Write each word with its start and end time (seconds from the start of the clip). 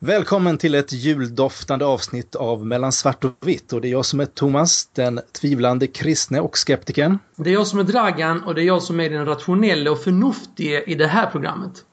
Välkommen 0.00 0.58
till 0.58 0.74
ett 0.74 0.92
juldoftande 0.92 1.84
avsnitt 1.84 2.34
av 2.34 2.66
Mellan 2.66 2.92
svart 2.92 3.24
och 3.24 3.32
vitt 3.40 3.72
och 3.72 3.80
det 3.80 3.88
är 3.88 3.90
jag 3.90 4.04
som 4.04 4.20
är 4.20 4.26
Thomas, 4.26 4.86
den 4.86 5.20
tvivlande 5.32 5.86
kristne 5.86 6.40
och 6.40 6.56
skeptikern. 6.56 7.18
Det 7.36 7.50
är 7.50 7.54
jag 7.54 7.66
som 7.66 7.78
är 7.78 7.84
Dragan 7.84 8.42
och 8.42 8.54
det 8.54 8.62
är 8.62 8.64
jag 8.64 8.82
som 8.82 9.00
är 9.00 9.10
den 9.10 9.26
rationella 9.26 9.90
och 9.90 10.02
förnuftige 10.02 10.84
i 10.86 10.94
det 10.94 11.06
här 11.06 11.26
programmet. 11.30 11.84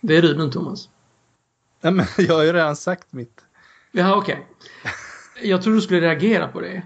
Det 0.00 0.16
är 0.16 0.22
du 0.22 0.36
nu 0.36 0.50
Thomas. 0.50 0.88
Ja, 1.80 1.90
men 1.90 2.06
jag 2.18 2.34
har 2.34 2.42
ju 2.42 2.52
redan 2.52 2.76
sagt 2.76 3.12
mitt. 3.12 3.40
Jaha, 3.92 4.16
okej. 4.16 4.46
Okay. 4.84 5.48
Jag 5.50 5.62
trodde 5.62 5.78
du 5.78 5.82
skulle 5.82 6.00
reagera 6.00 6.48
på 6.48 6.60
det. 6.60 6.82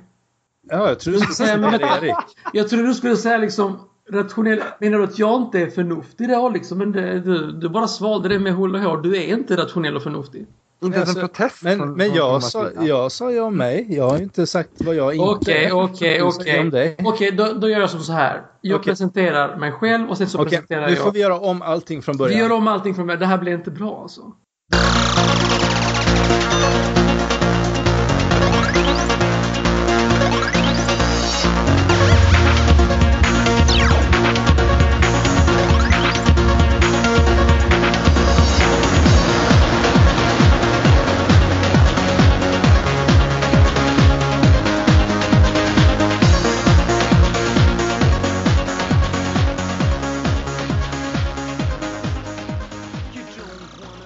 Ja, 0.70 0.88
jag 0.88 1.00
trodde 1.00 1.18
du 1.18 1.22
skulle 1.22 1.34
säga 1.34 1.56
men, 1.56 1.72
det, 1.72 1.98
Erik. 2.02 2.16
Jag 2.52 2.68
trodde 2.68 2.86
du 2.86 2.94
skulle 2.94 3.16
säga 3.16 3.38
liksom 3.38 3.88
rationell. 4.12 4.62
Menar 4.80 4.98
du 4.98 5.04
att 5.04 5.18
jag 5.18 5.42
inte 5.42 5.60
är 5.60 5.70
förnuftig 5.70 6.28
då 6.28 6.48
liksom? 6.48 6.78
Men 6.78 6.92
det, 6.92 7.20
du, 7.20 7.52
du 7.52 7.68
bara 7.68 7.88
svalde 7.88 8.28
det 8.28 8.38
med 8.38 8.54
hull 8.54 8.74
och 8.74 8.80
hår. 8.80 8.96
Du 9.02 9.16
är 9.16 9.26
inte 9.26 9.56
rationell 9.56 9.96
och 9.96 10.02
förnuftig. 10.02 10.46
Inte 10.84 10.96
ens 10.96 11.16
en 11.16 11.22
alltså, 11.22 11.36
protest 11.36 11.62
Men, 11.62 11.78
från, 11.78 11.92
men 11.92 12.14
jag, 12.14 12.42
sa, 12.42 12.70
jag 12.80 13.12
sa 13.12 13.32
ju 13.32 13.40
om 13.40 13.56
mig. 13.56 13.86
Jag 13.88 14.08
har 14.08 14.18
ju 14.18 14.22
inte 14.22 14.46
sagt 14.46 14.70
vad 14.78 14.94
jag 14.94 15.14
inte 15.14 15.26
Okej, 15.26 15.72
okej, 15.72 16.22
okej. 16.22 16.96
Okej, 17.04 17.32
då, 17.32 17.68
gör 17.68 17.80
jag 17.80 17.90
som 17.90 18.00
så 18.00 18.12
här. 18.12 18.42
Jag 18.60 18.80
okay. 18.80 18.90
presenterar 18.90 19.56
mig 19.56 19.72
själv 19.72 20.10
och 20.10 20.18
sen 20.18 20.28
så 20.28 20.38
okay. 20.38 20.50
presenterar 20.50 20.82
jag... 20.82 20.90
Nu 20.90 20.96
får 20.96 21.12
vi 21.12 21.20
göra 21.20 21.38
om 21.38 21.62
allting 21.62 22.02
från 22.02 22.16
början. 22.16 22.38
Vi 22.38 22.42
gör 22.42 22.52
om 22.52 22.68
allting 22.68 22.94
från 22.94 23.06
början. 23.06 23.20
Det 23.20 23.26
här 23.26 23.38
blir 23.38 23.54
inte 23.54 23.70
bra 23.70 24.00
alltså. 24.02 24.32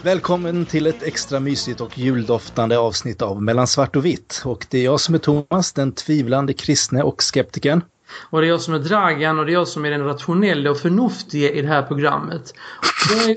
Välkommen 0.03 0.67
till 0.67 0.87
ett 0.87 1.03
extra 1.03 1.41
mysigt 1.41 1.81
och 1.81 1.99
juldoftande 1.99 2.79
avsnitt 2.79 3.23
av 3.23 3.43
Mellan 3.43 3.67
svart 3.67 3.97
och 3.97 4.05
vitt. 4.05 4.43
Och 4.45 4.67
det 4.71 4.79
är 4.79 4.85
jag 4.85 5.01
som 5.01 5.15
är 5.15 5.19
Thomas, 5.19 5.73
den 5.73 5.93
tvivlande 5.93 6.53
kristne 6.53 7.03
och 7.03 7.23
skeptikern. 7.23 7.83
Och 8.31 8.41
det 8.41 8.47
är 8.47 8.49
jag 8.49 8.61
som 8.61 8.75
är 8.75 8.79
Dragan 8.79 9.39
och 9.39 9.47
det 9.47 9.53
är 9.53 9.55
jag 9.55 9.69
som 9.69 9.85
är 9.85 9.91
den 9.91 10.05
rationella 10.05 10.71
och 10.71 10.79
förnuftige 10.79 11.51
i 11.51 11.63
det 11.63 11.69
här 11.69 11.83
programmet. 11.83 12.55
Det... 13.09 13.37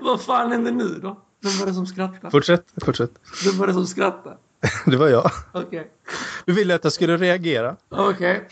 Vad 0.02 0.20
fan 0.20 0.52
händer 0.52 0.72
nu 0.72 0.98
då? 1.02 1.20
Vem 1.42 1.58
var 1.58 1.66
det 1.66 1.74
som 1.74 1.86
skrattade? 1.86 2.30
Fortsätt, 2.30 2.64
fortsätt. 2.84 3.10
Vem 3.44 3.58
var 3.58 3.66
det 3.66 3.72
som 3.72 3.86
skrattade? 3.86 4.36
det 4.86 4.96
var 4.96 5.08
jag. 5.08 5.30
Okay. 5.54 5.84
Du 6.44 6.52
ville 6.52 6.74
att 6.74 6.84
jag 6.84 6.92
skulle 6.92 7.16
reagera. 7.16 7.76
Okej. 7.88 8.48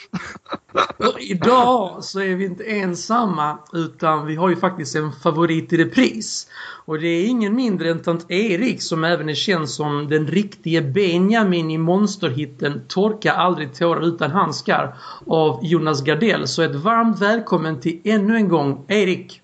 Okay. 0.99 1.25
Idag 1.31 2.05
så 2.05 2.21
är 2.21 2.35
vi 2.35 2.45
inte 2.45 2.65
ensamma 2.65 3.59
utan 3.73 4.27
vi 4.27 4.37
har 4.37 4.49
ju 4.49 4.57
faktiskt 4.57 4.97
en 4.97 5.13
favorit 5.13 5.73
i 5.73 5.77
repris. 5.77 6.49
Och 6.85 6.99
det 6.99 7.07
är 7.07 7.27
ingen 7.27 7.57
mindre 7.57 7.91
än 7.91 8.03
tant 8.03 8.31
Erik 8.31 8.83
som 8.83 9.05
även 9.05 9.29
är 9.29 9.35
känd 9.35 9.71
som 9.71 10.09
den 10.09 10.27
riktige 10.27 10.83
Benjamin 10.83 11.71
i 11.71 11.79
monsterhitten 11.79 12.83
Torka 12.89 13.33
aldrig 13.33 13.75
tårar 13.75 14.01
utan 14.01 14.31
handskar 14.31 14.97
av 15.27 15.61
Jonas 15.63 16.05
Gardell. 16.05 16.49
Så 16.49 16.63
ett 16.63 16.75
varmt 16.75 17.21
välkommen 17.21 17.81
till 17.81 18.01
ännu 18.05 18.37
en 18.37 18.49
gång 18.49 18.85
Erik. 18.89 19.41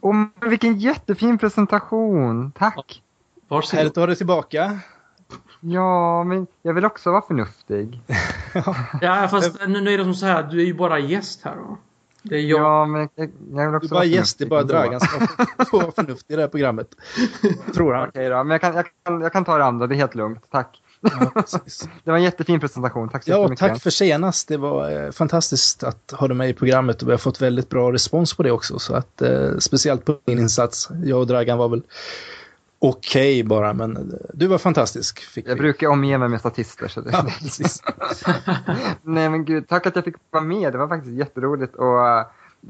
Och 0.00 0.14
vilken 0.46 0.78
jättefin 0.78 1.38
presentation. 1.38 2.52
Tack. 2.52 3.02
Varsågod. 3.48 3.78
Härligt 3.78 3.92
att 3.92 3.96
ha 3.96 4.06
dig 4.06 4.16
tillbaka. 4.16 4.80
Ja, 5.60 6.24
men 6.24 6.46
jag 6.62 6.74
vill 6.74 6.84
också 6.84 7.10
vara 7.10 7.22
förnuftig. 7.22 8.00
ja, 9.00 9.28
fast 9.30 9.66
nu, 9.66 9.80
nu 9.80 9.94
är 9.94 9.98
det 9.98 10.04
som 10.04 10.14
så 10.14 10.26
här, 10.26 10.42
du 10.42 10.60
är 10.60 10.64
ju 10.64 10.74
bara 10.74 10.98
gäst 10.98 11.40
här 11.44 11.56
då. 11.56 11.78
Det 12.22 12.36
är 12.36 12.40
jag. 12.40 12.60
Ja, 12.60 12.86
men 12.86 13.08
jag, 13.14 13.30
jag 13.52 13.66
vill 13.66 13.74
också 13.74 13.88
Du 13.88 13.94
är 13.94 13.98
bara 13.98 14.04
gäst, 14.04 14.38
det 14.38 14.44
är 14.44 14.48
bara 14.48 14.62
Dragan 14.62 15.00
som 15.00 15.26
vara 15.72 15.92
förnuftig 15.92 16.34
i 16.34 16.36
det 16.36 16.42
här 16.42 16.48
programmet. 16.48 16.88
Tror 17.74 17.94
han. 17.94 18.08
Okej 18.08 18.28
då, 18.28 18.44
men 18.44 18.50
jag 18.50 18.60
kan, 18.60 18.74
jag, 18.74 18.86
kan, 19.04 19.20
jag 19.20 19.32
kan 19.32 19.44
ta 19.44 19.58
det 19.58 19.64
andra, 19.64 19.86
det 19.86 19.94
är 19.94 19.96
helt 19.96 20.14
lugnt. 20.14 20.44
Tack. 20.50 20.82
Ja, 21.00 21.32
det 22.04 22.10
var 22.10 22.16
en 22.16 22.22
jättefin 22.22 22.60
presentation, 22.60 23.08
tack 23.08 23.24
så 23.24 23.30
ja, 23.30 23.42
mycket. 23.42 23.58
Tack 23.58 23.82
för 23.82 23.90
senast, 23.90 24.48
det 24.48 24.56
var 24.56 24.90
eh, 24.90 25.10
fantastiskt 25.10 25.82
att 25.82 26.10
ha 26.10 26.28
dig 26.28 26.36
med 26.36 26.50
i 26.50 26.54
programmet 26.54 27.02
och 27.02 27.08
vi 27.08 27.12
har 27.12 27.18
fått 27.18 27.42
väldigt 27.42 27.68
bra 27.68 27.92
respons 27.92 28.34
på 28.34 28.42
det 28.42 28.50
också. 28.50 28.78
Så 28.78 28.94
att, 28.94 29.22
eh, 29.22 29.56
speciellt 29.58 30.04
på 30.04 30.18
din 30.24 30.38
insats, 30.38 30.88
jag 31.04 31.18
och 31.18 31.26
Dragan 31.26 31.58
var 31.58 31.68
väl 31.68 31.82
okej 32.78 33.40
okay 33.40 33.48
bara, 33.48 33.72
men 33.72 34.14
du 34.34 34.46
var 34.46 34.58
fantastisk. 34.58 35.20
jag 35.34 35.54
vi. 35.54 35.60
brukar 35.60 35.88
omge 35.88 36.18
mig 36.18 36.28
med 36.28 36.40
statister. 36.40 36.88
Så 36.88 37.00
det... 37.00 37.10
ja, 37.12 37.24
Nej 39.02 39.28
men 39.28 39.44
gud, 39.44 39.68
tack 39.68 39.86
att 39.86 39.96
jag 39.96 40.04
fick 40.04 40.14
vara 40.30 40.44
med. 40.44 40.72
Det 40.72 40.78
var 40.78 40.88
faktiskt 40.88 41.14
jätteroligt. 41.14 41.74
Och, 41.74 41.98
uh, 41.98 42.26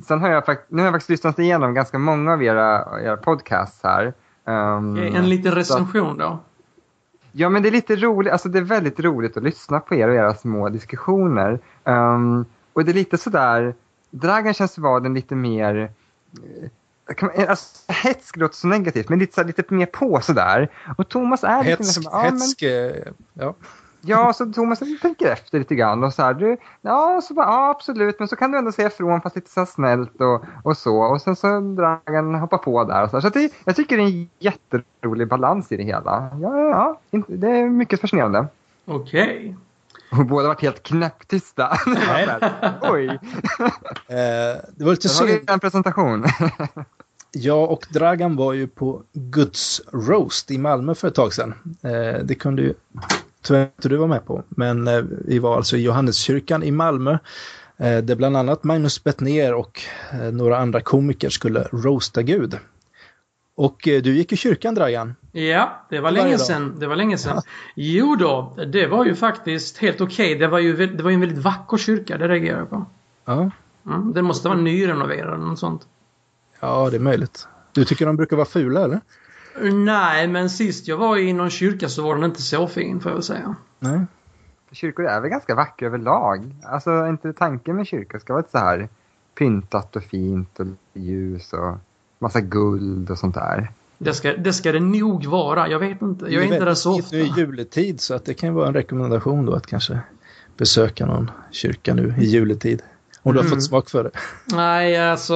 sen 0.07 0.21
har 0.21 0.31
jag, 0.31 0.47
fakt 0.47 0.71
nu 0.71 0.79
har 0.79 0.87
jag 0.87 0.95
faktiskt 0.95 1.11
lyssnat 1.11 1.39
igenom 1.39 1.75
ganska 1.75 1.99
många 1.99 2.33
av 2.33 2.43
era, 2.43 3.01
era 3.03 3.17
podcasts 3.17 3.81
här. 3.83 4.15
Um, 4.45 4.97
en 4.97 5.29
liten 5.29 5.53
recension 5.53 6.17
så... 6.17 6.23
då? 6.23 6.39
Ja, 7.33 7.49
men 7.49 7.63
det 7.63 7.69
är 7.69 7.73
lite 7.73 7.97
roligt. 7.97 8.33
Alltså 8.33 8.49
det 8.49 8.59
är 8.59 8.63
väldigt 8.63 9.01
roligt 9.01 9.37
att 9.37 9.43
lyssna 9.43 9.81
på 9.81 9.95
er 9.95 10.09
och 10.09 10.15
era 10.15 10.35
små 10.35 10.69
diskussioner. 10.69 11.61
Um, 11.85 12.45
och 12.73 12.85
det 12.85 12.93
är 12.93 12.95
lite 12.95 13.19
sådär, 13.19 13.75
Dragan 14.11 14.55
känns 14.55 14.79
vara 14.79 15.01
den 15.01 15.15
lite 15.15 15.35
mer 15.35 15.91
Alltså, 17.49 17.93
hetsk 17.93 18.37
låter 18.37 18.55
så 18.55 18.67
negativt, 18.67 19.09
men 19.09 19.19
lite, 19.19 19.35
så, 19.35 19.43
lite 19.43 19.75
mer 19.75 19.87
på 19.87 20.21
sådär. 20.21 20.69
Och 20.99 21.09
Thomas 21.09 21.45
är 21.45 21.63
hetsk, 21.63 21.81
lite 21.81 21.85
som, 21.85 22.03
ja, 22.13 22.19
hetsk, 22.19 22.63
men, 22.63 23.15
ja. 23.35 23.55
Ja, 24.01 24.33
så 24.33 24.47
Thomas 24.47 24.79
tänker 25.03 25.33
efter 25.33 25.59
lite 25.59 25.75
grann 25.75 26.05
och 26.05 26.15
så 26.15 26.23
här, 26.23 26.35
du, 26.35 26.57
ja, 26.81 27.21
så 27.25 27.35
bara, 27.35 27.47
ja 27.47 27.71
absolut, 27.71 28.19
men 28.19 28.29
så 28.29 28.37
kan 28.37 28.53
du 28.53 28.59
ändå 28.59 28.73
säga 28.73 28.89
ifrån 28.89 29.21
fast 29.21 29.37
lite 29.37 29.51
så 29.51 29.67
snällt 29.67 30.21
och, 30.21 30.45
och 30.63 30.77
så. 30.77 30.97
Och 30.97 31.21
sen 31.21 31.37
så 31.37 31.61
Dragan 31.61 32.35
hoppar 32.35 32.59
på 32.59 32.85
där 32.85 33.05
och 33.05 33.11
så. 33.11 33.21
Så 33.21 33.29
det, 33.29 33.53
jag 33.65 33.77
tycker 33.77 33.97
det 33.97 34.03
är 34.03 34.07
en 34.07 34.31
jätterolig 34.39 35.29
balans 35.29 35.73
i 35.73 35.77
det 35.77 35.83
hela. 35.83 36.31
Ja, 36.41 36.59
ja, 36.61 36.99
ja 37.11 37.23
det 37.27 37.51
är 37.51 37.69
mycket 37.69 38.01
fascinerande. 38.01 38.47
Okej. 38.85 39.57
Och 40.11 40.27
båda 40.27 40.49
varit 40.49 40.63
helt 40.63 40.83
knäpptysta. 40.83 41.79
Oj! 42.83 43.07
eh, 44.09 44.57
det 44.77 44.85
var 44.85 44.91
lite 44.91 45.09
synd. 45.09 45.51
en 45.51 45.61
presentation. 45.61 46.25
jag 47.33 47.71
och 47.71 47.87
Dragan 47.91 48.37
var 48.37 48.53
ju 48.53 48.67
på 48.67 49.03
Guds 49.13 49.83
Roast 49.93 50.51
i 50.51 50.59
Malmö 50.59 50.95
för 50.95 51.09
ett 51.09 51.15
tag 51.15 51.35
sedan. 51.35 51.55
Eh, 51.83 52.25
det 52.25 52.35
kunde 52.35 52.63
ju 52.63 52.75
tyvärr 53.43 53.63
inte 53.63 53.89
du 53.89 53.97
vara 53.97 54.09
med 54.09 54.27
på. 54.27 54.43
Men 54.49 54.89
eh, 54.89 55.03
vi 55.25 55.39
var 55.39 55.57
alltså 55.57 55.77
i 55.77 55.83
Johanneskyrkan 55.83 56.63
i 56.63 56.71
Malmö. 56.71 57.19
Eh, 57.77 57.99
där 57.99 58.15
bland 58.15 58.37
annat 58.37 58.65
Magnus 58.65 59.05
Bettner 59.05 59.55
och 59.55 59.81
eh, 60.13 60.33
några 60.33 60.59
andra 60.59 60.81
komiker 60.81 61.31
skulle 61.31 61.69
roasta 61.73 62.23
Gud. 62.23 62.59
Och 63.59 63.89
eh, 63.89 64.03
du 64.03 64.15
gick 64.15 64.33
i 64.33 64.37
kyrkan 64.37 64.75
Dragan. 64.75 65.15
Ja, 65.33 65.87
det 65.91 66.01
var 66.01 66.11
länge 66.11 66.39
sedan. 66.39 66.77
Det 66.79 66.87
var 66.87 66.97
länge 66.97 67.19
sedan. 67.19 67.37
Ja. 67.37 67.43
Jo 67.75 68.17
då, 68.17 68.57
det 68.67 68.87
var 68.87 69.05
ju 69.05 69.15
faktiskt 69.15 69.79
helt 69.79 70.01
okej. 70.01 70.27
Okay. 70.27 70.39
Det, 70.39 70.49
var 70.49 70.59
ju, 70.59 70.87
det 70.87 71.03
var 71.03 71.11
en 71.11 71.21
väldigt 71.21 71.39
vacker 71.39 71.77
kyrka, 71.77 72.19
det 72.19 72.29
reagerar 72.29 72.59
jag 72.59 72.71
på. 72.71 72.87
Ja. 73.25 73.51
Mm, 73.87 74.13
den 74.13 74.25
måste 74.25 74.49
vara 74.49 74.59
nyrenoverad 74.59 75.35
eller 75.35 75.47
något 75.47 75.59
sånt. 75.59 75.87
Ja, 76.61 76.91
det 76.91 76.97
är 76.97 77.01
möjligt. 77.01 77.49
Du 77.73 77.85
tycker 77.85 78.07
de 78.07 78.17
brukar 78.17 78.37
vara 78.37 78.47
fula 78.47 78.85
eller? 78.85 79.01
Nej, 79.73 80.29
men 80.29 80.51
sist 80.51 80.89
jag 80.89 80.97
var 80.97 81.17
i 81.17 81.33
någon 81.33 81.51
kyrka 81.51 81.89
så 81.89 82.03
var 82.03 82.15
den 82.15 82.25
inte 82.25 82.43
så 82.43 82.67
fin 82.67 83.01
får 83.01 83.13
jag 83.13 83.25
säga. 83.25 83.55
Nej. 83.79 84.01
Kyrkor 84.73 85.07
är 85.07 85.21
väl 85.21 85.31
ganska 85.31 85.55
vackra 85.55 85.87
överlag. 85.87 86.55
Alltså 86.65 87.07
inte 87.07 87.33
tanken 87.33 87.77
med 87.77 87.87
kyrka 87.87 88.21
ska 88.21 88.33
vara 88.33 88.45
så 88.53 88.59
här 88.59 88.89
pyntat 89.39 89.97
och 89.97 90.03
fint 90.03 90.61
och 90.61 90.67
ljus 90.93 91.53
och 91.53 91.79
massa 92.19 92.41
guld 92.41 93.11
och 93.11 93.19
sånt 93.19 93.35
där. 93.35 93.71
Det 93.99 94.15
ska, 94.15 94.37
det 94.37 94.53
ska 94.53 94.73
det 94.73 94.81
nog 94.81 95.27
vara. 95.27 95.69
Jag 95.69 95.79
vet 95.79 96.03
inte. 96.03 96.25
Jag 96.25 96.35
är, 96.35 96.49
är 96.49 96.53
inte 96.53 96.65
där 96.65 96.75
så 96.75 96.99
ofta. 96.99 97.17
Nu 97.17 97.23
är 97.23 97.39
juletid 97.39 98.01
så 98.01 98.15
att 98.15 98.25
det 98.25 98.35
kan 98.35 98.55
vara 98.55 98.69
en 98.69 98.75
rekommendation 98.75 99.47
då 99.47 99.55
att 99.55 99.67
kanske 99.67 99.99
besöka 100.57 101.07
någon 101.07 101.31
kyrka 101.51 101.95
nu 101.95 102.15
i 102.19 102.25
juletid. 102.25 102.83
Om 103.23 103.33
du 103.33 103.39
har 103.39 103.45
mm. 103.45 103.57
fått 103.57 103.65
smak 103.65 103.91
för 103.91 104.05
det. 104.05 104.11
Nej, 104.45 105.11
alltså 105.11 105.35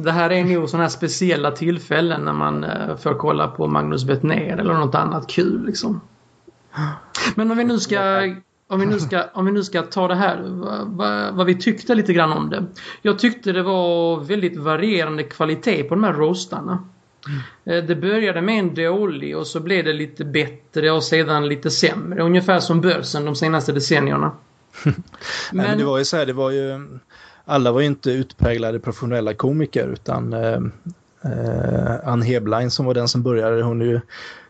det 0.00 0.12
här 0.12 0.30
är 0.30 0.44
nog 0.44 0.68
sådana 0.68 0.84
här 0.84 0.90
speciella 0.90 1.50
tillfällen 1.50 2.24
när 2.24 2.32
man 2.32 2.64
uh, 2.64 2.96
får 2.96 3.14
kolla 3.14 3.48
på 3.48 3.66
Magnus 3.66 4.04
Bettner 4.04 4.56
eller 4.56 4.74
något 4.74 4.94
annat 4.94 5.30
kul 5.30 5.66
liksom. 5.66 6.00
Men 7.34 7.50
om 7.50 7.56
vi 7.56 7.64
nu 7.64 7.78
ska 7.78 7.98
om 8.74 8.80
vi 8.80 8.86
nu 8.86 9.00
ska, 9.00 9.22
om 9.34 9.46
vi 9.46 9.52
nu 9.52 9.64
ska 9.64 9.82
ta 9.82 10.08
det 10.08 10.14
här, 10.14 10.42
vad, 10.84 11.34
vad, 11.34 11.46
vi 11.46 11.54
tyckte 11.54 11.94
lite 11.94 12.12
grann 12.12 12.32
om 12.32 12.50
det. 12.50 12.64
Jag 13.02 13.18
tyckte 13.18 13.52
det 13.52 13.62
var 13.62 14.20
väldigt 14.20 14.56
varierande 14.56 15.22
kvalitet 15.22 15.82
på 15.82 15.94
de 15.94 16.04
här 16.04 16.12
roastarna. 16.12 16.88
Mm. 17.66 17.86
Det 17.86 17.94
började 17.94 18.42
med 18.42 18.58
en 18.58 18.74
dålig 18.74 19.36
och 19.36 19.46
så 19.46 19.60
blev 19.60 19.84
det 19.84 19.92
lite 19.92 20.24
bättre 20.24 20.90
och 20.90 21.04
sedan 21.04 21.48
lite 21.48 21.70
sämre. 21.70 22.22
Ungefär 22.22 22.60
som 22.60 22.80
börsen 22.80 23.24
de 23.24 23.34
senaste 23.34 23.72
decennierna. 23.72 24.32
men... 24.84 24.94
Nej, 25.52 25.68
men 25.68 25.78
det 25.78 25.84
var 25.84 25.98
ju 25.98 26.04
så 26.04 26.16
här, 26.16 26.26
det 26.26 26.32
var 26.32 26.50
ju... 26.50 26.98
Alla 27.44 27.72
var 27.72 27.80
ju 27.80 27.86
inte 27.86 28.10
utpräglade 28.10 28.80
professionella 28.80 29.34
komiker 29.34 29.88
utan 29.88 30.32
eh, 30.32 30.58
Eh, 31.24 32.08
Ann 32.08 32.22
Heblein 32.22 32.70
som 32.70 32.86
var 32.86 32.94
den 32.94 33.08
som 33.08 33.22
började, 33.22 33.62
hon 33.62 33.82
är 33.82 33.86
ju 33.86 34.00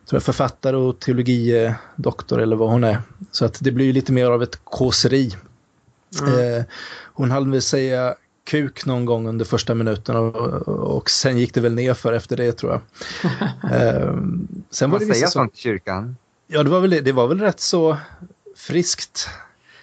tror 0.07 0.17
jag, 0.17 0.23
författare 0.23 0.77
och 0.77 1.01
teologidoktor 1.01 2.41
eller 2.41 2.57
vad 2.57 2.71
hon 2.71 2.85
är. 2.85 3.03
Så 3.31 3.45
att 3.45 3.59
det 3.61 3.73
blir 3.73 3.87
ju 3.87 3.93
lite 3.93 4.13
mer 4.13 4.27
av 4.27 4.43
ett 4.43 4.59
kåseri. 4.65 5.37
Mm. 6.21 6.59
Eh, 6.59 6.65
hon 7.13 7.31
hann 7.31 7.51
väl 7.51 7.63
säga 7.63 8.15
kuk 8.45 8.87
någon 8.87 9.05
gång 9.05 9.29
under 9.29 9.45
första 9.45 9.75
minuten 9.75 10.17
och, 10.17 10.69
och 10.69 11.11
sen 11.11 11.39
gick 11.39 11.55
det 11.55 11.61
väl 11.61 11.75
ner 11.75 11.95
för 11.95 12.13
efter 12.13 12.37
det 12.37 12.53
tror 12.53 12.73
jag. 12.73 12.81
eh, 13.73 14.17
sen 14.71 14.91
var 14.91 14.99
det 14.99 15.07
säga 15.07 15.27
sånt 15.27 15.55
i 15.55 15.61
kyrkan? 15.61 16.17
Ja, 16.47 16.63
det 16.63 16.71
var, 16.71 16.81
väl, 16.81 17.05
det 17.05 17.13
var 17.13 17.27
väl 17.27 17.41
rätt 17.41 17.61
så 17.61 17.97
friskt. 18.57 19.29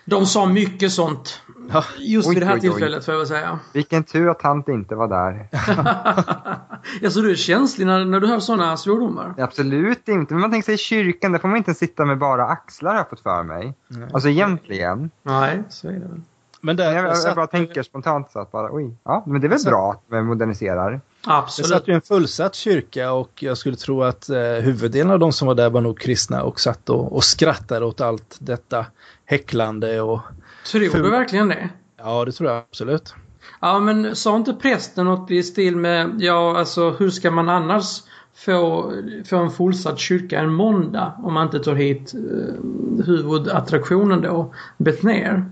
De 0.06 0.26
sa 0.26 0.46
mycket 0.46 0.92
sånt. 0.92 1.42
Ja. 1.74 1.84
Just 2.00 2.28
oj, 2.28 2.34
vid 2.34 2.44
det 2.44 2.48
här 2.48 2.56
oj, 2.56 2.62
tillfället 2.62 2.98
oj. 3.00 3.06
får 3.06 3.14
jag 3.14 3.20
väl 3.20 3.28
säga. 3.28 3.60
Vilken 3.74 4.04
tur 4.04 4.30
att 4.30 4.40
tant 4.40 4.68
inte 4.68 4.96
var 4.96 5.08
där. 5.08 5.48
ja, 7.02 7.10
så 7.10 7.22
du 7.22 7.32
är 7.32 7.36
känslig 7.36 7.88
när, 7.88 8.06
när 8.06 8.20
du 8.20 8.28
hör 8.28 8.40
sådana 8.40 8.78
svordomar? 8.78 9.34
Absolut 9.38 10.08
inte. 10.08 10.34
Men 10.34 10.42
man 10.42 10.52
tänker 10.52 10.66
sig 10.66 10.76
i 10.76 10.78
kyrkan, 10.78 11.32
där 11.32 11.40
får 11.40 11.48
man 11.48 11.58
inte 11.58 11.74
sitta 11.74 12.06
med 12.06 12.18
bara 12.18 12.46
axlar 12.46 12.92
har 12.92 12.98
jag 12.98 13.10
fått 13.10 13.20
för 13.20 13.44
mig. 13.44 13.74
Nej. 13.88 14.10
Alltså 14.14 14.30
egentligen. 14.30 15.12
Nej, 15.24 15.64
så 15.70 15.88
är 15.88 15.92
det 15.92 16.00
väl. 16.00 16.22
Men 16.62 16.76
där, 16.76 16.94
jag, 16.94 17.06
jag, 17.06 17.18
jag 17.26 17.36
bara 17.36 17.48
tänker 17.48 17.84
spontant 17.84 18.32
så 18.32 18.40
att 18.40 18.52
bara, 18.52 18.70
oj, 18.72 18.96
ja, 19.04 19.24
men 19.28 19.42
det 19.42 19.48
är 19.48 19.50
väl 19.50 19.64
bra 19.66 19.92
att 19.92 20.12
man 20.12 20.26
moderniserar. 20.26 21.02
Absolut. 21.24 21.70
Det 21.70 21.76
satt 21.76 21.88
ju 21.88 21.94
en 21.94 22.02
fullsatt 22.02 22.56
kyrka 22.56 23.12
och 23.12 23.44
jag 23.44 23.58
skulle 23.58 23.76
tro 23.76 24.04
att 24.04 24.30
eh, 24.30 24.38
huvuddelen 24.42 25.12
av 25.12 25.20
de 25.20 25.32
som 25.32 25.48
var 25.48 25.56
där 25.56 25.70
var 25.70 25.82
nog 25.82 26.00
kristna 26.00 26.44
och 26.44 26.60
satt 26.60 26.90
och, 26.90 27.16
och 27.16 27.24
skrattade 27.24 27.86
åt 27.86 28.02
allt 28.02 28.38
detta 28.40 28.86
häcklande 29.26 30.02
och... 30.02 30.20
Tror 30.66 31.04
du 31.04 31.10
verkligen 31.10 31.48
det? 31.48 31.70
Ja, 31.98 32.26
det 32.26 32.32
tror 32.32 32.50
jag 32.50 32.58
absolut. 32.58 33.14
Ja, 33.62 33.80
men 33.80 34.16
sa 34.16 34.36
inte 34.36 34.54
prästen 34.54 35.06
något 35.06 35.32
i 35.32 35.44
stil 35.44 35.76
med, 35.76 36.16
ja 36.20 36.58
alltså 36.58 36.90
hur 36.90 37.10
ska 37.10 37.32
man 37.32 37.50
annars 37.50 38.02
få, 38.36 38.92
få 39.26 39.38
en 39.38 39.52
fullsatt 39.52 40.00
kyrka 40.00 40.40
en 40.40 40.54
måndag 40.54 41.14
om 41.24 41.34
man 41.34 41.46
inte 41.46 41.60
tar 41.60 41.76
hit 41.76 42.14
eh, 42.14 43.06
huvudattraktionen 43.06 44.22
då, 44.22 44.54
Betnér? 44.78 45.46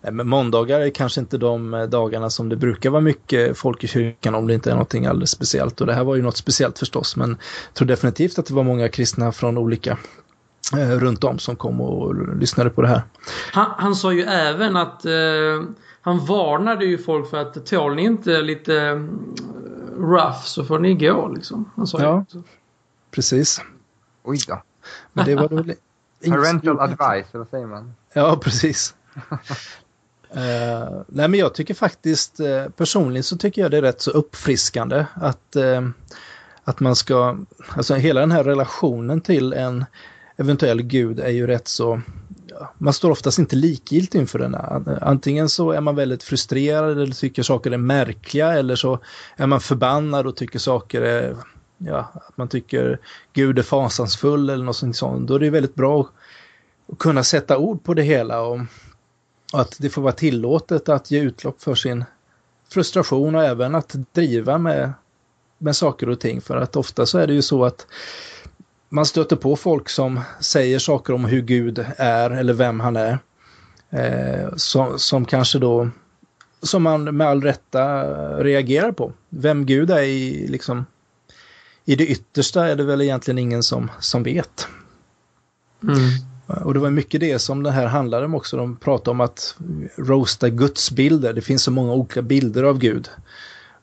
Nej, 0.00 0.12
men 0.12 0.28
måndagar 0.28 0.80
är 0.80 0.90
kanske 0.90 1.20
inte 1.20 1.38
de 1.38 1.74
eh, 1.74 1.82
dagarna 1.82 2.30
som 2.30 2.48
det 2.48 2.56
brukar 2.56 2.90
vara 2.90 3.00
mycket 3.00 3.58
folk 3.58 3.84
i 3.84 3.88
kyrkan 3.88 4.34
om 4.34 4.46
det 4.46 4.54
inte 4.54 4.70
är 4.70 4.74
någonting 4.74 5.06
alldeles 5.06 5.30
speciellt. 5.30 5.80
Och 5.80 5.86
det 5.86 5.94
här 5.94 6.04
var 6.04 6.16
ju 6.16 6.22
något 6.22 6.36
speciellt 6.36 6.78
förstås, 6.78 7.16
men 7.16 7.30
jag 7.30 7.74
tror 7.74 7.88
definitivt 7.88 8.38
att 8.38 8.46
det 8.46 8.54
var 8.54 8.64
många 8.64 8.88
kristna 8.88 9.32
från 9.32 9.58
olika 9.58 9.98
runt 10.72 11.24
om 11.24 11.38
som 11.38 11.56
kom 11.56 11.80
och 11.80 12.36
lyssnade 12.36 12.70
på 12.70 12.82
det 12.82 12.88
här. 12.88 13.02
Han, 13.52 13.66
han 13.78 13.94
sa 13.94 14.12
ju 14.12 14.22
även 14.22 14.76
att 14.76 15.04
eh, 15.04 15.12
han 16.00 16.26
varnade 16.26 16.84
ju 16.84 16.98
folk 16.98 17.30
för 17.30 17.36
att 17.36 17.66
tål 17.66 17.94
ni 17.94 18.02
inte 18.02 18.42
lite 18.42 18.76
eh, 18.76 19.00
rough 19.98 20.42
så 20.42 20.64
får 20.64 20.78
ni 20.78 20.94
gå 20.94 21.28
liksom. 21.28 21.70
Han 21.76 21.86
sa 21.86 22.02
ja, 22.02 22.24
ju 22.30 22.42
precis. 23.10 23.60
Oj 24.22 24.38
då. 24.48 24.62
Men 25.12 25.24
det 25.24 25.34
var 25.34 25.48
väl 25.48 25.74
Parental 26.28 26.80
advice, 26.80 27.26
eller 27.32 27.38
vad 27.38 27.48
säger 27.48 27.66
man? 27.66 27.94
Ja, 28.12 28.38
precis 28.42 28.94
uh, 30.36 31.02
nej 31.06 31.28
men 31.28 31.34
jag 31.34 31.54
tycker 31.54 31.74
faktiskt 31.74 32.40
uh, 32.40 32.68
personligen 32.68 33.22
så 33.22 33.36
tycker 33.36 33.62
jag 33.62 33.70
det 33.70 33.76
är 33.76 33.82
rätt 33.82 34.00
så 34.00 34.10
uppfriskande 34.10 35.06
att, 35.14 35.56
uh, 35.56 35.88
att 36.64 36.80
man 36.80 36.96
ska, 36.96 37.38
alltså 37.68 37.94
hela 37.94 38.20
den 38.20 38.32
här 38.32 38.44
relationen 38.44 39.20
till 39.20 39.52
en 39.52 39.84
eventuell 40.36 40.82
gud 40.82 41.20
är 41.20 41.30
ju 41.30 41.46
rätt 41.46 41.68
så, 41.68 42.00
man 42.78 42.92
står 42.92 43.10
oftast 43.10 43.38
inte 43.38 43.56
likgiltig 43.56 44.18
inför 44.18 44.38
den. 44.38 44.54
Antingen 45.00 45.48
så 45.48 45.70
är 45.70 45.80
man 45.80 45.96
väldigt 45.96 46.22
frustrerad 46.22 46.90
eller 47.02 47.14
tycker 47.14 47.42
saker 47.42 47.70
är 47.70 47.78
märkliga 47.78 48.52
eller 48.52 48.76
så 48.76 48.98
är 49.36 49.46
man 49.46 49.60
förbannad 49.60 50.26
och 50.26 50.36
tycker 50.36 50.58
saker 50.58 51.02
är, 51.02 51.36
ja, 51.78 52.12
att 52.14 52.36
man 52.36 52.48
tycker 52.48 53.00
Gud 53.32 53.58
är 53.58 53.62
fasansfull 53.62 54.50
eller 54.50 54.64
något 54.64 54.96
sånt. 54.96 55.28
Då 55.28 55.34
är 55.34 55.38
det 55.38 55.50
väldigt 55.50 55.74
bra 55.74 56.08
att 56.92 56.98
kunna 56.98 57.24
sätta 57.24 57.58
ord 57.58 57.84
på 57.84 57.94
det 57.94 58.02
hela 58.02 58.40
och 58.40 58.60
och 59.52 59.60
att 59.60 59.76
det 59.78 59.90
får 59.90 60.02
vara 60.02 60.12
tillåtet 60.12 60.88
att 60.88 61.10
ge 61.10 61.20
utlopp 61.20 61.62
för 61.62 61.74
sin 61.74 62.04
frustration 62.68 63.34
och 63.34 63.44
även 63.44 63.74
att 63.74 63.94
driva 64.12 64.58
med, 64.58 64.92
med 65.58 65.76
saker 65.76 66.08
och 66.08 66.20
ting. 66.20 66.40
För 66.40 66.56
att 66.56 66.76
ofta 66.76 67.06
så 67.06 67.18
är 67.18 67.26
det 67.26 67.34
ju 67.34 67.42
så 67.42 67.64
att 67.64 67.86
man 68.96 69.06
stöter 69.06 69.36
på 69.36 69.56
folk 69.56 69.88
som 69.88 70.20
säger 70.40 70.78
saker 70.78 71.12
om 71.12 71.24
hur 71.24 71.42
Gud 71.42 71.86
är 71.96 72.30
eller 72.30 72.52
vem 72.52 72.80
han 72.80 72.96
är. 72.96 73.18
Eh, 73.90 74.54
som, 74.56 74.98
som 74.98 75.24
kanske 75.24 75.58
då, 75.58 75.88
som 76.62 76.82
man 76.82 77.16
med 77.16 77.26
all 77.26 77.42
rätta 77.42 78.04
reagerar 78.42 78.92
på. 78.92 79.12
Vem 79.28 79.66
Gud 79.66 79.90
är 79.90 80.02
i, 80.02 80.46
liksom, 80.48 80.86
i 81.84 81.96
det 81.96 82.06
yttersta 82.06 82.68
är 82.68 82.76
det 82.76 82.84
väl 82.84 83.00
egentligen 83.00 83.38
ingen 83.38 83.62
som, 83.62 83.90
som 84.00 84.22
vet. 84.22 84.68
Mm. 85.82 86.64
Och 86.64 86.74
det 86.74 86.80
var 86.80 86.90
mycket 86.90 87.20
det 87.20 87.38
som 87.38 87.62
det 87.62 87.70
här 87.70 87.86
handlade 87.86 88.26
om 88.26 88.34
också. 88.34 88.56
De 88.56 88.76
pratade 88.76 89.10
om 89.10 89.20
att 89.20 89.56
roasta 89.98 90.48
gudsbilder. 90.48 91.32
Det 91.32 91.40
finns 91.40 91.62
så 91.62 91.70
många 91.70 91.92
olika 91.92 92.22
bilder 92.22 92.62
av 92.62 92.78
Gud. 92.78 93.08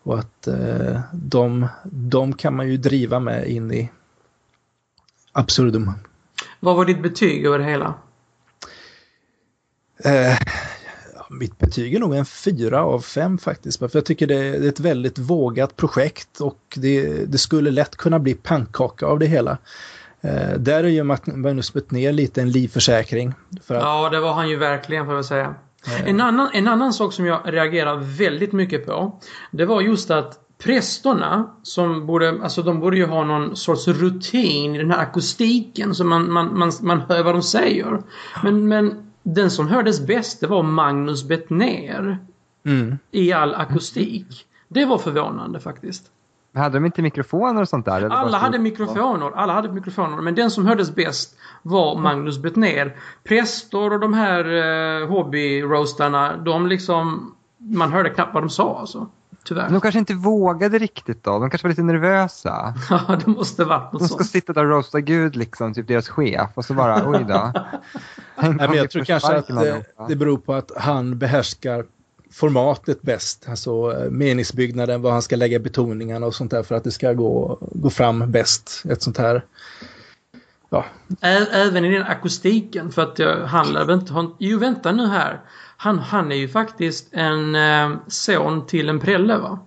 Och 0.03 0.19
att 0.19 0.47
eh, 0.47 0.99
de, 1.11 1.67
de 1.83 2.33
kan 2.33 2.55
man 2.55 2.67
ju 2.67 2.77
driva 2.77 3.19
med 3.19 3.47
in 3.47 3.71
i 3.71 3.89
absurdum. 5.33 5.91
Vad 6.59 6.75
var 6.75 6.85
ditt 6.85 7.03
betyg 7.03 7.45
över 7.45 7.59
det 7.59 7.65
hela? 7.65 7.93
Eh, 10.03 10.37
mitt 11.29 11.59
betyg 11.59 11.95
är 11.95 11.99
nog 11.99 12.15
en 12.15 12.25
fyra 12.25 12.83
av 12.83 12.99
fem 12.99 13.37
faktiskt. 13.37 13.79
För 13.79 13.89
jag 13.93 14.05
tycker 14.05 14.27
det 14.27 14.35
är 14.35 14.67
ett 14.67 14.79
väldigt 14.79 15.17
vågat 15.19 15.75
projekt 15.75 16.41
och 16.41 16.59
det, 16.75 17.25
det 17.25 17.37
skulle 17.37 17.71
lätt 17.71 17.95
kunna 17.95 18.19
bli 18.19 18.33
pannkaka 18.33 19.05
av 19.05 19.19
det 19.19 19.25
hela. 19.25 19.57
Eh, 20.21 20.57
där 20.57 20.83
är 20.83 20.87
ju 20.87 21.03
Magnus 21.03 21.73
ner 21.89 22.11
lite 22.11 22.41
en 22.41 22.51
livförsäkring. 22.51 23.33
För 23.63 23.75
att... 23.75 23.83
Ja, 23.83 24.09
det 24.09 24.19
var 24.19 24.33
han 24.33 24.49
ju 24.49 24.55
verkligen 24.55 25.05
får 25.05 25.15
jag 25.15 25.25
säga. 25.25 25.55
Eh. 25.87 26.09
En, 26.09 26.21
annan, 26.21 26.49
en 26.53 26.67
annan 26.67 26.93
sak 26.93 27.13
som 27.13 27.25
jag 27.25 27.41
reagerar 27.45 27.97
väldigt 27.97 28.53
mycket 28.53 28.85
på. 28.85 29.19
Det 29.51 29.65
var 29.65 29.81
just 29.81 30.11
att 30.11 30.39
prästerna 30.63 31.47
som 31.63 32.05
borde, 32.05 32.39
alltså 32.43 32.61
de 32.61 32.79
borde 32.79 32.97
ju 32.97 33.05
ha 33.05 33.23
någon 33.23 33.55
sorts 33.55 33.87
rutin 33.87 34.75
i 34.75 34.77
den 34.77 34.91
här 34.91 34.99
akustiken 34.99 35.95
så 35.95 36.03
man, 36.03 36.31
man, 36.31 36.57
man, 36.57 36.71
man 36.81 37.01
hör 37.01 37.23
vad 37.23 37.35
de 37.35 37.41
säger. 37.41 38.03
Men, 38.43 38.67
men 38.67 39.11
den 39.23 39.51
som 39.51 39.67
hördes 39.67 40.07
bäst 40.07 40.39
det 40.39 40.47
var 40.47 40.63
Magnus 40.63 41.23
Bettner. 41.23 42.17
Mm. 42.65 42.97
I 43.11 43.33
all 43.33 43.55
akustik. 43.55 44.27
Det 44.67 44.85
var 44.85 44.97
förvånande 44.97 45.59
faktiskt. 45.59 46.09
Hade 46.55 46.75
de 46.75 46.85
inte 46.85 47.01
mikrofoner 47.01 47.61
och 47.61 47.69
sånt 47.69 47.85
där? 47.85 48.09
Alla 48.09 48.37
hade 48.37 48.59
mikrofoner, 48.59 49.31
alla 49.35 49.53
hade 49.53 49.71
mikrofoner. 49.71 50.21
Men 50.21 50.35
den 50.35 50.51
som 50.51 50.65
hördes 50.65 50.95
bäst 50.95 51.35
var 51.61 51.99
Magnus 51.99 52.37
Bettner. 52.37 52.95
Präster 53.23 53.93
och 53.93 53.99
de 53.99 54.13
här 54.13 54.45
eh, 55.01 55.07
hobbyroastarna, 55.07 56.37
de 56.37 56.67
liksom... 56.67 57.35
Man 57.57 57.91
hörde 57.91 58.09
knappt 58.09 58.33
vad 58.33 58.43
de 58.43 58.49
sa 58.49 58.79
alltså. 58.79 59.09
Tyvärr. 59.45 59.69
De 59.69 59.81
kanske 59.81 59.99
inte 59.99 60.13
vågade 60.13 60.79
riktigt 60.79 61.23
då. 61.23 61.39
De 61.39 61.49
kanske 61.49 61.67
var 61.67 61.69
lite 61.69 61.83
nervösa. 61.83 62.73
Ja, 62.89 63.19
det 63.25 63.27
måste 63.31 63.65
varit 63.65 63.93
något 63.93 64.01
De 64.01 64.07
ska 64.07 64.17
sånt. 64.17 64.29
sitta 64.29 64.53
där 64.53 64.63
och 64.63 64.69
roasta 64.69 65.01
Gud, 65.01 65.35
liksom, 65.35 65.73
typ 65.73 65.87
deras 65.87 66.09
chef. 66.09 66.49
Och 66.53 66.65
så 66.65 66.73
bara, 66.73 67.09
oj 67.09 67.25
då. 67.27 67.51
Nej, 68.41 68.53
men 68.57 68.73
jag 68.73 68.89
tror 68.89 69.03
kanske 69.03 69.35
att 69.35 69.47
det, 69.47 69.83
det 70.07 70.15
beror 70.15 70.37
på 70.37 70.53
att 70.53 70.71
han 70.77 71.17
behärskar 71.17 71.85
formatet 72.31 73.01
bäst, 73.01 73.45
alltså 73.49 73.71
eh, 73.71 74.09
meningsbyggnaden, 74.11 75.01
var 75.01 75.11
han 75.11 75.21
ska 75.21 75.35
lägga 75.35 75.59
betoningarna 75.59 76.25
och 76.25 76.35
sånt 76.35 76.51
där 76.51 76.63
för 76.63 76.75
att 76.75 76.83
det 76.83 76.91
ska 76.91 77.13
gå, 77.13 77.57
gå 77.61 77.89
fram 77.89 78.31
bäst. 78.31 78.83
Ett 78.89 79.01
sånt 79.01 79.17
här 79.17 79.45
Ja. 80.73 80.85
Även 81.51 81.85
i 81.85 81.91
den 81.91 82.03
akustiken 82.03 82.91
för 82.91 83.01
att 83.01 83.19
jag 83.19 83.45
handlar 83.45 83.93
inte... 83.93 84.13
Jo 84.39 84.59
vänta 84.59 84.91
nu 84.91 85.07
här. 85.07 85.41
Han, 85.77 85.99
han 85.99 86.31
är 86.31 86.35
ju 86.35 86.47
faktiskt 86.47 87.07
en 87.11 87.55
eh, 87.55 87.97
son 88.07 88.65
till 88.65 88.89
en 88.89 88.99
prälle 88.99 89.37
va? 89.37 89.59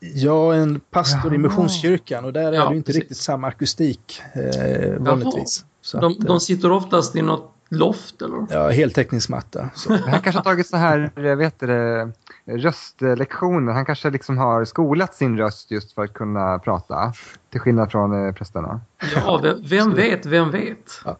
Ja, 0.00 0.54
en 0.54 0.80
pastor 0.80 1.34
i 1.34 1.38
Missionskyrkan 1.38 2.24
och 2.24 2.32
där 2.32 2.52
är 2.52 2.56
ja, 2.56 2.70
det 2.70 2.76
inte 2.76 2.86
precis. 2.86 3.00
riktigt 3.00 3.16
samma 3.16 3.48
akustik 3.48 4.22
eh, 4.32 4.92
vanligtvis. 4.98 5.64
de, 5.92 6.04
att, 6.04 6.18
de 6.18 6.40
sitter 6.40 6.72
oftast 6.72 7.16
i 7.16 7.22
något 7.22 7.54
loft 7.68 8.22
eller? 8.22 8.46
Ja, 8.50 8.68
heltäckningsmatta. 8.68 9.70
Han 9.88 10.20
kanske 10.20 10.38
har 10.38 10.42
tagit 10.44 10.66
så 10.66 10.76
här, 10.76 11.10
jag 11.14 11.36
vet 11.36 11.60
det, 11.60 12.12
röstlektioner. 12.44 13.72
Han 13.72 13.86
kanske 13.86 14.10
liksom 14.10 14.38
har 14.38 14.64
skolat 14.64 15.14
sin 15.14 15.38
röst 15.38 15.70
just 15.70 15.92
för 15.92 16.04
att 16.04 16.12
kunna 16.12 16.58
prata. 16.58 17.12
Till 17.50 17.60
skillnad 17.60 17.90
från 17.90 18.26
eh, 18.26 18.34
prästerna. 18.34 18.80
Ja, 19.14 19.40
vem, 19.42 19.56
vem 19.64 19.94
vet, 19.94 20.26
vem 20.26 20.50
vet? 20.50 21.00
Ja. 21.04 21.16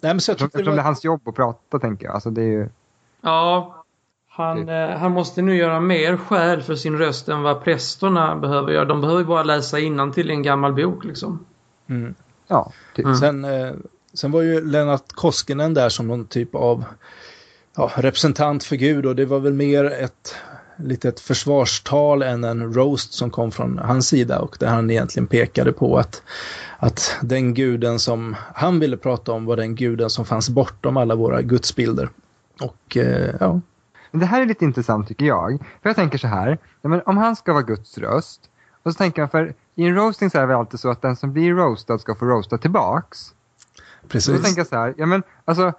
Nej, 0.00 0.14
men 0.14 0.20
så 0.20 0.30
jag 0.30 0.38
tror 0.38 0.50
det, 0.52 0.62
var... 0.62 0.72
det 0.72 0.80
är 0.80 0.84
hans 0.84 1.04
jobb 1.04 1.28
att 1.28 1.34
prata, 1.34 1.78
tänker 1.78 2.06
jag. 2.06 2.14
Alltså, 2.14 2.30
det 2.30 2.42
är 2.42 2.46
ju... 2.46 2.68
Ja, 3.20 3.84
han, 4.28 4.68
eh, 4.68 4.88
han 4.88 5.12
måste 5.12 5.42
nu 5.42 5.56
göra 5.56 5.80
mer 5.80 6.16
skäl 6.16 6.62
för 6.62 6.74
sin 6.74 6.98
röst 6.98 7.28
än 7.28 7.42
vad 7.42 7.64
prästerna 7.64 8.36
behöver 8.36 8.72
göra. 8.72 8.84
De 8.84 9.00
behöver 9.00 9.24
bara 9.24 9.42
läsa 9.42 9.78
innan 9.78 10.12
till 10.12 10.30
en 10.30 10.42
gammal 10.42 10.72
bok 10.72 11.04
liksom. 11.04 11.44
Mm. 11.86 12.14
Ja, 12.46 12.72
typ. 12.94 13.04
Mm. 13.04 13.16
Sen, 13.16 13.44
eh, 13.44 13.72
sen 14.12 14.32
var 14.32 14.42
ju 14.42 14.60
Lennart 14.60 15.12
Koskinen 15.12 15.74
där 15.74 15.88
som 15.88 16.08
någon 16.08 16.26
typ 16.26 16.54
av 16.54 16.84
ja, 17.76 17.90
representant 17.96 18.64
för 18.64 18.76
Gud 18.76 19.06
och 19.06 19.16
det 19.16 19.24
var 19.24 19.40
väl 19.40 19.52
mer 19.52 19.84
ett 19.84 20.36
lite 20.82 21.08
ett 21.08 21.20
försvarstal 21.20 22.22
än 22.22 22.44
en 22.44 22.74
roast 22.74 23.12
som 23.12 23.30
kom 23.30 23.52
från 23.52 23.78
hans 23.78 24.08
sida 24.08 24.38
och 24.38 24.56
där 24.60 24.66
han 24.66 24.90
egentligen 24.90 25.26
pekade 25.26 25.72
på 25.72 25.98
att, 25.98 26.22
att 26.78 27.16
den 27.22 27.54
guden 27.54 27.98
som 27.98 28.36
han 28.54 28.80
ville 28.80 28.96
prata 28.96 29.32
om 29.32 29.44
var 29.44 29.56
den 29.56 29.74
guden 29.74 30.10
som 30.10 30.24
fanns 30.24 30.50
bortom 30.50 30.96
alla 30.96 31.14
våra 31.14 31.42
gudsbilder. 31.42 32.08
Och 32.60 32.96
eh, 32.96 33.34
ja. 33.40 33.60
Det 34.10 34.26
här 34.26 34.42
är 34.42 34.46
lite 34.46 34.64
intressant 34.64 35.08
tycker 35.08 35.24
jag. 35.24 35.58
För 35.82 35.88
jag 35.88 35.96
tänker 35.96 36.18
så 36.18 36.26
här, 36.26 36.58
om 37.04 37.16
han 37.16 37.36
ska 37.36 37.52
vara 37.52 37.62
Guds 37.62 37.98
röst, 37.98 38.40
och 38.82 38.92
så 38.92 38.98
tänker 38.98 39.22
man 39.22 39.28
för 39.28 39.54
i 39.74 39.84
en 39.84 39.94
roasting 39.94 40.30
så 40.30 40.38
är 40.38 40.46
det 40.46 40.56
alltid 40.56 40.80
så 40.80 40.90
att 40.90 41.02
den 41.02 41.16
som 41.16 41.32
blir 41.32 41.54
roastad 41.54 41.98
ska 41.98 42.14
få 42.14 42.24
roasta 42.24 42.58
tillbaks. 42.58 43.34
Precis. 44.08 44.36
Då 44.36 44.42
tänker 44.42 44.60
jag 44.60 44.66
så 44.66 44.76
här, 44.76 44.94
ja 44.96 45.06
men 45.06 45.22
alltså 45.44 45.72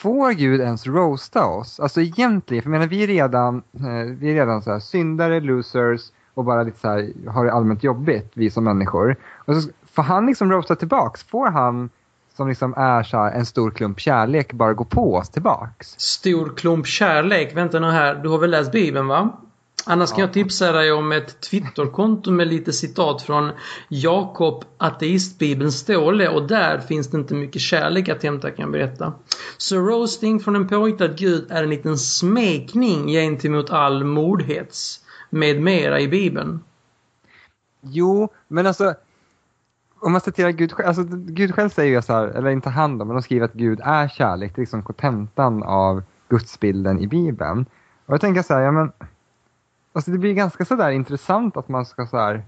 får 0.00 0.32
Gud 0.32 0.60
ens 0.60 0.86
roasta 0.86 1.46
oss? 1.46 1.80
Alltså 1.80 2.00
egentligen, 2.00 2.62
för 2.62 2.70
jag 2.70 2.72
menar 2.72 2.86
vi 2.86 3.02
är 3.02 3.06
redan, 3.06 3.56
eh, 3.56 4.14
vi 4.18 4.30
är 4.30 4.34
redan 4.34 4.62
så 4.62 4.72
här 4.72 4.80
syndare, 4.80 5.40
losers 5.40 6.00
och 6.34 6.44
bara 6.44 6.62
lite 6.62 6.78
så 6.78 6.88
här, 6.88 7.12
har 7.28 7.44
det 7.44 7.52
allmänt 7.52 7.84
jobbigt, 7.84 8.30
vi 8.34 8.50
som 8.50 8.64
människor. 8.64 9.16
Och 9.34 9.56
så 9.56 9.70
får 9.92 10.02
han 10.02 10.26
liksom 10.26 10.52
roasta 10.52 10.76
tillbaks? 10.76 11.24
Får 11.24 11.46
han 11.46 11.90
som 12.36 12.48
liksom 12.48 12.74
är 12.76 13.02
så 13.02 13.16
här, 13.16 13.32
en 13.32 13.46
stor 13.46 13.70
klump 13.70 14.00
kärlek 14.00 14.52
bara 14.52 14.74
gå 14.74 14.84
på 14.84 15.14
oss 15.14 15.30
tillbaks? 15.30 15.94
Stor 15.98 16.56
klump 16.56 16.86
kärlek? 16.86 17.56
Vänta 17.56 17.80
nu 17.80 17.90
här, 17.90 18.14
du 18.14 18.28
har 18.28 18.38
väl 18.38 18.50
läst 18.50 18.72
Bibeln 18.72 19.06
va? 19.06 19.40
Annars 19.86 20.10
kan 20.10 20.20
jag 20.20 20.32
tipsa 20.32 20.72
dig 20.72 20.92
om 20.92 21.12
ett 21.12 21.40
Twitterkonto 21.40 22.30
med 22.30 22.48
lite 22.48 22.72
citat 22.72 23.22
från 23.22 23.50
Jakob 23.88 24.64
Ateistbibeln 24.78 25.72
Ståhle 25.72 26.28
och 26.28 26.46
där 26.46 26.78
finns 26.78 27.10
det 27.10 27.16
inte 27.16 27.34
mycket 27.34 27.62
kärlek 27.62 28.08
att 28.08 28.22
hämta 28.22 28.50
kan 28.50 28.62
jag 28.62 28.72
berätta. 28.72 29.12
Så 29.60 29.76
roasting 29.76 30.40
från 30.40 30.56
en 30.56 30.68
påhittad 30.68 31.08
gud 31.08 31.50
är 31.50 31.62
en 31.62 31.70
liten 31.70 31.98
smekning 31.98 33.06
gentemot 33.06 33.70
all 33.70 34.04
mordhets 34.04 35.04
med 35.30 35.62
mera 35.62 36.00
i 36.00 36.08
Bibeln. 36.08 36.60
Jo, 37.80 38.28
men 38.48 38.66
alltså 38.66 38.94
om 40.00 40.12
man 40.12 40.20
citerar 40.20 40.50
Gud 40.50 40.72
själv, 40.72 40.88
alltså 40.88 41.02
Gud 41.12 41.54
själv 41.54 41.68
säger 41.68 41.96
ju 41.96 42.02
så 42.02 42.12
här, 42.12 42.26
eller 42.26 42.50
inte 42.50 42.70
han 42.70 42.98
då, 42.98 43.04
men 43.04 43.16
de 43.16 43.22
skriver 43.22 43.44
att 43.44 43.52
Gud 43.52 43.80
är 43.84 44.08
kärlek, 44.08 44.52
det 44.54 44.58
är 44.58 44.62
liksom 44.62 44.82
kontentan 44.82 45.62
av 45.62 46.02
gudsbilden 46.28 47.00
i 47.00 47.06
Bibeln. 47.06 47.66
Och 48.06 48.14
jag 48.14 48.20
tänker 48.20 48.42
så 48.42 48.54
här, 48.54 48.60
ja 48.60 48.72
men 48.72 48.92
Alltså 49.92 50.10
det 50.10 50.18
blir 50.18 50.34
ganska 50.34 50.64
sådär 50.64 50.90
intressant 50.90 51.56
att 51.56 51.68
man 51.68 51.86
ska 51.86 52.06
så 52.06 52.16
här 52.16 52.44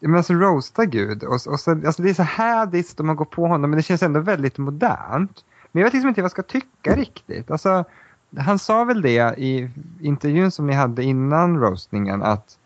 men 0.00 0.16
alltså 0.16 0.34
roasta 0.34 0.84
Gud. 0.84 1.22
Och, 1.22 1.46
och 1.46 1.60
så, 1.60 1.70
alltså 1.70 2.02
det 2.02 2.10
är 2.10 2.14
så 2.14 2.22
hädiskt 2.22 3.00
om 3.00 3.06
man 3.06 3.16
går 3.16 3.24
på 3.24 3.46
honom 3.46 3.70
men 3.70 3.76
det 3.76 3.82
känns 3.82 4.02
ändå 4.02 4.20
väldigt 4.20 4.58
modernt. 4.58 5.44
Men 5.72 5.80
jag 5.80 5.86
vet 5.86 5.92
liksom 5.92 6.08
inte 6.08 6.20
vad 6.20 6.24
jag 6.24 6.30
ska 6.30 6.42
tycka 6.42 6.96
riktigt. 6.96 7.50
Alltså, 7.50 7.84
han 8.36 8.58
sa 8.58 8.84
väl 8.84 9.02
det 9.02 9.34
i 9.38 9.70
intervjun 10.00 10.50
som 10.50 10.66
ni 10.66 10.72
hade 10.72 11.02
innan 11.02 11.60
roastningen 11.60 12.22
att 12.22 12.56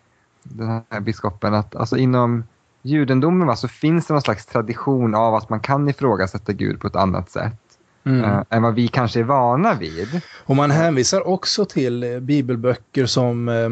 den 0.43 0.83
här 0.91 1.01
biskopen 1.01 1.55
att 1.55 1.77
alltså 1.77 1.97
inom 1.97 2.45
judendomen 2.83 3.47
va, 3.47 3.57
så 3.57 3.69
finns 3.69 4.07
det 4.07 4.15
någon 4.15 4.23
slags 4.23 4.47
tradition 4.47 5.15
av 5.15 5.35
att 5.35 5.49
man 5.49 5.61
kan 5.61 5.89
ifrågasätta 5.89 6.53
Gud 6.53 6.81
på 6.81 6.87
ett 6.87 6.97
annat 6.97 7.31
sätt 7.31 7.65
mm. 8.05 8.25
äh, 8.25 8.43
än 8.51 8.63
vad 8.63 8.75
vi 8.75 8.89
kanske 8.89 9.21
är 9.21 9.25
vana 9.25 9.75
vid. 9.75 10.21
Och 10.45 10.57
man 10.57 10.71
hänvisar 10.71 11.29
också 11.29 11.65
till 11.65 12.03
eh, 12.03 12.21
bibelböcker 12.21 13.07
som 13.07 13.49
eh, 13.49 13.71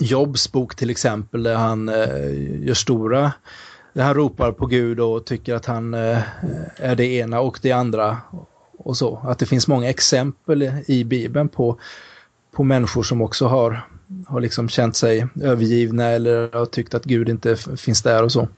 Jobs 0.00 0.52
bok 0.52 0.74
till 0.74 0.90
exempel 0.90 1.42
där 1.42 1.54
han 1.54 1.88
eh, 1.88 2.64
gör 2.66 2.74
stora 2.74 3.32
där 3.92 4.04
han 4.04 4.14
ropar 4.14 4.52
på 4.52 4.66
Gud 4.66 5.00
och 5.00 5.24
tycker 5.24 5.54
att 5.54 5.66
han 5.66 5.94
eh, 5.94 6.18
är 6.76 6.96
det 6.96 7.06
ena 7.06 7.40
och 7.40 7.58
det 7.62 7.72
andra 7.72 8.18
och 8.78 8.96
så. 8.96 9.20
Att 9.24 9.38
det 9.38 9.46
finns 9.46 9.68
många 9.68 9.90
exempel 9.90 10.72
i 10.86 11.04
Bibeln 11.04 11.48
på, 11.48 11.78
på 12.52 12.64
människor 12.64 13.02
som 13.02 13.22
också 13.22 13.46
har, 13.46 13.86
har 14.26 14.40
liksom 14.40 14.68
känt 14.68 14.96
sig 14.96 15.26
övergivna 15.42 16.04
eller 16.04 16.52
har 16.52 16.66
tyckt 16.66 16.94
att 16.94 17.04
Gud 17.04 17.28
inte 17.28 17.56
finns 17.56 18.02
där 18.02 18.22
och 18.22 18.32
så. 18.32 18.48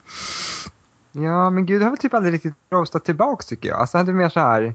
Ja, 1.12 1.50
men 1.50 1.66
Gud 1.66 1.82
har 1.82 1.90
väl 1.90 1.98
typ 1.98 2.14
aldrig 2.14 2.34
riktigt 2.34 2.54
roastat 2.72 3.04
tillbaks 3.04 3.46
tycker 3.46 3.68
jag. 3.68 3.80
Alltså 3.80 3.98
han 3.98 4.08
är 4.08 4.12
mer 4.12 4.28
så 4.28 4.40
här, 4.40 4.74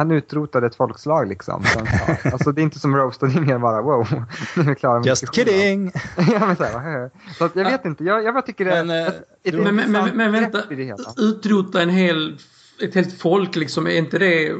han 0.00 0.10
utrotade 0.10 0.66
ett 0.66 0.74
folkslag 0.74 1.28
liksom. 1.28 1.64
Alltså 2.32 2.52
det 2.52 2.60
är 2.60 2.62
inte 2.62 2.78
som 2.78 2.96
roast, 2.96 3.20
det 3.20 3.26
är 3.26 3.40
mer 3.40 3.58
bara 3.58 3.82
wow, 3.82 4.08
nu 4.56 4.70
är 4.70 4.74
klara 4.74 4.98
med 4.98 5.06
Just 5.06 5.34
kidding! 5.34 5.92
ja, 6.16 6.46
men 6.46 6.56
så, 6.56 6.64
här, 6.64 7.10
så 7.38 7.44
att 7.44 7.56
jag 7.56 7.64
vet 7.64 7.84
inte, 7.84 8.04
jag, 8.04 8.24
jag 8.24 8.34
bara 8.34 8.42
tycker 8.42 8.64
det 8.64 8.70
men, 8.70 8.90
är 8.90 9.08
ett, 9.08 9.22
ett 9.42 9.54
men, 9.54 9.76
men, 9.76 9.92
men, 9.92 10.16
men 10.16 10.32
vänta, 10.32 10.62
utrota 11.16 11.82
en 11.82 11.88
hel 11.88 12.38
ett 12.82 12.94
helt 12.94 13.20
folk 13.20 13.56
liksom, 13.56 13.86
är 13.86 13.98
inte 13.98 14.18
det 14.18 14.52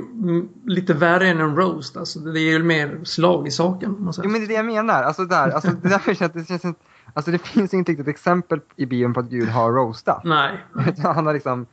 lite 0.67 0.95
värre 0.95 1.29
än 1.29 1.41
en 1.41 1.57
roast? 1.57 1.97
Alltså, 1.97 2.19
det 2.19 2.41
är 2.41 2.53
ju 2.53 2.63
mer 2.63 3.01
slag 3.05 3.47
i 3.47 3.51
saken. 3.51 3.97
Jo, 3.99 4.31
men 4.31 4.41
det 4.41 4.47
är 4.47 4.49
det 4.49 4.55
jag 4.55 4.67
menar. 4.67 5.03
Alltså, 5.03 5.25
där, 5.25 5.51
alltså, 5.51 5.71
det, 5.71 5.89
därför 5.89 6.15
känns, 6.15 6.33
det 6.33 6.49
känns 6.49 6.77
Alltså 7.15 7.31
det 7.31 7.39
finns 7.39 7.75
inte 7.75 7.93
riktigt 7.93 8.09
exempel 8.09 8.61
i 8.77 8.87
Bibeln 8.87 9.15
på 9.15 9.21
att 9.21 9.31
Gud 9.31 9.49
har 9.49 9.73
roastat. 9.73 10.25
Nej. 10.25 10.65
Han 11.03 11.27
har 11.27 11.35
liksom 11.35 11.67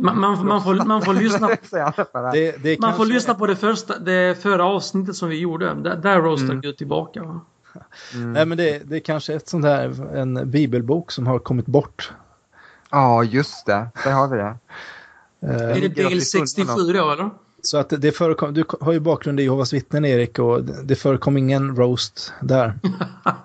man, 0.00 0.20
man, 0.20 0.46
man, 0.46 0.62
får, 0.62 0.74
man 0.74 1.02
får 1.02 1.14
lyssna, 1.14 1.48
det, 2.32 2.62
det 2.62 2.80
man 2.80 2.96
får 2.96 3.06
lyssna 3.06 3.34
på 3.34 3.46
det, 3.46 3.56
första, 3.56 3.98
det 3.98 4.42
förra 4.42 4.64
avsnittet 4.64 5.16
som 5.16 5.28
vi 5.28 5.40
gjorde. 5.40 5.74
Där, 5.74 5.96
där 5.96 6.20
roastar 6.20 6.44
mm. 6.44 6.60
Gud 6.60 6.76
tillbaka. 6.76 7.22
Va? 7.22 7.40
Mm. 8.14 8.32
Nej, 8.32 8.46
men 8.46 8.58
det, 8.58 8.78
det 8.90 8.96
är 8.96 9.00
kanske 9.00 9.34
ett 9.34 9.48
sånt 9.48 9.64
här, 9.64 10.16
en 10.16 10.50
bibelbok 10.50 11.12
som 11.12 11.26
har 11.26 11.38
kommit 11.38 11.66
bort. 11.66 12.12
Ja, 12.90 13.24
just 13.24 13.66
det. 13.66 13.88
Där 14.04 14.12
har 14.12 14.28
vi 14.28 14.36
det. 14.36 14.56
är 15.54 15.80
det 15.80 15.88
del 15.88 16.22
67 16.22 16.92
då, 16.92 17.10
eller? 17.10 17.30
Så 17.62 17.78
att 17.78 17.92
det 17.98 18.12
förekom, 18.12 18.54
du 18.54 18.64
har 18.80 18.92
ju 18.92 19.00
bakgrund 19.00 19.40
i 19.40 19.42
Jehovas 19.42 19.72
vittnen 19.72 20.04
Erik 20.04 20.38
och 20.38 20.64
det 20.64 20.94
förekom 20.94 21.36
ingen 21.36 21.76
roast 21.76 22.32
där. 22.40 22.78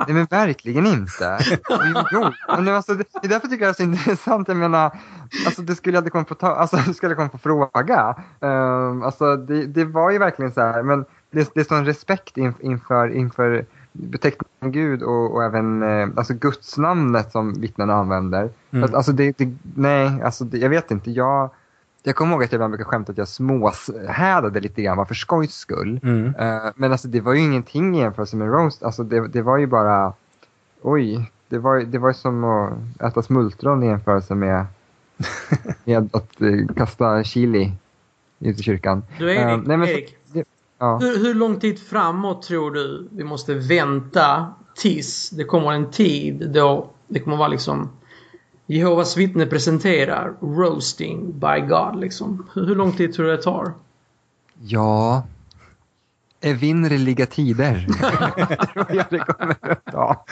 Nej 0.08 0.13
men 0.13 0.25
verkligen 0.25 0.88
inte. 0.88 1.38
Jo, 2.12 2.32
men 2.48 2.67
alltså, 2.67 2.93
det, 2.93 3.05
är 3.24 3.27
därför 3.27 3.48
tycker 3.48 3.65
jag 3.65 3.75
det 3.75 3.84
är 3.84 3.86
så 3.86 3.91
intressant. 3.91 4.48
Jag 4.48 4.58
menar, 4.58 4.91
alltså 5.46 5.62
det 5.62 5.75
skulle 5.75 5.98
jag 5.98 6.12
komma 6.12 6.24
på, 6.24 6.36
ta, 6.36 6.48
alltså, 6.48 6.77
det 6.88 6.93
skulle 6.93 7.10
jag 7.10 7.17
komma 7.17 7.29
på 7.29 7.38
fråga. 7.38 8.15
Um, 8.39 9.03
alltså 9.03 9.36
det, 9.36 9.65
det, 9.65 9.86
var 9.86 10.12
ju 10.12 10.17
verkligen 10.17 10.53
så 10.53 10.62
här, 10.62 10.84
men 10.84 11.05
det, 11.32 11.51
det 11.53 11.60
är 11.60 11.63
sån 11.63 11.86
respekt 11.86 12.38
in, 12.38 12.53
inför, 12.60 13.15
inför 13.15 13.65
beteckningen 13.91 14.72
Gud 14.72 15.03
och, 15.03 15.36
och 15.36 15.43
även 15.43 15.84
eh, 15.84 16.08
alltså 16.15 16.34
gudsnamnet 16.34 17.32
som 17.32 17.53
vittnena 17.53 17.93
använder. 17.93 18.50
Mm. 18.72 18.96
Alltså 18.96 19.12
det, 19.12 19.38
det, 19.38 19.55
nej, 19.75 20.22
alltså 20.22 20.46
jag 20.51 20.70
vet 20.70 20.91
inte. 20.91 21.12
Jag 21.12 21.50
jag 22.04 22.16
kommer 22.16 22.34
ihåg 22.34 22.44
att 22.44 22.52
jag 22.52 22.58
ibland 22.58 22.72
brukade 22.72 22.90
skämta 22.90 23.12
att 23.12 23.18
jag 23.18 23.28
småhädade 23.28 24.60
lite 24.60 24.82
grann 24.82 24.98
bara 24.98 25.06
för 25.06 25.16
skojs 25.16 25.54
skull. 25.54 26.00
Mm. 26.04 26.26
Uh, 26.26 26.72
men 26.76 26.92
alltså 26.92 27.08
det 27.08 27.22
var 27.22 27.34
ju 27.34 27.40
ingenting 27.40 27.96
i 27.96 28.00
jämförelse 28.00 28.36
med 28.36 28.48
roast. 28.48 28.84
Alltså 28.84 29.04
det, 29.04 29.28
det 29.28 29.42
var 29.42 29.58
ju 29.58 29.68
bara, 29.68 30.14
oj, 30.82 31.32
det 31.50 31.58
var, 31.58 31.80
det 31.80 31.98
var 31.98 32.14
som 32.14 32.44
att 32.44 33.02
äta 33.02 33.22
smultron 33.22 33.84
i 33.84 33.88
jämförelse 33.88 34.36
med, 34.36 34.66
med 35.84 36.10
att 36.16 36.42
uh, 36.42 36.68
kasta 36.68 37.24
chili 37.24 37.72
ut 38.40 38.60
i 38.60 38.64
kyrkan. 38.64 39.04
Du 39.20 39.32
Erik, 39.32 39.58
uh, 39.58 39.68
nej, 39.68 39.78
men, 39.78 39.90
Erik 39.90 40.18
det, 40.34 40.44
ja. 40.78 40.98
hur, 40.98 41.18
hur 41.18 41.34
lång 41.34 41.60
tid 41.60 41.80
framåt 41.80 42.42
tror 42.42 42.72
du 42.72 43.08
vi 43.12 43.24
måste 43.24 43.54
vänta 43.54 44.54
tills 44.76 45.30
det 45.30 45.44
kommer 45.44 45.72
en 45.72 45.92
tid 45.92 46.50
då 46.54 46.90
det 47.08 47.20
kommer 47.20 47.38
vara 47.38 47.48
liksom 47.48 47.90
Jehovas 48.65 49.17
vittne 49.17 49.46
presenterar 49.46 50.34
roasting 50.41 51.39
by 51.39 51.67
God 51.67 52.00
liksom. 52.00 52.50
Hur 52.53 52.75
lång 52.75 52.91
tid 52.91 53.13
tror 53.13 53.25
du 53.25 53.32
det 53.32 53.43
tar? 53.43 53.74
Ja, 54.62 55.24
evinnerliga 56.41 57.25
tider. 57.25 57.88
jag 58.89 59.05
det 59.10 59.20
kommer 59.20 59.72
att 59.72 59.86
ta. 59.86 60.25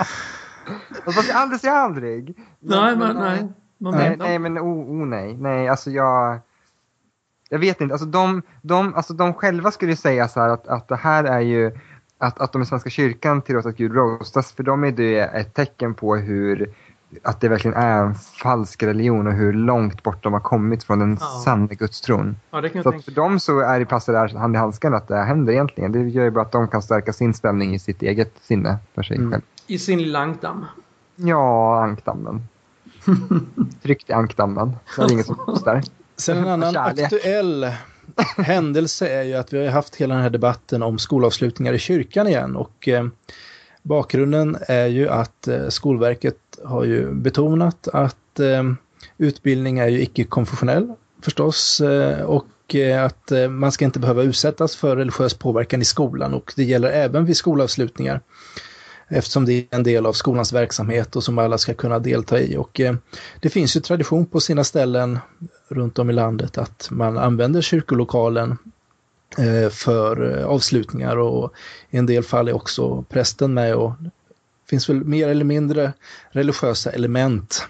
Fast 1.06 1.34
aldrig 1.34 1.62
säga 1.62 1.74
aldrig. 1.74 2.38
Nej, 2.60 2.96
men, 2.96 3.16
nej. 3.16 3.48
Man 3.78 3.94
nej, 3.94 4.16
nej, 4.18 4.40
men 4.40 4.60
oh, 4.60 5.02
oh, 5.02 5.06
nej. 5.06 5.34
Nej, 5.34 5.68
alltså 5.68 5.92
jag... 5.92 6.40
Jag 7.50 7.60
vet 7.60 7.82
inte. 7.82 7.94
Alltså 7.94 8.08
de, 8.08 8.42
de, 8.62 8.96
alltså 8.96 9.14
de 9.14 9.34
själva 9.34 9.72
skulle 9.72 9.96
säga 9.96 10.28
så 10.28 10.40
här 10.40 10.50
att, 10.50 10.68
att 10.68 10.88
det 10.88 10.96
här 10.96 11.24
är 11.24 11.40
ju... 11.40 11.72
Att, 12.18 12.42
att 12.42 12.54
de 12.54 12.62
i 12.62 12.66
Svenska 12.66 12.90
kyrkan 12.90 13.42
tillåter 13.42 13.70
att 13.70 13.78
Gud 13.78 13.96
roastas, 13.96 14.52
för 14.52 14.64
dem 14.64 14.84
är 14.84 14.92
det 14.92 15.20
ett 15.20 15.54
tecken 15.54 15.94
på 15.94 16.16
hur 16.16 16.74
att 17.24 17.42
det 17.42 17.50
verkligen 17.50 17.78
är 17.78 18.04
en 18.04 18.16
falsk 18.16 18.84
religion 18.84 19.28
och 19.28 19.34
hur 19.34 19.54
långt 19.54 20.04
bort 20.04 20.24
de 20.24 20.34
har 20.34 20.40
kommit 20.40 20.84
från 20.84 21.00
den 21.00 21.18
ja. 21.20 21.42
sanna 21.46 21.68
gudstron. 21.68 22.36
Ja, 22.52 22.62
så 22.84 22.92
för 22.92 23.12
dem 23.12 23.40
så 23.40 23.60
är 23.60 23.80
det 23.80 23.86
passar 23.86 24.14
där 24.14 24.40
hand 24.40 24.56
i 24.56 24.60
handsken 24.60 24.94
att 24.94 25.08
det 25.08 25.18
händer 25.18 25.54
egentligen. 25.54 25.92
Det 25.92 26.00
gör 26.00 26.24
ju 26.24 26.32
bara 26.32 26.42
att 26.42 26.52
de 26.52 26.68
kan 26.68 26.82
stärka 26.82 27.14
sin 27.14 27.34
ställning 27.34 27.74
i 27.76 27.80
sitt 27.80 28.02
eget 28.02 28.34
sinne 28.42 28.78
för 28.96 29.04
sig 29.04 29.18
mm. 29.18 29.32
själv. 29.32 29.42
I 29.68 29.80
sin 29.80 30.02
lilla 30.02 30.20
ankdamm? 30.20 30.66
Ja, 31.16 31.84
ankdammen. 31.84 32.48
Tryckt 33.84 34.10
i 34.10 34.14
ankdammen. 34.14 34.76
Så 34.96 35.02
är 35.02 35.08
det 35.08 35.14
ingen 35.14 35.26
som 35.26 35.60
där. 35.66 35.84
Sen 36.18 36.38
en 36.38 36.48
annan 36.48 36.78
aktuell 36.78 37.72
händelse 38.38 39.08
är 39.08 39.24
ju 39.24 39.34
att 39.34 39.54
vi 39.54 39.66
har 39.66 39.72
haft 39.72 39.96
hela 39.96 40.14
den 40.14 40.24
här 40.24 40.30
debatten 40.30 40.84
om 40.84 41.00
skolavslutningar 41.00 41.74
i 41.74 41.80
kyrkan 41.80 42.28
igen. 42.28 42.56
Och 42.56 42.88
eh, 42.88 43.06
Bakgrunden 43.82 44.58
är 44.68 44.88
ju 44.88 45.10
att 45.10 45.48
eh, 45.48 45.68
Skolverket 45.68 46.38
har 46.64 46.84
ju 46.84 47.14
betonat 47.14 47.88
att 47.88 48.40
eh, 48.40 48.64
utbildning 49.18 49.80
är 49.80 49.88
ju 49.88 50.02
icke-konfessionell 50.02 50.94
förstås. 51.22 51.82
Eh, 51.82 52.22
och 52.22 52.48
att 53.06 53.32
man 53.50 53.72
ska 53.72 53.86
inte 53.86 54.00
behöva 54.00 54.24
utsättas 54.24 54.76
för 54.76 54.96
religiös 54.96 55.34
påverkan 55.34 55.82
i 55.82 55.86
skolan 55.86 56.34
och 56.34 56.54
det 56.56 56.64
gäller 56.64 56.90
även 56.90 57.26
vid 57.26 57.38
skolavslutningar. 57.38 58.22
Eftersom 59.08 59.46
det 59.46 59.54
är 59.54 59.66
en 59.70 59.84
del 59.84 60.06
av 60.06 60.14
skolans 60.14 60.54
verksamhet 60.54 61.16
och 61.16 61.24
som 61.24 61.38
alla 61.38 61.58
ska 61.58 61.74
kunna 61.74 62.00
delta 62.00 62.40
i. 62.40 62.58
Och 62.58 62.82
det 63.40 63.50
finns 63.50 63.76
ju 63.76 63.80
tradition 63.80 64.26
på 64.26 64.40
sina 64.40 64.64
ställen 64.64 65.20
runt 65.70 66.00
om 66.00 66.10
i 66.10 66.14
landet 66.14 66.58
att 66.58 66.88
man 66.92 67.18
använder 67.18 67.62
kyrkolokalen 67.62 68.58
Eh, 69.38 69.70
för 69.70 70.38
eh, 70.40 70.46
avslutningar 70.46 71.18
och 71.18 71.54
i 71.90 71.98
en 71.98 72.06
del 72.06 72.24
fall 72.24 72.48
är 72.48 72.54
också 72.54 73.06
prästen 73.10 73.54
med 73.54 73.76
och 73.76 73.94
det 74.02 74.70
finns 74.70 74.90
väl 74.90 75.04
mer 75.04 75.28
eller 75.28 75.46
mindre 75.46 75.94
religiösa 76.32 76.92
element. 76.92 77.68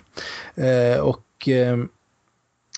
Eh, 0.56 1.00
och 1.00 1.50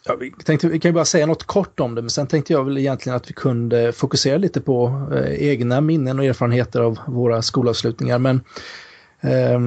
Ja, 0.05 0.15
vi, 0.15 0.31
tänkte, 0.31 0.67
vi 0.67 0.79
kan 0.79 0.89
ju 0.89 0.93
bara 0.93 1.05
säga 1.05 1.25
något 1.25 1.43
kort 1.43 1.79
om 1.79 1.95
det, 1.95 2.01
men 2.01 2.09
sen 2.09 2.27
tänkte 2.27 2.53
jag 2.53 2.63
väl 2.63 2.77
egentligen 2.77 3.15
att 3.15 3.29
vi 3.29 3.33
kunde 3.33 3.91
fokusera 3.91 4.37
lite 4.37 4.61
på 4.61 5.07
eh, 5.15 5.49
egna 5.49 5.81
minnen 5.81 6.19
och 6.19 6.25
erfarenheter 6.25 6.81
av 6.81 6.99
våra 7.07 7.41
skolavslutningar. 7.41 8.19
Men 8.19 8.41
eh, 9.21 9.59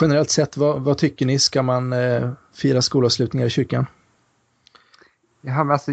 generellt 0.00 0.30
sett, 0.30 0.56
vad, 0.56 0.82
vad, 0.82 0.98
tycker 0.98 1.26
ni? 1.26 1.38
Ska 1.38 1.62
man 1.62 1.92
eh, 1.92 2.30
fira 2.54 2.82
skolavslutningar 2.82 3.46
i 3.46 3.50
kyrkan? 3.50 3.86
Ja, 5.40 5.64
men 5.64 5.70
alltså, 5.70 5.92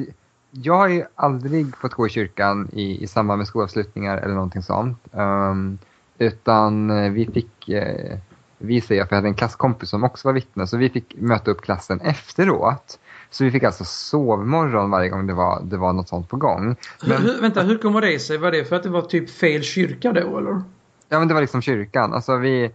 jag 0.64 0.74
har 0.74 0.88
ju 0.88 1.04
aldrig 1.16 1.76
fått 1.76 1.94
gå 1.94 2.08
i 2.08 2.10
kyrkan 2.10 2.70
i, 2.74 3.04
i 3.04 3.08
samband 3.08 3.38
med 3.38 3.48
skolavslutningar 3.48 4.18
eller 4.18 4.34
någonting 4.34 4.62
sånt. 4.62 4.98
Um, 5.12 5.78
utan 6.18 6.90
eh, 6.90 7.12
vi 7.12 7.26
fick 7.26 7.70
eh, 7.70 8.18
vi 8.58 8.82
säger 8.82 9.04
att 9.04 9.12
vi 9.12 9.16
hade 9.16 9.28
en 9.28 9.34
klasskompis 9.34 9.90
som 9.90 10.04
också 10.04 10.28
var 10.28 10.34
vittne 10.34 10.68
så 10.68 10.78
vi 10.78 10.90
fick 10.90 11.16
möta 11.16 11.52
upp 11.52 11.62
klassen 11.62 12.02
efteråt. 12.02 13.00
Så 13.30 13.44
vi 13.44 13.52
fick 13.52 13.64
alltså 13.64 13.84
sovmorgon 13.86 14.92
varje 14.92 15.10
gång 15.10 15.28
det 15.28 15.34
var, 15.34 15.62
det 15.64 15.78
var 15.78 15.94
något 15.94 16.10
sånt 16.10 16.30
på 16.30 16.38
gång. 16.38 16.76
Men, 17.06 17.22
hur, 17.22 17.42
vänta, 17.42 17.62
hur 17.62 17.78
kommer 17.78 18.02
det 18.02 18.20
sig? 18.20 18.38
Var 18.38 18.52
det 18.52 18.66
för 18.66 18.76
att 18.76 18.84
det 18.84 18.90
var 18.90 19.02
typ 19.02 19.30
fel 19.30 19.64
kyrka 19.64 20.14
då 20.14 20.38
eller? 20.38 20.62
Ja 21.10 21.20
men 21.20 21.28
det 21.28 21.34
var 21.34 21.42
liksom 21.42 21.62
kyrkan. 21.62 22.14
Alltså 22.14 22.38
vi, 22.38 22.72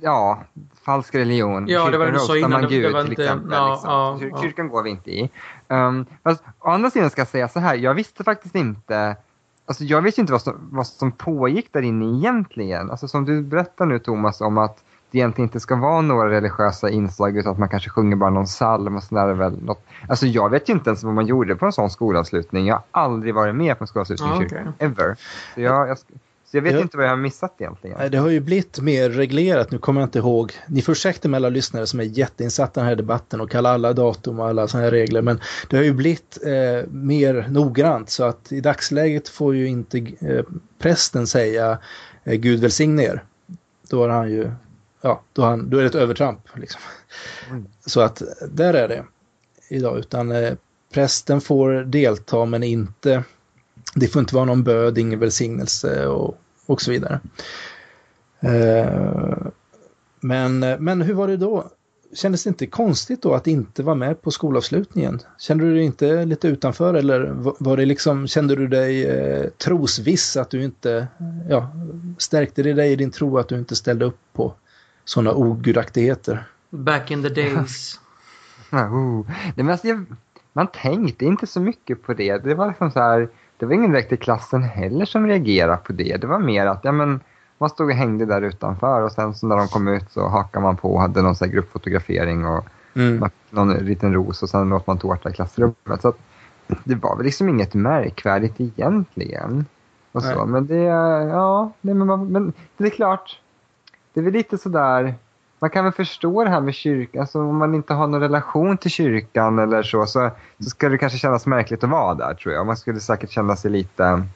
ja, 0.00 0.44
falsk 0.84 1.14
religion. 1.14 1.68
Ja, 1.68 1.90
det 1.90 1.98
var 1.98 2.06
det 2.06 2.12
du 2.12 2.18
sa 2.18 2.36
innan. 2.36 2.68
Gud, 2.68 2.82
det 2.82 2.92
var 2.92 3.02
till 3.02 3.12
inte, 3.12 3.22
exempel, 3.22 3.52
ja, 3.52 3.72
liksom. 3.72 4.30
ja, 4.30 4.42
Kyrkan 4.42 4.68
går 4.68 4.82
vi 4.82 4.90
inte 4.90 5.10
i. 5.10 5.30
Um, 5.68 6.06
fast, 6.22 6.44
å 6.58 6.70
andra 6.70 6.90
sidan 6.90 7.10
ska 7.10 7.20
jag 7.20 7.28
säga 7.28 7.48
så 7.48 7.60
här, 7.60 7.74
jag 7.74 7.94
visste 7.94 8.24
faktiskt 8.24 8.54
inte 8.54 9.16
Alltså 9.68 9.84
jag 9.84 10.02
visste 10.02 10.20
inte 10.20 10.32
vad 10.32 10.42
som, 10.42 10.68
vad 10.72 10.86
som 10.86 11.12
pågick 11.12 11.72
där 11.72 11.82
inne 11.82 12.18
egentligen. 12.18 12.90
Alltså 12.90 13.08
som 13.08 13.24
du 13.24 13.42
berättar 13.42 13.86
nu 13.86 13.98
Thomas 13.98 14.40
om 14.40 14.58
att 14.58 14.84
det 15.10 15.18
egentligen 15.18 15.48
inte 15.48 15.60
ska 15.60 15.76
vara 15.76 16.00
några 16.00 16.30
religiösa 16.30 16.90
inslag 16.90 17.36
utan 17.36 17.52
att 17.52 17.58
man 17.58 17.68
kanske 17.68 17.90
sjunger 17.90 18.16
bara 18.16 18.30
någon 18.30 18.44
psalm 18.44 18.96
och 18.96 19.02
sådär 19.02 19.34
väl 19.34 19.62
något. 19.62 19.86
Alltså 20.08 20.26
jag 20.26 20.50
vet 20.50 20.68
ju 20.68 20.72
inte 20.72 20.90
ens 20.90 21.04
vad 21.04 21.14
man 21.14 21.26
gjorde 21.26 21.56
på 21.56 21.66
en 21.66 21.72
sån 21.72 21.90
skolavslutning. 21.90 22.66
Jag 22.66 22.74
har 22.74 22.82
aldrig 22.90 23.34
varit 23.34 23.54
med 23.54 23.78
på 23.78 23.84
en 23.84 23.88
skolavslutning 23.88 24.30
ah, 24.30 24.38
kyrkan, 24.38 24.72
ever. 24.78 25.16
Så 25.54 25.60
jag, 25.60 25.88
jag, 25.88 25.98
så 26.50 26.56
jag 26.56 26.62
vet 26.62 26.74
ja. 26.74 26.80
inte 26.80 26.96
vad 26.96 27.06
jag 27.06 27.10
har 27.10 27.16
missat 27.16 27.54
egentligen. 27.58 28.10
Det 28.10 28.18
har 28.18 28.28
ju 28.28 28.40
blivit 28.40 28.80
mer 28.80 29.10
reglerat, 29.10 29.70
nu 29.70 29.78
kommer 29.78 30.00
jag 30.00 30.06
inte 30.06 30.18
ihåg. 30.18 30.52
Ni 30.66 30.82
får 30.82 30.92
ursäkta 30.92 31.28
med 31.28 31.38
alla 31.38 31.48
lyssnare 31.48 31.86
som 31.86 32.00
är 32.00 32.04
jätteinsatta 32.04 32.80
i 32.80 32.82
den 32.82 32.88
här 32.88 32.96
debatten 32.96 33.40
och 33.40 33.50
kallar 33.50 33.74
alla 33.74 33.92
datum 33.92 34.40
och 34.40 34.48
alla 34.48 34.68
sådana 34.68 34.84
här 34.84 34.90
regler. 34.90 35.22
Men 35.22 35.40
det 35.70 35.76
har 35.76 35.84
ju 35.84 35.92
blivit 35.92 36.38
eh, 36.42 36.90
mer 36.90 37.46
noggrant 37.48 38.10
så 38.10 38.24
att 38.24 38.52
i 38.52 38.60
dagsläget 38.60 39.28
får 39.28 39.54
ju 39.54 39.68
inte 39.68 39.98
eh, 39.98 40.44
prästen 40.78 41.26
säga 41.26 41.78
eh, 42.24 42.34
Gud 42.34 42.60
välsigne 42.60 43.04
er. 43.04 43.24
Då 43.88 44.02
har 44.02 44.08
han 44.08 44.30
ju 44.30 44.50
ja, 45.00 45.22
då, 45.32 45.42
han, 45.42 45.70
då 45.70 45.78
är 45.78 45.82
det 45.82 45.88
ett 45.88 45.94
övertramp. 45.94 46.40
Liksom. 46.54 46.80
Mm. 47.50 47.66
Så 47.86 48.00
att 48.00 48.22
där 48.50 48.74
är 48.74 48.88
det 48.88 49.04
idag, 49.68 49.98
utan 49.98 50.32
eh, 50.32 50.54
prästen 50.92 51.40
får 51.40 51.72
delta 51.72 52.44
men 52.44 52.62
inte, 52.62 53.24
det 53.96 54.08
får 54.08 54.20
inte 54.20 54.34
vara 54.34 54.44
någon 54.44 54.62
böd, 54.62 54.98
ingen 54.98 55.18
välsignelse 55.18 56.06
och, 56.06 56.38
och 56.66 56.82
så 56.82 56.90
vidare. 56.90 57.20
Eh, 58.40 59.46
men, 60.20 60.58
men 60.58 61.02
hur 61.02 61.14
var 61.14 61.28
det 61.28 61.36
då? 61.36 61.70
Kändes 62.14 62.44
det 62.44 62.48
inte 62.48 62.66
konstigt 62.66 63.22
då 63.22 63.34
att 63.34 63.46
inte 63.46 63.82
vara 63.82 63.94
med 63.94 64.22
på 64.22 64.30
skolavslutningen? 64.30 65.20
Kände 65.38 65.64
du 65.64 65.74
dig 65.74 65.84
inte 65.84 66.24
lite 66.24 66.48
utanför 66.48 66.94
eller 66.94 67.30
var 67.64 67.76
det 67.76 67.84
liksom, 67.86 68.26
kände 68.26 68.56
du 68.56 68.68
dig 68.68 69.06
eh, 69.06 69.46
trosviss 69.50 70.36
att 70.36 70.50
du 70.50 70.64
inte, 70.64 71.08
ja, 71.48 71.70
stärkte 72.18 72.62
det 72.62 72.72
dig 72.72 72.92
i 72.92 72.96
din 72.96 73.10
tro 73.10 73.38
att 73.38 73.48
du 73.48 73.58
inte 73.58 73.76
ställde 73.76 74.04
upp 74.04 74.18
på 74.32 74.54
sådana 75.04 75.34
ogudaktigheter. 75.34 76.46
Back 76.70 77.10
in 77.10 77.22
the 77.22 77.28
days. 77.28 78.00
oh. 78.72 79.26
Nej, 79.28 79.52
men 79.54 79.70
alltså, 79.70 79.88
jag, 79.88 80.04
man 80.52 80.66
tänkte 80.66 81.24
inte 81.24 81.46
så 81.46 81.60
mycket 81.60 82.02
på 82.02 82.14
det. 82.14 82.38
Det 82.38 82.54
var 82.54 82.68
liksom 82.68 82.90
så 82.90 82.98
här, 82.98 83.28
det 83.58 83.66
var 83.66 83.74
ingen 83.74 83.92
direkt 83.92 84.12
i 84.12 84.16
klassen 84.16 84.62
heller 84.62 85.04
som 85.04 85.26
reagerade 85.26 85.76
på 85.76 85.92
det. 85.92 86.16
Det 86.16 86.26
var 86.26 86.38
mer 86.38 86.66
att 86.66 86.84
ja, 86.84 86.92
men, 86.92 87.20
man 87.58 87.70
stod 87.70 87.86
och 87.86 87.94
hängde 87.94 88.26
där 88.26 88.42
utanför 88.42 89.02
och 89.02 89.12
sen 89.12 89.34
så 89.34 89.46
när 89.46 89.56
de 89.56 89.68
kom 89.68 89.88
ut 89.88 90.10
så 90.10 90.28
hakade 90.28 90.62
man 90.62 90.76
på 90.76 90.94
och 90.94 91.00
hade 91.00 91.22
någon 91.22 91.36
så 91.36 91.46
gruppfotografering 91.46 92.46
och 92.46 92.64
mm. 92.94 93.30
någon 93.50 93.72
liten 93.72 94.14
ros 94.14 94.42
och 94.42 94.48
sen 94.48 94.72
åt 94.72 94.86
man 94.86 94.98
tårta 94.98 95.30
i 95.30 95.32
klassrummet. 95.32 96.02
Så 96.02 96.08
att, 96.08 96.18
det 96.84 96.94
var 96.94 97.16
väl 97.16 97.24
liksom 97.24 97.48
inget 97.48 97.74
märkvärdigt 97.74 98.60
egentligen. 98.60 99.66
Och 100.12 100.22
så. 100.22 100.46
Men 100.46 100.66
det, 100.66 100.76
ja, 100.76 101.72
nej, 101.80 101.94
men, 101.94 102.32
men 102.32 102.52
det 102.76 102.84
är 102.84 102.90
klart 102.90 103.40
det 104.16 104.20
är 104.20 104.24
väl 104.24 104.32
lite 104.32 104.58
sådär, 104.58 105.14
man 105.58 105.70
kan 105.70 105.84
väl 105.84 105.92
förstå 105.92 106.44
det 106.44 106.50
här 106.50 106.60
med 106.60 106.74
kyrkan, 106.74 107.20
alltså 107.20 107.40
om 107.40 107.56
man 107.56 107.74
inte 107.74 107.94
har 107.94 108.06
någon 108.06 108.20
relation 108.20 108.76
till 108.76 108.90
kyrkan 108.90 109.58
eller 109.58 109.82
så, 109.82 110.06
så, 110.06 110.30
så 110.58 110.70
ska 110.70 110.88
det 110.88 110.98
kanske 110.98 111.18
kännas 111.18 111.46
märkligt 111.46 111.84
att 111.84 111.90
vara 111.90 112.14
där 112.14 112.34
tror 112.34 112.54
jag. 112.54 112.66
Man 112.66 112.76
skulle 112.76 113.00
säkert 113.00 113.30
känna 113.30 113.56
sig 113.56 113.70
lite, 113.70 114.26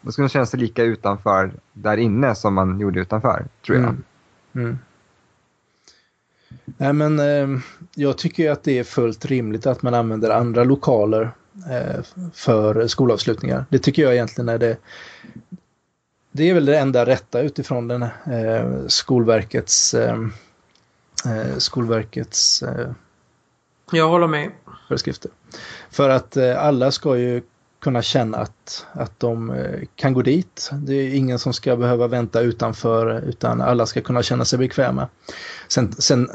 man 0.00 0.12
skulle 0.12 0.28
känna 0.28 0.46
sig 0.46 0.60
lika 0.60 0.82
utanför 0.82 1.52
där 1.72 1.96
inne 1.96 2.34
som 2.34 2.54
man 2.54 2.80
gjorde 2.80 3.00
utanför, 3.00 3.44
tror 3.66 3.78
jag. 3.78 3.88
Mm. 3.88 4.04
Mm. 4.54 4.78
Nej 6.64 6.92
men 6.92 7.18
eh, 7.18 7.60
jag 7.94 8.18
tycker 8.18 8.50
att 8.50 8.62
det 8.62 8.78
är 8.78 8.84
fullt 8.84 9.24
rimligt 9.24 9.66
att 9.66 9.82
man 9.82 9.94
använder 9.94 10.30
andra 10.30 10.64
lokaler 10.64 11.30
eh, 11.70 12.02
för 12.34 12.86
skolavslutningar. 12.86 13.64
Det 13.68 13.78
tycker 13.78 14.02
jag 14.02 14.14
egentligen 14.14 14.48
är 14.48 14.58
det 14.58 14.76
det 16.32 16.50
är 16.50 16.54
väl 16.54 16.64
det 16.64 16.78
enda 16.78 17.06
rätta 17.06 17.40
utifrån 17.40 17.88
den 17.88 18.02
eh, 18.02 18.86
Skolverkets 18.86 19.94
eh, 19.94 20.16
eh, 21.26 21.58
Skolverkets 21.58 22.62
eh, 22.62 22.90
Jag 23.92 24.08
håller 24.08 24.26
med. 24.26 24.50
Föreskrifter. 24.88 25.30
För 25.90 26.08
att 26.08 26.36
eh, 26.36 26.64
alla 26.64 26.90
ska 26.90 27.16
ju 27.16 27.42
kunna 27.82 28.02
känna 28.02 28.38
att, 28.38 28.86
att 28.92 29.20
de 29.20 29.50
eh, 29.50 29.80
kan 29.96 30.12
gå 30.12 30.22
dit. 30.22 30.70
Det 30.72 30.94
är 30.94 31.14
ingen 31.14 31.38
som 31.38 31.52
ska 31.52 31.76
behöva 31.76 32.06
vänta 32.06 32.40
utanför 32.40 33.22
utan 33.28 33.60
alla 33.60 33.86
ska 33.86 34.00
kunna 34.00 34.22
känna 34.22 34.44
sig 34.44 34.58
bekväma. 34.58 35.08
Sen, 35.68 35.92
sen, 35.92 36.28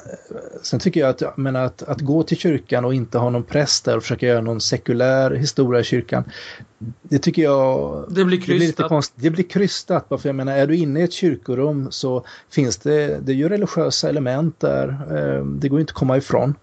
sen 0.61 0.79
tycker 0.79 0.99
jag 0.99 1.09
att, 1.09 1.21
jag 1.21 1.37
menar, 1.37 1.61
att, 1.61 1.83
att 1.83 2.01
gå 2.01 2.23
till 2.23 2.37
kyrkan 2.37 2.85
och 2.85 2.93
inte 2.93 3.17
ha 3.17 3.29
någon 3.29 3.43
präst 3.43 3.85
där 3.85 3.97
och 3.97 4.03
försöka 4.03 4.27
göra 4.27 4.41
någon 4.41 4.61
sekulär 4.61 5.31
historia 5.31 5.81
i 5.81 5.83
kyrkan. 5.83 6.23
Det 7.01 7.19
tycker 7.19 7.41
jag 7.41 8.05
det 8.09 8.25
blir 8.25 8.37
krystat. 8.37 8.47
Det 8.47 8.57
blir, 8.57 8.67
lite 8.67 8.83
konstigt. 8.83 9.23
Det 9.23 9.29
blir 9.29 9.43
krystat. 9.43 10.07
För 10.09 10.29
jag 10.29 10.35
menar, 10.35 10.57
är 10.57 10.67
du 10.67 10.75
inne 10.75 10.99
i 10.99 11.03
ett 11.03 11.13
kyrkorum 11.13 11.87
så 11.91 12.25
finns 12.51 12.77
det, 12.77 13.19
det 13.21 13.31
är 13.31 13.35
ju 13.35 13.49
religiösa 13.49 14.09
element 14.09 14.59
där. 14.59 14.87
Eh, 14.89 15.45
det 15.45 15.69
går 15.69 15.79
inte 15.79 15.91
att 15.91 15.95
komma 15.95 16.17
ifrån. 16.17 16.55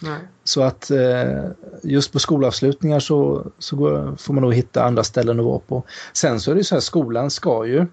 Nej. 0.00 0.20
Så 0.44 0.62
att 0.62 0.90
eh, 0.90 1.44
just 1.82 2.12
på 2.12 2.18
skolavslutningar 2.18 3.00
så, 3.00 3.46
så 3.58 3.76
går, 3.76 4.16
får 4.18 4.34
man 4.34 4.42
nog 4.42 4.54
hitta 4.54 4.84
andra 4.84 5.04
ställen 5.04 5.40
att 5.40 5.46
vara 5.46 5.58
på. 5.58 5.82
Sen 6.12 6.40
så 6.40 6.50
är 6.50 6.54
det 6.54 6.60
ju 6.60 6.64
så 6.64 6.74
här, 6.74 6.80
skolan 6.80 7.30
ska 7.30 7.66
ju 7.66 7.86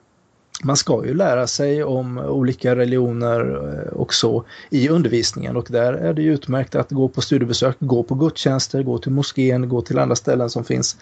man 0.64 0.78
ska 0.78 1.06
ju 1.06 1.14
lära 1.14 1.48
sig 1.48 1.84
om 1.84 2.18
olika 2.18 2.76
religioner 2.76 3.40
eh, 3.74 3.94
och 3.94 4.14
så 4.14 4.46
i 4.70 4.90
undervisningen 4.90 5.58
och 5.58 5.68
där 5.70 5.94
är 5.94 6.14
det 6.14 6.22
ju 6.22 6.34
utmärkt 6.34 6.76
att 6.76 6.92
gå 6.92 7.10
på 7.10 7.22
studiebesök, 7.22 7.76
gå 7.80 8.04
på 8.04 8.16
gudstjänster, 8.16 8.84
gå 8.84 8.98
till 8.98 9.12
moskén, 9.12 9.70
gå 9.70 9.82
till 9.82 10.00
andra 10.00 10.16
ställen 10.16 10.50
som 10.50 10.64
finns. 10.64 10.98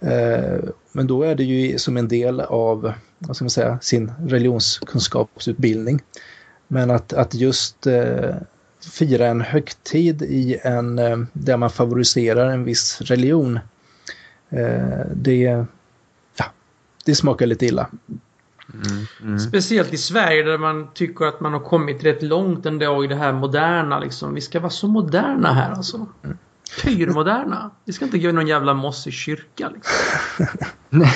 Eh, 0.00 0.58
men 0.92 1.06
då 1.06 1.22
är 1.22 1.34
det 1.34 1.44
ju 1.44 1.78
som 1.78 1.96
en 1.96 2.08
del 2.08 2.40
av 2.40 2.92
vad 3.18 3.36
ska 3.36 3.44
man 3.44 3.50
säga, 3.50 3.78
sin 3.82 4.12
religionskunskapsutbildning. 4.26 6.00
Men 6.68 6.90
att, 6.90 7.12
att 7.12 7.34
just 7.34 7.86
eh, 7.86 8.34
fira 8.92 9.26
en 9.26 9.40
högtid 9.40 10.22
i 10.22 10.58
en, 10.62 10.98
eh, 10.98 11.18
där 11.32 11.56
man 11.56 11.70
favoriserar 11.70 12.50
en 12.50 12.64
viss 12.64 13.00
religion. 13.00 13.58
Eh, 14.50 15.06
det, 15.14 15.66
ja, 16.36 16.44
det 17.04 17.14
smakar 17.14 17.46
lite 17.46 17.66
illa. 17.66 17.88
Mm, 18.74 19.06
mm. 19.22 19.38
Speciellt 19.38 19.92
i 19.92 19.96
Sverige 19.96 20.42
där 20.42 20.58
man 20.58 20.88
tycker 20.94 21.24
att 21.24 21.40
man 21.40 21.52
har 21.52 21.60
kommit 21.60 22.04
rätt 22.04 22.22
långt 22.22 22.66
ändå 22.66 23.04
i 23.04 23.06
det 23.06 23.14
här 23.14 23.32
moderna. 23.32 23.98
Liksom. 23.98 24.34
Vi 24.34 24.40
ska 24.40 24.60
vara 24.60 24.70
så 24.70 24.88
moderna 24.88 25.52
här 25.52 25.70
alltså. 25.70 26.06
Mm. 26.24 26.38
Pyrmoderna. 26.82 27.70
Vi 27.84 27.92
ska 27.92 28.04
inte 28.04 28.18
gå 28.18 28.28
i 28.28 28.32
någon 28.32 28.46
jävla 28.46 28.74
mossig 28.74 29.12
kyrka. 29.12 29.70
Liksom. 29.74 30.46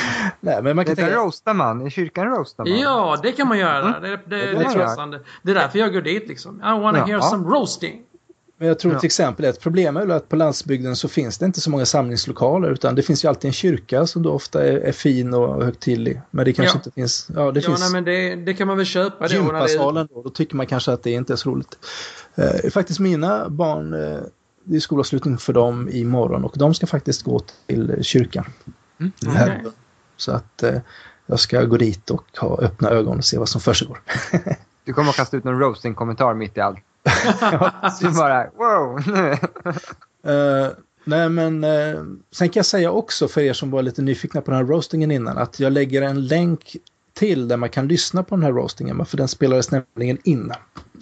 Nej, 0.41 0.63
men 0.63 0.77
man 0.77 0.85
kan 0.85 0.95
det 0.95 1.03
tänka... 1.03 1.17
roastar 1.17 1.55
man. 1.55 1.87
I 1.87 1.91
kyrkan 1.91 2.27
roastar 2.27 2.65
man. 2.65 2.79
Ja, 2.79 3.19
det 3.23 3.33
kan 3.33 3.49
man 3.49 3.59
göra. 3.59 3.97
Mm. 3.97 4.03
Det, 4.03 4.09
det, 4.09 4.17
det, 4.17 4.37
det, 4.37 4.65
är 4.65 5.11
det, 5.11 5.21
det 5.43 5.51
är 5.51 5.55
därför 5.55 5.79
jag 5.79 5.93
går 5.93 6.01
dit 6.03 6.29
liksom. 6.29 6.57
I 6.57 6.81
wanna 6.81 6.99
ja, 6.99 7.05
hear 7.05 7.19
ja. 7.19 7.23
some 7.23 7.49
roasting. 7.49 8.03
Men 8.61 8.69
jag 8.69 8.79
tror 8.79 8.93
Ja. 8.93 8.99
till 8.99 9.07
exempel 9.07 9.45
ett 9.45 9.61
problem 9.61 9.97
är 9.97 10.09
att 10.09 10.29
på 10.29 10.37
landsbygden 10.37 10.97
så 10.97 11.09
finns 11.09 11.39
det 11.39 11.47
inte 11.47 11.61
så 11.61 11.71
många 11.71 11.87
samlingslokaler 11.87 12.71
utan 12.71 12.95
det 12.95 13.03
finns 13.03 13.25
ju 13.25 13.29
alltid 13.29 13.49
en 13.49 13.53
kyrka 13.53 14.07
som 14.07 14.23
då 14.23 14.31
ofta 14.33 14.65
är, 14.65 14.77
är 14.77 14.93
fin 14.93 15.35
och 15.35 15.65
högtidlig. 15.65 16.21
Men 16.31 16.45
det 16.45 16.53
kanske 16.53 16.75
Ja. 16.77 16.79
inte 16.79 16.91
finns, 16.91 17.31
ja 17.35 17.53
det 17.53 17.61
ja, 17.61 17.67
finns 17.67 17.81
nej, 17.81 17.91
men 17.93 18.05
det, 18.05 18.37
det 18.37 18.55
kan 18.55 18.67
man 18.67 18.77
väl 18.77 18.87
köpa 18.87 19.27
gympasalen 19.27 20.09
då, 20.15 20.23
då 20.23 20.31
tycker 20.31 20.57
man 20.57 20.67
kanske 20.67 20.93
att 20.93 21.03
det 21.03 21.11
inte 21.11 21.33
är 21.33 21.37
så 21.37 21.51
roligt. 21.51 21.79
Eh, 22.35 22.71
faktiskt 22.71 23.01
mina 23.01 23.49
barn, 23.49 23.95
eh, 23.95 24.21
det 24.71 24.77
är 24.77 24.81
skolavslutning 24.81 25.39
för 25.39 25.53
dem 25.53 25.89
imorgon 25.93 26.45
och 26.45 26.55
de 26.57 26.75
ska 26.75 26.87
faktiskt 26.87 27.23
gå 27.23 27.41
till 27.67 27.99
kyrkan. 28.03 28.45
Mm. 29.01 29.37
Här. 29.37 29.65
Så 30.17 30.33
att 30.33 30.63
eh, 30.63 30.81
jag 31.27 31.41
ska 31.41 31.65
gå 31.65 31.77
dit 31.77 32.11
och 32.11 32.25
ha 32.39 32.59
öppna 32.59 32.91
ögon 32.91 33.19
och 33.19 33.25
se 33.25 33.39
vad 33.39 33.49
som 33.49 33.61
försiggår. 33.61 34.03
Du 34.85 34.93
kommer 34.93 35.11
att 35.11 35.17
kasta 35.17 35.37
ut 35.37 35.45
någon 35.45 35.59
roasting-kommentar 35.59 36.35
mitt 36.35 36.57
i 36.57 36.61
allt. 36.61 36.79
Du 38.01 38.11
bara, 38.11 38.47
wow! 38.57 39.01
Eh, 40.25 40.69
nej 41.05 41.29
men 41.29 41.65
eh, 41.65 42.03
sen 42.31 42.49
kan 42.49 42.59
jag 42.59 42.67
säga 42.67 42.91
också 42.91 43.29
för 43.29 43.41
er 43.41 43.53
som 43.53 43.71
var 43.71 43.83
lite 43.83 44.03
nyfikna 44.03 44.41
på 44.41 44.51
den 44.51 44.61
här 44.61 44.67
roastingen 44.67 45.11
innan 45.11 45.39
att 45.39 45.61
jag 45.61 45.73
lägger 45.73 46.03
en 46.03 46.27
länk 46.27 46.77
till 47.15 47.49
där 47.49 47.57
man 47.57 47.69
kan 47.69 47.89
lyssna 47.89 48.23
på 48.23 48.37
den 48.37 48.45
här 48.45 48.53
roastingen 48.53 49.07
för 49.07 49.17
den 49.17 49.29
spelades 49.29 49.71
nämligen 49.71 50.19
in. 50.25 50.53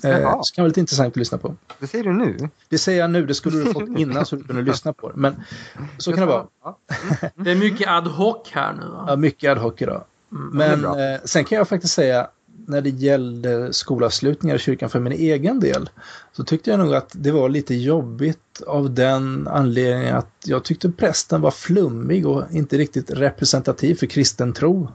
Eh, 0.04 0.10
Jaha. 0.10 0.42
så 0.42 0.54
kan 0.54 0.62
vara 0.62 0.68
lite 0.68 0.80
intressant 0.80 1.12
att 1.12 1.16
lyssna 1.16 1.38
på. 1.38 1.56
Det 1.78 1.86
säger 1.86 2.04
du 2.04 2.12
nu? 2.12 2.48
Det 2.68 2.78
säger 2.78 3.00
jag 3.00 3.10
nu, 3.10 3.26
det 3.26 3.34
skulle 3.34 3.58
du 3.58 3.72
fått 3.72 3.88
innan 3.98 4.26
så 4.26 4.36
du 4.36 4.44
kunde 4.44 4.62
lyssna 4.62 4.92
på 4.92 5.08
det. 5.08 5.16
Men 5.16 5.44
så 5.98 6.12
kan 6.12 6.20
det 6.20 6.26
vara. 6.26 6.46
Ja. 6.64 6.78
Det 7.34 7.50
är 7.50 7.56
mycket 7.56 7.88
ad 7.88 8.10
hoc 8.10 8.48
här 8.50 8.72
nu. 8.72 8.86
Va? 8.86 9.04
Ja, 9.08 9.16
mycket 9.16 9.50
ad 9.50 9.60
hoc 9.60 9.74
idag. 9.78 10.04
Mm. 10.32 10.48
Men 10.56 10.84
eh, 10.84 11.20
sen 11.24 11.44
kan 11.44 11.58
jag 11.58 11.68
faktiskt 11.68 11.94
säga 11.94 12.28
när 12.66 12.80
det 12.80 12.90
gällde 12.90 13.72
skolavslutningar 13.72 14.56
i 14.56 14.58
kyrkan 14.58 14.90
för 14.90 15.00
min 15.00 15.12
egen 15.12 15.60
del 15.60 15.90
så 16.32 16.44
tyckte 16.44 16.70
jag 16.70 16.78
nog 16.80 16.94
att 16.94 17.10
det 17.12 17.30
var 17.30 17.48
lite 17.48 17.74
jobbigt 17.74 18.62
av 18.66 18.94
den 18.94 19.48
anledningen 19.48 20.16
att 20.16 20.34
jag 20.44 20.64
tyckte 20.64 20.90
prästen 20.90 21.40
var 21.40 21.50
flummig 21.50 22.26
och 22.26 22.42
inte 22.50 22.78
riktigt 22.78 23.10
representativ 23.10 23.94
för 23.94 24.06
kristen 24.06 24.52
tro. 24.52 24.88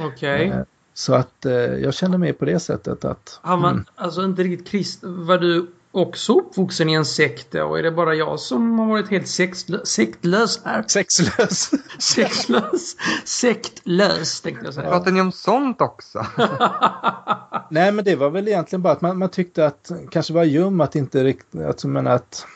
Okej. 0.00 0.48
eh, 0.48 0.62
så 0.94 1.14
att 1.14 1.46
eh, 1.46 1.52
jag 1.52 1.94
kände 1.94 2.18
mig 2.18 2.32
på 2.32 2.44
det 2.44 2.60
sättet 2.60 3.04
att 3.04 3.40
Han 3.42 3.62
var 3.62 3.70
mm, 3.70 3.84
alltså 3.94 4.24
inte 4.24 4.42
riktigt 4.42 4.68
krist. 4.68 4.98
Var 5.02 5.38
du 5.38 5.66
också 5.92 6.38
uppvuxen 6.38 6.88
i 6.88 6.92
en 6.92 7.04
sekt 7.04 7.50
då? 7.50 7.76
Är 7.76 7.82
det 7.82 7.90
bara 7.90 8.14
jag 8.14 8.40
som 8.40 8.78
har 8.78 8.86
varit 8.86 9.10
helt 9.10 9.26
sexlö- 9.26 9.84
sektlös 9.84 10.60
här? 10.64 10.84
sexlös. 10.88 11.70
Sexlös? 11.98 12.96
Sektlös 13.24 14.40
tänkte 14.40 14.64
jag 14.64 14.74
säga. 14.74 14.90
Pratar 14.90 15.10
ni 15.10 15.20
om 15.20 15.32
sånt 15.32 15.80
också? 15.80 16.26
Nej, 17.70 17.92
men 17.92 18.04
det 18.04 18.16
var 18.16 18.30
väl 18.30 18.48
egentligen 18.48 18.82
bara 18.82 18.92
att 18.92 19.00
man, 19.00 19.18
man 19.18 19.28
tyckte 19.28 19.66
att 19.66 19.90
kanske 20.10 20.32
var 20.32 20.44
ljum 20.44 20.80
att 20.80 20.96
inte 20.96 21.24
riktigt, 21.24 21.60
att, 21.60 21.84
men 21.84 22.06
att 22.06 22.46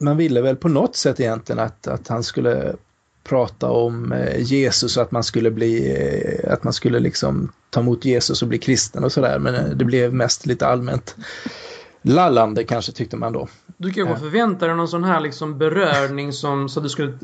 man 0.00 0.16
ville 0.16 0.40
väl 0.40 0.56
på 0.56 0.68
något 0.68 0.96
sätt 0.96 1.20
egentligen 1.20 1.58
att, 1.58 1.86
att 1.86 2.08
han 2.08 2.22
skulle 2.22 2.76
prata 3.24 3.70
om 3.70 4.12
eh, 4.12 4.40
Jesus 4.40 4.96
och 4.96 5.02
att 5.02 5.10
man 5.10 5.24
skulle 5.24 5.50
bli, 5.50 5.96
eh, 6.44 6.52
att 6.52 6.64
man 6.64 6.72
skulle 6.72 6.98
liksom 6.98 7.52
ta 7.70 7.80
emot 7.80 8.04
Jesus 8.04 8.42
och 8.42 8.48
bli 8.48 8.58
kristen 8.58 9.04
och 9.04 9.12
sådär. 9.12 9.38
Men 9.38 9.54
eh, 9.54 9.64
det 9.64 9.84
blev 9.84 10.14
mest 10.14 10.46
lite 10.46 10.66
allmänt 10.66 11.16
lallande 12.02 12.64
kanske 12.64 12.92
tyckte 12.92 13.16
man 13.16 13.32
då. 13.32 13.48
Du 13.76 13.92
kanske 13.92 14.16
förväntade 14.16 14.66
dig 14.66 14.76
någon 14.76 14.88
sån 14.88 15.04
här 15.04 15.20
liksom 15.20 15.58
berörning 15.58 16.32
som 16.32 16.68
så 16.68 16.80
att 16.80 16.84
du 16.84 16.88
skulle 16.88 17.18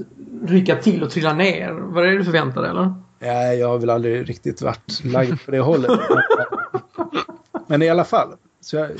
rycka 0.46 0.76
till 0.76 1.02
och 1.02 1.10
trilla 1.10 1.32
ner. 1.32 1.72
Var 1.72 2.02
det 2.02 2.10
det 2.10 2.18
du 2.18 2.24
förväntade 2.24 2.68
eller? 2.68 2.94
Nej, 3.18 3.58
jag 3.58 3.68
har 3.68 3.78
väl 3.78 3.90
aldrig 3.90 4.28
riktigt 4.28 4.62
varit 4.62 5.04
lagd 5.04 5.44
på 5.44 5.50
det 5.50 5.60
hållet. 5.60 6.00
Men 7.66 7.82
i 7.82 7.88
alla 7.88 8.04
fall. 8.04 8.28
Så 8.60 8.76
jag 8.76 8.90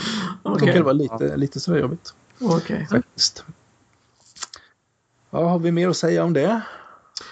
Okej. 0.43 0.61
tycker 0.61 0.79
det 0.79 0.85
var 0.85 0.93
lite, 0.93 1.37
lite 1.37 1.61
sådär 1.61 1.79
jobbigt 1.79 2.15
Okej. 2.41 2.87
faktiskt. 2.91 3.45
Ja, 5.31 5.49
har 5.49 5.59
vi 5.59 5.73
mer 5.73 5.89
att 5.89 5.97
säga 5.97 6.25
om 6.25 6.33
det? 6.33 6.61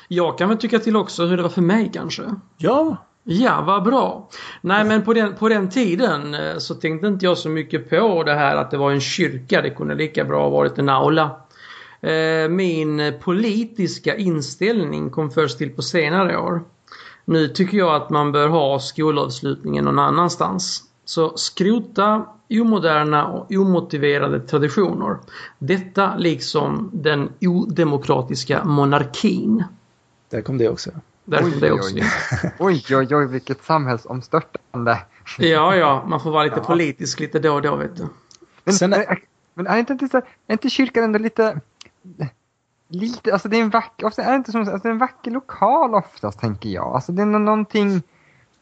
Jag 0.09 0.39
kan 0.39 0.49
väl 0.49 0.59
tycka 0.59 0.79
till 0.79 0.97
också 0.97 1.27
hur 1.27 1.37
det 1.37 1.43
var 1.43 1.51
för 1.51 1.63
mig 1.63 1.91
kanske. 1.95 2.23
Ja, 2.57 2.97
Ja, 3.31 3.63
vad 3.67 3.83
bra. 3.83 4.29
Nej, 4.61 4.85
men 4.85 5.05
på 5.05 5.15
den, 5.15 5.35
på 5.35 5.49
den 5.49 5.69
tiden 5.71 6.35
eh, 6.35 6.59
så 6.59 6.75
tänkte 6.75 7.07
inte 7.07 7.25
jag 7.25 7.39
så 7.39 7.49
mycket 7.49 7.91
på 7.91 8.23
det 8.23 8.35
här 8.35 8.57
att 8.57 8.71
det 8.71 8.77
var 8.77 8.93
en 8.93 9.01
kyrka. 9.01 9.63
Det 9.63 9.71
kunde 9.71 9.95
lika 9.95 10.25
bra 10.25 10.43
ha 10.43 10.51
varit 10.51 10.79
en 10.79 10.89
aula. 10.89 11.31
Eh, 12.01 12.49
Min 12.49 13.13
politiska 13.21 14.17
inställning 14.17 15.11
kom 15.11 15.31
först 15.31 15.59
till 15.59 15.71
på 15.71 15.83
senare 15.83 16.39
år. 16.39 16.63
Nu 17.25 17.49
tycker 17.49 17.79
jag 17.79 17.95
att 17.95 18.11
man 18.11 18.33
bör 18.33 18.49
ha 18.49 18.79
skolavslutningen 18.79 19.85
någon 19.85 19.99
annanstans. 19.99 20.83
Så 21.05 21.37
skrota 21.37 22.27
omoderna 22.51 23.27
och 23.27 23.53
omotiverade 23.53 24.41
traditioner. 24.41 25.17
Detta 25.59 26.17
liksom 26.17 26.91
den 26.93 27.29
odemokratiska 27.41 28.65
monarkin. 28.65 29.65
Där 30.31 30.41
kom 30.43 30.59
det 30.59 30.69
också. 30.69 30.91
Där 31.25 31.39
kom 31.39 31.61
det 31.61 31.73
också. 31.73 31.95
oj. 31.95 32.05
oj, 32.59 32.97
oj, 32.97 33.17
oj, 33.17 33.27
vilket 33.27 33.65
samhällsomstörtande. 33.65 34.99
Ja, 35.39 35.77
ja, 35.77 36.05
man 36.07 36.21
får 36.21 36.31
vara 36.31 36.45
lite 36.45 36.61
politisk 36.61 37.21
lite 37.21 37.39
då 37.39 37.55
och 37.55 37.63
då 37.63 37.77
vet 37.77 37.97
du. 37.97 38.07
Men, 38.65 38.75
Sen 38.75 38.93
är- 38.93 38.99
är, 38.99 39.19
men 39.55 39.67
är 39.67 39.79
inte, 39.79 39.95
är 40.47 40.53
inte 40.53 40.71
kyrkan 40.71 41.05
ändå 41.05 41.19
lite... 41.19 41.61
Lite, 42.91 43.33
alltså 43.33 43.49
det 43.49 43.57
är 43.57 43.63
en 43.63 43.71
vacker, 43.71 44.07
ofta 44.07 44.23
är 44.23 44.31
det 44.31 44.37
inte 44.37 44.53
som, 44.53 44.61
alltså 44.61 44.79
det 44.79 44.89
är 44.89 44.93
en 44.93 44.99
vacker 44.99 45.31
lokal 45.31 45.95
oftast 45.95 46.41
tänker 46.41 46.69
jag. 46.69 46.87
Alltså 46.87 47.13
det 47.13 47.23
är 47.23 47.27
nå- 47.27 47.39
någonting, 47.39 48.03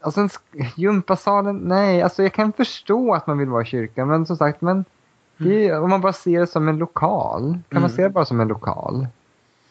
alltså 0.01 0.21
en 0.21 0.29
gympasalen, 0.77 1.57
nej, 1.57 2.03
alltså 2.03 2.23
jag 2.23 2.33
kan 2.33 2.53
förstå 2.53 3.15
att 3.15 3.27
man 3.27 3.39
vill 3.39 3.49
vara 3.49 3.63
i 3.63 3.67
kyrkan 3.67 4.09
men 4.09 4.27
som 4.27 4.37
sagt, 4.37 4.61
men 4.61 4.85
det 5.37 5.69
är, 5.69 5.81
om 5.81 5.91
man 5.91 6.01
bara 6.01 6.13
ser 6.13 6.41
det 6.41 6.47
som 6.47 6.69
en 6.69 6.79
lokal, 6.79 7.43
kan 7.43 7.81
man 7.83 7.91
Mm. 7.91 7.97
se 7.97 8.03
det 8.03 8.09
bara 8.11 8.25
som 8.25 8.41
en 8.41 8.49
lokal? 8.49 9.07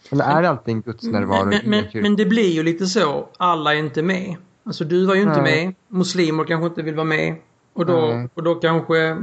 Eller 0.10 0.26
är 0.26 0.42
det 0.42 0.50
alltid 0.50 0.74
en 0.74 0.82
gudsnärvaro 0.82 1.46
Men, 1.46 1.62
men, 1.66 1.86
men 1.94 2.16
det 2.16 2.26
blir 2.26 2.50
ju 2.50 2.64
lite 2.64 2.86
så. 2.86 3.28
Alla 3.38 3.74
är 3.74 3.80
inte 3.80 4.02
med. 4.02 4.36
Alltså 4.66 4.84
du 4.84 5.06
var 5.06 5.16
ju 5.16 5.22
inte 5.22 5.42
Nej. 5.42 5.66
med. 5.66 5.76
Muslimer 5.88 6.44
kanske 6.44 6.68
inte 6.68 6.82
vill 6.82 6.96
vara 6.96 7.06
med. 7.06 7.36
Och 7.74 7.86
då, 7.86 8.00
Nej. 8.00 8.30
och 8.34 8.44
då 8.44 8.56
kanske, 8.56 9.18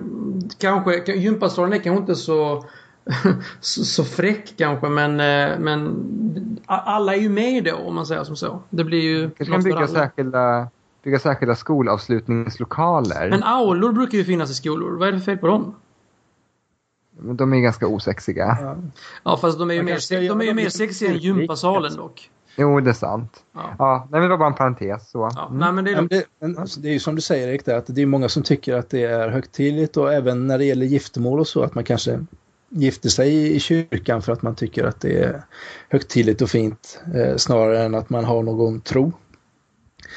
kanske, 0.58 1.12
gympasalen 1.14 1.72
är 1.72 1.78
kanske 1.78 2.00
inte 2.00 2.14
så, 2.14 2.64
så, 3.60 3.84
så 3.84 4.04
fräck 4.04 4.54
kanske 4.56 4.88
men, 4.88 5.10
eh, 5.20 5.58
men 5.58 5.96
alla 6.66 7.14
är 7.14 7.20
ju 7.20 7.28
med 7.28 7.64
då 7.64 7.74
om 7.74 7.94
man 7.94 8.06
säger 8.06 8.24
som 8.24 8.36
så. 8.36 8.62
Det 8.70 8.84
blir 8.84 9.00
ju 9.00 9.30
Kanske 9.30 9.54
kan 9.54 9.62
bygga 9.62 9.76
alla. 9.76 9.86
särskilda, 9.86 10.68
bygga 11.04 11.18
särskilda 11.18 11.54
skolavslutningslokaler. 11.54 13.30
Men 13.30 13.42
aulor 13.42 13.92
brukar 13.92 14.18
ju 14.18 14.24
finnas 14.24 14.50
i 14.50 14.54
skolor. 14.54 14.98
Vad 14.98 15.08
är 15.08 15.12
det 15.12 15.18
för 15.18 15.24
fel 15.24 15.38
på 15.38 15.46
dem? 15.46 15.74
De 17.24 17.52
är 17.52 17.60
ganska 17.60 17.86
osexiga. 17.86 18.58
Ja. 18.60 18.76
Ja 19.24 19.36
fast 19.36 19.58
de 19.58 19.70
är 19.70 19.74
ju 19.74 19.82
mer, 19.82 19.96
ska 19.96 20.20
de 20.20 20.40
är 20.40 20.44
ju 20.44 20.54
mer 20.54 20.68
sexiga 20.68 21.10
än 21.10 21.18
gympasalen 21.18 21.96
dock. 21.96 22.30
Jo, 22.56 22.80
det 22.80 22.90
är 22.90 22.94
sant. 22.94 23.42
Ja. 23.54 23.74
Ja, 23.78 24.08
nej, 24.10 24.20
men 24.20 24.22
det 24.22 24.28
var 24.28 24.38
bara 24.38 24.48
en 24.48 24.54
parentes. 24.54 25.10
Så. 25.10 25.30
Ja. 25.34 25.46
Mm. 25.46 25.58
Nej 25.58 25.72
men 25.72 25.84
det 25.84 25.90
är 25.90 26.02
det, 26.02 26.24
men, 26.40 26.58
alltså, 26.58 26.80
det 26.80 26.88
är 26.88 26.92
ju 26.92 27.00
som 27.00 27.14
du 27.14 27.20
säger 27.20 27.48
Erik, 27.48 27.64
där, 27.64 27.76
att 27.76 27.86
det 27.86 28.02
är 28.02 28.06
många 28.06 28.28
som 28.28 28.42
tycker 28.42 28.74
att 28.74 28.90
det 28.90 29.04
är 29.04 29.28
högtidligt 29.28 29.96
och 29.96 30.12
även 30.12 30.46
när 30.46 30.58
det 30.58 30.64
gäller 30.64 30.86
giftermål 30.86 31.40
och 31.40 31.48
så 31.48 31.62
att 31.62 31.74
man 31.74 31.84
kanske 31.84 32.26
gifter 32.68 33.08
sig 33.08 33.56
i 33.56 33.60
kyrkan 33.60 34.22
för 34.22 34.32
att 34.32 34.42
man 34.42 34.54
tycker 34.54 34.84
att 34.84 35.00
det 35.00 35.18
är 35.18 35.42
högtidligt 35.88 36.42
och 36.42 36.48
fint 36.48 37.02
eh, 37.14 37.36
snarare 37.36 37.82
än 37.82 37.94
att 37.94 38.10
man 38.10 38.24
har 38.24 38.42
någon 38.42 38.80
tro. 38.80 39.12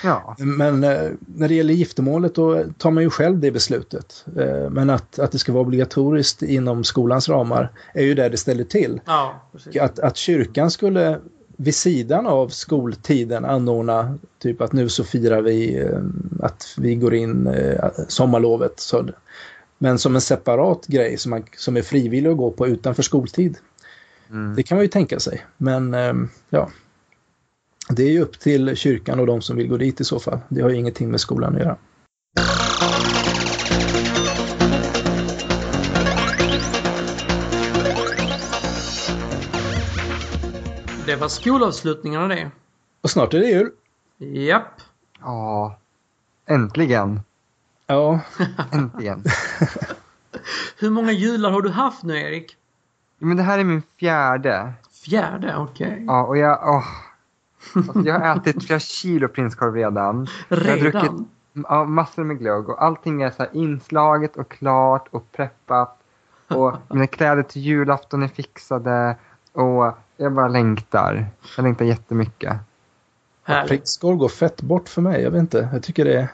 Ja. 0.03 0.36
Men 0.38 0.84
eh, 0.84 1.12
när 1.36 1.47
det 1.47 1.53
gäller 1.53 1.73
giftermålet 1.73 2.36
då 2.36 2.63
tar 2.77 2.91
man 2.91 3.03
ju 3.03 3.10
själv 3.10 3.39
det 3.39 3.51
beslutet. 3.51 4.25
Eh, 4.38 4.69
men 4.69 4.89
att, 4.89 5.19
att 5.19 5.31
det 5.31 5.39
ska 5.39 5.51
vara 5.53 5.62
obligatoriskt 5.62 6.41
inom 6.41 6.84
skolans 6.84 7.29
ramar 7.29 7.71
är 7.93 8.03
ju 8.03 8.13
där 8.13 8.29
det 8.29 8.38
ställer 8.38 8.63
till. 8.63 9.01
Ja. 9.05 9.41
Att, 9.81 9.99
att 9.99 10.17
kyrkan 10.17 10.71
skulle 10.71 11.19
vid 11.58 11.75
sidan 11.75 12.27
av 12.27 12.49
skoltiden 12.49 13.45
anordna 13.45 14.17
typ 14.39 14.62
att 14.62 14.73
nu 14.73 14.89
så 14.89 15.03
firar 15.03 15.41
vi 15.41 15.79
eh, 15.79 15.99
att 16.39 16.75
vi 16.77 16.95
går 16.95 17.13
in 17.13 17.47
eh, 17.47 17.89
sommarlovet. 18.08 18.79
Så, 18.79 19.10
men 19.77 19.99
som 19.99 20.15
en 20.15 20.21
separat 20.21 20.88
grej 20.88 21.17
som, 21.17 21.29
man, 21.29 21.43
som 21.58 21.77
är 21.77 21.81
frivillig 21.81 22.29
att 22.29 22.38
gå 22.38 22.51
på 22.51 22.67
utanför 22.67 23.03
skoltid. 23.03 23.58
Mm. 24.29 24.55
Det 24.55 24.63
kan 24.63 24.75
man 24.75 24.84
ju 24.84 24.89
tänka 24.89 25.19
sig. 25.19 25.45
Men 25.58 25.93
eh, 25.93 26.13
ja, 26.49 26.69
det 27.89 28.03
är 28.03 28.11
ju 28.11 28.21
upp 28.21 28.39
till 28.39 28.75
kyrkan 28.75 29.19
och 29.19 29.25
de 29.25 29.41
som 29.41 29.57
vill 29.57 29.67
gå 29.67 29.77
dit 29.77 30.01
i 30.01 30.03
så 30.03 30.19
fall. 30.19 30.39
Det 30.49 30.61
har 30.61 30.69
ju 30.69 30.75
ingenting 30.75 31.11
med 31.11 31.19
skolan 31.21 31.55
att 31.55 31.61
göra. 31.61 31.77
Det 41.05 41.15
var 41.15 41.27
skolavslutningarna 41.27 42.27
det. 42.27 42.51
Och 43.01 43.09
snart 43.09 43.33
är 43.33 43.39
det 43.39 43.47
jul. 43.47 43.71
Japp. 44.17 44.81
ja. 45.19 45.79
Äntligen. 46.47 47.19
Ja, 47.87 48.19
Äntligen. 48.71 49.23
Hur 50.79 50.89
många 50.89 51.11
jular 51.11 51.51
har 51.51 51.61
du 51.61 51.69
haft 51.69 52.03
nu 52.03 52.17
Erik? 52.17 52.57
Men 53.19 53.37
det 53.37 53.43
här 53.43 53.59
är 53.59 53.63
min 53.63 53.83
fjärde. 53.99 54.73
Fjärde, 55.05 55.55
okej. 55.57 56.03
Ja, 56.07 56.23
och 56.23 56.37
jag... 56.37 56.59
Åh. 56.63 56.83
Alltså, 57.73 57.99
jag 57.99 58.19
har 58.19 58.38
ätit 58.38 58.63
flera 58.63 58.80
kilo 58.80 59.28
prinskorv 59.28 59.75
redan. 59.75 60.28
Jag 60.49 60.58
har 60.58 60.78
druckit 60.78 61.04
Redan? 61.04 61.28
ja, 61.63 61.86
massor 61.86 62.23
med 62.23 62.39
glögg 62.39 62.69
och 62.69 62.84
allting 62.84 63.21
är 63.21 63.30
så 63.30 63.38
här 63.38 63.49
inslaget 63.54 64.36
och 64.36 64.51
klart 64.51 65.08
och 65.12 65.32
preppat. 65.32 65.97
och 66.47 66.73
mina 66.89 67.08
kläder 67.08 67.43
till 67.43 67.62
julafton 67.62 68.23
är 68.23 68.28
fixade 68.28 69.17
och 69.51 69.93
jag 70.17 70.34
bara 70.34 70.47
längtar. 70.47 71.28
Jag 71.58 71.63
längtar 71.63 71.86
jättemycket. 71.86 72.58
Prickskorv 73.67 74.17
går 74.17 74.30
fett 74.30 74.62
bort 74.62 74.89
för 74.89 75.01
mig, 75.01 75.21
jag 75.21 75.32
vet 75.32 75.39
inte. 75.39 75.69
Jag 75.73 75.84
tycker 75.84 76.06
det 76.06 76.19
är, 76.19 76.28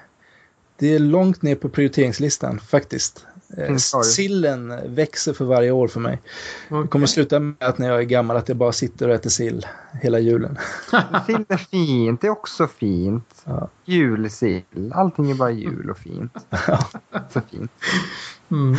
det 0.76 0.96
är 0.96 1.00
långt 1.00 1.42
ner 1.42 1.56
på 1.56 1.70
prioriteringslistan 1.70 2.60
faktiskt. 2.60 3.26
Mm, 3.58 3.80
Sillen 3.80 4.96
växer 4.96 5.34
för 5.34 5.46
varje 5.46 5.72
år 5.72 5.88
för 5.88 6.00
mig. 6.00 6.22
Okay. 6.70 6.82
Det 6.82 6.88
kommer 6.88 7.08
sluta 7.08 7.40
med 7.40 7.56
att 7.60 7.78
när 7.78 7.88
jag 7.88 8.00
är 8.00 8.04
gammal 8.04 8.38
att 8.38 8.48
jag 8.48 8.58
bara 8.58 8.72
sitter 8.72 9.08
och 9.08 9.16
äter 9.16 9.30
sill 9.30 9.66
hela 10.02 10.20
julen. 10.20 10.58
sill 11.26 11.46
är 11.50 11.58
fint, 11.58 12.22
det 12.22 12.28
är 12.28 12.32
också 12.32 12.68
fint. 12.68 13.42
Ja. 13.44 13.70
Julsill, 13.86 14.92
allting 14.94 15.32
är 15.32 15.36
bara 15.36 15.52
jul 15.52 15.90
och 15.90 15.98
fint. 15.98 16.34
Så 17.30 17.42
fint. 17.52 17.72
Mm. 18.52 18.76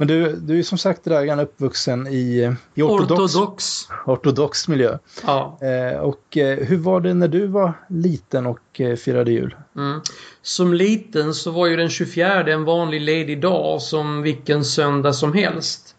Men 0.00 0.08
du, 0.08 0.36
du 0.36 0.58
är 0.58 0.62
som 0.62 0.78
sagt 0.78 1.04
Dragan 1.04 1.40
uppvuxen 1.40 2.06
i, 2.06 2.56
i 2.74 2.82
ortodox, 2.82 3.34
ortodox. 3.34 3.88
ortodox 4.06 4.68
miljö. 4.68 4.98
Ja. 5.26 5.58
Eh, 5.62 6.00
och 6.00 6.36
eh, 6.36 6.58
hur 6.58 6.76
var 6.76 7.00
det 7.00 7.14
när 7.14 7.28
du 7.28 7.46
var 7.46 7.72
liten 7.88 8.46
och 8.46 8.80
eh, 8.80 8.96
firade 8.96 9.32
jul? 9.32 9.54
Mm. 9.76 10.00
Som 10.42 10.74
liten 10.74 11.34
så 11.34 11.50
var 11.50 11.66
ju 11.66 11.76
den 11.76 11.88
24 11.88 12.52
en 12.52 12.64
vanlig 12.64 13.00
ledig 13.00 13.40
dag 13.40 13.82
som 13.82 14.22
vilken 14.22 14.64
söndag 14.64 15.12
som 15.12 15.32
helst. 15.32 15.94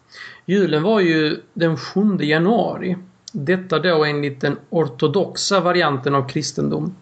Julen 0.46 0.82
var 0.82 1.00
ju 1.00 1.40
den 1.54 1.76
7 1.76 2.00
januari. 2.20 2.96
Detta 3.32 3.78
då 3.78 4.04
enligt 4.04 4.40
den 4.40 4.56
ortodoxa 4.70 5.60
varianten 5.60 6.14
av 6.14 6.28
kristendom. 6.28 6.96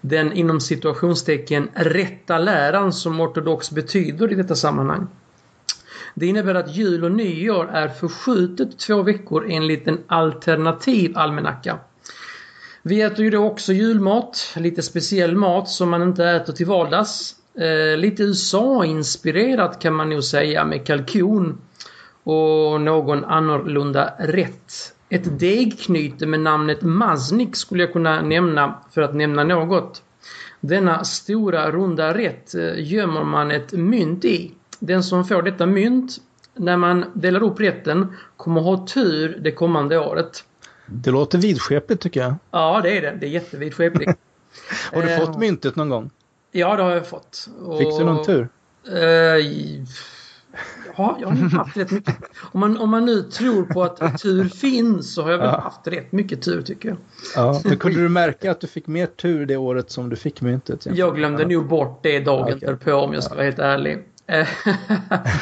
Den 0.00 0.32
inom 0.32 0.60
situationstecken 0.60 1.68
rätta 1.74 2.38
läran 2.38 2.92
som 2.92 3.20
ortodox 3.20 3.70
betyder 3.70 4.32
i 4.32 4.34
detta 4.34 4.54
sammanhang. 4.54 5.06
Det 6.14 6.26
innebär 6.26 6.54
att 6.54 6.76
jul 6.76 7.04
och 7.04 7.12
nyår 7.12 7.70
är 7.72 7.88
förskjutet 7.88 8.78
två 8.78 9.02
veckor 9.02 9.46
enligt 9.48 9.88
en 9.88 9.98
alternativ 10.06 11.18
almanacka. 11.18 11.78
Vi 12.82 13.02
äter 13.02 13.24
ju 13.24 13.30
då 13.30 13.44
också 13.44 13.72
julmat, 13.72 14.54
lite 14.56 14.82
speciell 14.82 15.36
mat 15.36 15.68
som 15.68 15.90
man 15.90 16.02
inte 16.02 16.24
äter 16.24 16.52
till 16.52 16.66
vardags. 16.66 17.34
Eh, 17.58 17.98
lite 17.98 18.22
USA-inspirerat 18.22 19.82
kan 19.82 19.94
man 19.94 20.10
nog 20.10 20.24
säga 20.24 20.64
med 20.64 20.86
kalkon 20.86 21.58
och 22.24 22.80
någon 22.80 23.24
annorlunda 23.24 24.14
rätt. 24.18 24.94
Ett 25.08 25.38
degknyte 25.38 26.26
med 26.26 26.40
namnet 26.40 26.82
maznik 26.82 27.56
skulle 27.56 27.82
jag 27.82 27.92
kunna 27.92 28.22
nämna 28.22 28.78
för 28.90 29.02
att 29.02 29.14
nämna 29.14 29.44
något. 29.44 30.02
Denna 30.60 31.04
stora 31.04 31.70
runda 31.70 32.14
rätt 32.18 32.54
eh, 32.54 32.92
gömmer 32.92 33.24
man 33.24 33.50
ett 33.50 33.72
mynt 33.72 34.24
i. 34.24 34.52
Den 34.86 35.02
som 35.02 35.24
får 35.24 35.42
detta 35.42 35.66
mynt 35.66 36.16
när 36.54 36.76
man 36.76 37.04
delar 37.14 37.42
upp 37.42 37.60
rätten 37.60 38.16
kommer 38.36 38.60
ha 38.60 38.86
tur 38.86 39.38
det 39.42 39.52
kommande 39.52 39.98
året. 39.98 40.44
Det 40.86 41.10
låter 41.10 41.38
vidskepligt 41.38 42.02
tycker 42.02 42.20
jag. 42.20 42.34
Ja, 42.50 42.80
det 42.82 42.96
är 42.98 43.02
det. 43.02 43.16
Det 43.20 43.26
är 43.26 43.30
jättevidskepligt. 43.30 44.12
har 44.92 45.02
du 45.02 45.26
fått 45.26 45.38
myntet 45.38 45.76
någon 45.76 45.88
gång? 45.88 46.10
Ja, 46.52 46.76
det 46.76 46.82
har 46.82 46.90
jag 46.90 47.06
fått. 47.06 47.48
Fick 47.78 47.98
du 47.98 48.04
någon 48.04 48.24
tur? 48.24 48.48
Uh, 48.92 48.98
ja, 50.96 51.18
jag 51.20 51.28
har 51.28 51.58
haft 51.58 51.76
rätt 51.76 51.90
mycket. 51.90 52.16
Om 52.40 52.60
man, 52.60 52.78
om 52.78 52.90
man 52.90 53.04
nu 53.04 53.22
tror 53.22 53.64
på 53.64 53.82
att 53.82 54.18
tur 54.22 54.44
finns 54.44 55.14
så 55.14 55.22
har 55.22 55.30
jag 55.30 55.38
väl 55.38 55.46
ja. 55.46 55.60
haft 55.60 55.86
rätt 55.86 56.12
mycket 56.12 56.42
tur 56.42 56.62
tycker 56.62 56.88
jag. 56.88 56.98
Ja, 57.36 57.60
men 57.64 57.76
kunde 57.76 58.02
du 58.02 58.08
märka 58.08 58.50
att 58.50 58.60
du 58.60 58.66
fick 58.66 58.86
mer 58.86 59.06
tur 59.06 59.46
det 59.46 59.56
året 59.56 59.90
som 59.90 60.08
du 60.08 60.16
fick 60.16 60.40
myntet? 60.40 60.86
Jag 60.90 61.16
glömde 61.16 61.42
ja. 61.42 61.48
nog 61.48 61.68
bort 61.68 62.00
det 62.02 62.20
dagen 62.20 62.54
okay. 62.54 62.68
därpå 62.68 62.92
om 62.92 63.14
jag 63.14 63.24
ska 63.24 63.34
vara 63.34 63.44
helt 63.44 63.58
ärlig. 63.58 64.04
Eh, 64.26 64.48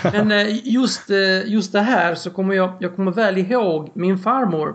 men 0.13 0.33
eh, 0.33 0.69
just, 0.69 1.11
eh, 1.11 1.49
just 1.49 1.73
det 1.73 1.81
här 1.81 2.15
så 2.15 2.31
kommer 2.31 2.55
jag, 2.55 2.73
jag 2.81 2.97
kommer 2.97 3.13
väl 3.13 3.39
ihåg 3.39 3.91
min 3.95 4.19
farmor. 4.19 4.75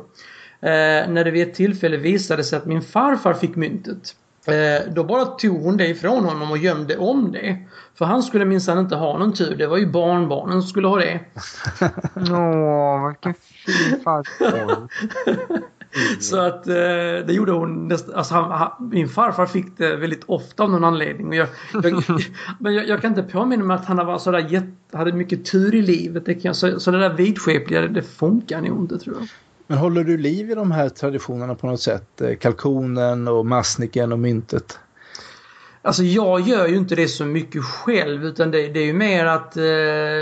När 1.08 1.24
det 1.24 1.32
vid 1.32 1.48
ett 1.48 1.54
tillfälle 1.54 1.98
visade 1.98 2.44
sig 2.44 2.58
att 2.58 2.66
min 2.66 2.82
farfar 2.82 3.34
fick 3.34 3.56
myntet. 3.56 4.16
Då 4.88 5.04
bara 5.04 5.26
tog 5.26 5.62
hon 5.62 5.78
det 5.78 5.88
ifrån 5.88 6.26
honom 6.26 6.52
och 6.52 6.58
gömde 6.58 6.98
om 6.98 7.32
det. 7.32 7.58
För 7.96 8.06
han 8.06 8.24
skulle 8.24 8.46
minsann 8.46 8.80
inte 8.80 8.96
ha 8.96 9.18
någon 9.18 9.34
tur. 9.34 9.56
Det 9.56 9.68
var 9.68 9.78
ju 9.78 9.92
barnbarnen 9.92 10.62
som 10.62 10.70
skulle 10.70 10.88
ha 10.88 10.98
det. 10.98 11.20
Åh, 12.16 13.08
vilken 13.08 13.34
fin 13.34 14.00
farfar. 14.04 14.88
Så 16.20 16.40
att 16.40 16.68
eh, 16.68 16.74
det 17.28 17.34
gjorde 17.34 17.52
hon 17.52 17.88
nästan, 17.88 18.16
alltså 18.16 18.34
han, 18.34 18.52
han, 18.52 18.90
min 18.92 19.10
farfar 19.10 19.46
fick 19.46 19.78
det 19.78 19.96
väldigt 19.96 20.24
ofta 20.26 20.64
av 20.64 20.72
någon 20.72 20.84
anledning. 20.84 21.28
Och 21.28 21.36
jag, 21.36 21.48
jag 21.74 22.04
men 22.60 22.74
jag, 22.74 22.88
jag, 22.88 23.02
kan 23.02 23.12
inte 23.12 23.24
påminna 23.24 23.64
mig 23.64 23.76
att 23.76 23.86
han 23.86 23.98
var 23.98 24.18
sådär 24.18 24.48
jätte, 24.50 24.98
hade 24.98 25.14
mycket 25.14 25.46
tur 25.46 25.76
i 25.76 25.82
livet. 25.82 26.26
Det 26.26 26.34
kan, 26.34 26.56
så, 26.56 26.80
så 26.80 26.92
det 26.92 27.00
där 27.00 27.14
vidskepliga, 27.14 27.82
det 27.82 28.04
funkar 28.04 28.62
nog 28.62 28.80
inte 28.80 28.98
tror 28.98 29.16
jag. 29.20 29.28
Men 29.68 29.78
håller 29.78 30.04
du 30.04 30.18
liv 30.18 30.52
i 30.52 30.56
de 30.56 30.72
här 30.72 30.90
traditionerna 30.90 31.56
på 31.56 31.68
något 31.68 31.82
sätt? 31.82 32.22
Eh, 32.22 32.36
kalkonen 32.36 33.28
och 33.28 33.46
massniken 33.46 34.12
och 34.12 34.20
myntet? 34.20 34.80
Alltså 35.82 36.04
jag 36.04 36.42
gör 36.42 36.68
ju 36.68 36.76
inte 36.76 36.96
det 36.96 37.08
så 37.08 37.26
mycket 37.26 37.64
själv 37.64 38.26
utan 38.26 38.52
det, 38.52 38.68
det 38.68 38.80
är 38.80 38.86
ju 38.86 38.94
mer 38.94 39.26
att 39.26 39.58
eh, 39.58 39.64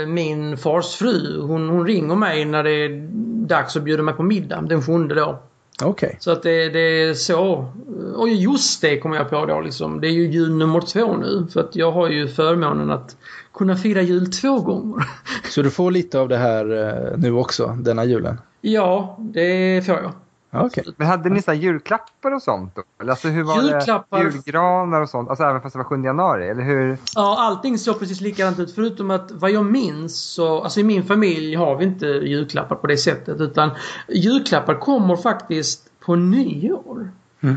min 0.06 0.56
fars 0.56 0.94
fru 0.94 1.40
hon, 1.40 1.68
hon 1.68 1.86
ringer 1.86 2.14
mig 2.14 2.44
när 2.44 2.64
det 2.64 2.70
är 2.70 3.08
dags 3.46 3.76
att 3.76 3.82
bjuda 3.82 4.02
mig 4.02 4.14
på 4.14 4.22
middag 4.22 4.60
den 4.60 4.82
sjunde 4.82 5.14
då. 5.14 5.42
Okej. 5.82 6.06
Okay. 6.06 6.16
Så 6.20 6.30
att 6.30 6.42
det, 6.42 6.68
det, 6.68 7.02
är 7.02 7.14
så. 7.14 7.72
Och 8.16 8.28
just 8.28 8.80
det 8.80 8.98
kommer 8.98 9.16
jag 9.16 9.30
på 9.30 9.46
då 9.46 9.60
liksom. 9.60 10.00
Det 10.00 10.08
är 10.08 10.12
ju 10.12 10.30
jul 10.30 10.54
nummer 10.54 10.80
två 10.80 11.16
nu. 11.16 11.46
För 11.52 11.60
att 11.60 11.76
jag 11.76 11.92
har 11.92 12.08
ju 12.08 12.28
förmånen 12.28 12.90
att 12.90 13.16
kunna 13.54 13.76
fira 13.76 14.02
jul 14.02 14.30
två 14.30 14.60
gånger. 14.60 15.04
Så 15.50 15.62
du 15.62 15.70
får 15.70 15.90
lite 15.90 16.20
av 16.20 16.28
det 16.28 16.36
här 16.36 16.88
eh, 17.12 17.18
nu 17.18 17.32
också, 17.32 17.76
denna 17.80 18.04
julen? 18.04 18.40
Ja, 18.60 19.18
det 19.18 19.86
får 19.86 19.94
jag. 19.94 20.12
Okay. 20.62 20.84
Men 20.96 21.06
hade 21.06 21.28
ni 21.28 21.42
så 21.42 21.52
julklappar 21.52 22.34
och 22.34 22.42
sånt? 22.42 22.74
Då? 22.74 23.10
Alltså 23.10 23.28
hur 23.28 23.42
var 23.42 23.62
julklappar... 23.62 24.24
det? 24.24 24.30
Julgranar 24.30 25.00
och 25.00 25.08
sånt? 25.08 25.28
Alltså 25.28 25.44
även 25.44 25.60
fast 25.60 25.72
det 25.72 25.78
var 25.78 25.84
7 25.84 26.04
januari? 26.04 26.48
Eller 26.48 26.62
hur? 26.62 26.98
Ja, 27.14 27.36
allting 27.38 27.78
såg 27.78 27.98
precis 27.98 28.20
likadant 28.20 28.58
ut. 28.58 28.74
Förutom 28.74 29.10
att 29.10 29.30
vad 29.30 29.50
jag 29.50 29.64
minns 29.64 30.16
så, 30.16 30.62
alltså 30.62 30.80
i 30.80 30.84
min 30.84 31.04
familj 31.04 31.54
har 31.54 31.76
vi 31.76 31.84
inte 31.84 32.06
julklappar 32.06 32.76
på 32.76 32.86
det 32.86 32.96
sättet. 32.96 33.40
Utan 33.40 33.70
julklappar 34.08 34.74
kommer 34.74 35.16
faktiskt 35.16 35.90
på 36.00 36.16
nyår. 36.16 37.10
Mm. 37.40 37.56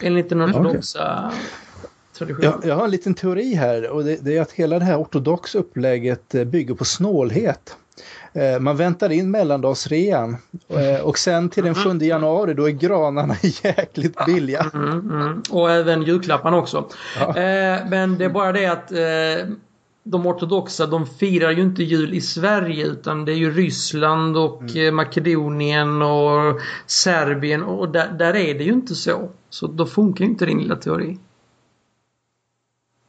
Enligt 0.00 0.28
den 0.28 0.42
ortodoxa 0.42 1.26
okay. 1.26 1.38
traditionen. 2.18 2.52
Jag, 2.62 2.70
jag 2.70 2.76
har 2.76 2.84
en 2.84 2.90
liten 2.90 3.14
teori 3.14 3.54
här 3.54 3.90
och 3.90 4.04
det, 4.04 4.24
det 4.24 4.36
är 4.36 4.42
att 4.42 4.52
hela 4.52 4.78
det 4.78 4.84
här 4.84 5.00
ortodoxa 5.00 5.58
upplägget 5.58 6.34
bygger 6.46 6.74
på 6.74 6.84
snålhet. 6.84 7.76
Eh, 8.34 8.60
man 8.60 8.76
väntar 8.76 9.12
in 9.12 9.30
mellandagsrean 9.30 10.36
eh, 10.68 11.00
och 11.00 11.18
sen 11.18 11.48
till 11.48 11.64
den 11.64 11.74
7 11.74 11.90
mm. 11.90 12.08
januari 12.08 12.54
då 12.54 12.68
är 12.68 12.72
granarna 12.72 13.36
jäkligt 13.62 14.26
billiga. 14.26 14.70
Mm, 14.74 15.10
mm. 15.10 15.42
Och 15.50 15.70
även 15.70 16.02
julklapparna 16.02 16.56
också. 16.56 16.84
Ja. 17.18 17.28
Eh, 17.28 17.88
men 17.90 18.18
det 18.18 18.24
är 18.24 18.28
bara 18.28 18.52
det 18.52 18.66
att 18.66 18.92
de 20.06 20.26
ortodoxa 20.26 20.86
de 20.86 21.06
firar 21.06 21.50
ju 21.50 21.62
inte 21.62 21.82
jul 21.82 22.14
i 22.14 22.20
Sverige 22.20 22.86
utan 22.86 23.24
det 23.24 23.32
är 23.32 23.36
ju 23.36 23.50
Ryssland 23.50 24.36
och 24.36 24.62
mm. 24.62 24.96
Makedonien 24.96 26.02
och 26.02 26.60
Serbien 26.86 27.62
och 27.62 27.88
där, 27.88 28.08
där, 28.18 28.36
är 28.36 28.54
det 28.54 28.64
ju 28.64 28.72
inte 28.72 28.94
så. 28.94 29.28
Så 29.50 29.66
då 29.66 29.86
funkar 29.86 30.24
inte 30.24 30.46
din 30.46 30.58
lilla 30.58 30.76
teori. 30.76 31.18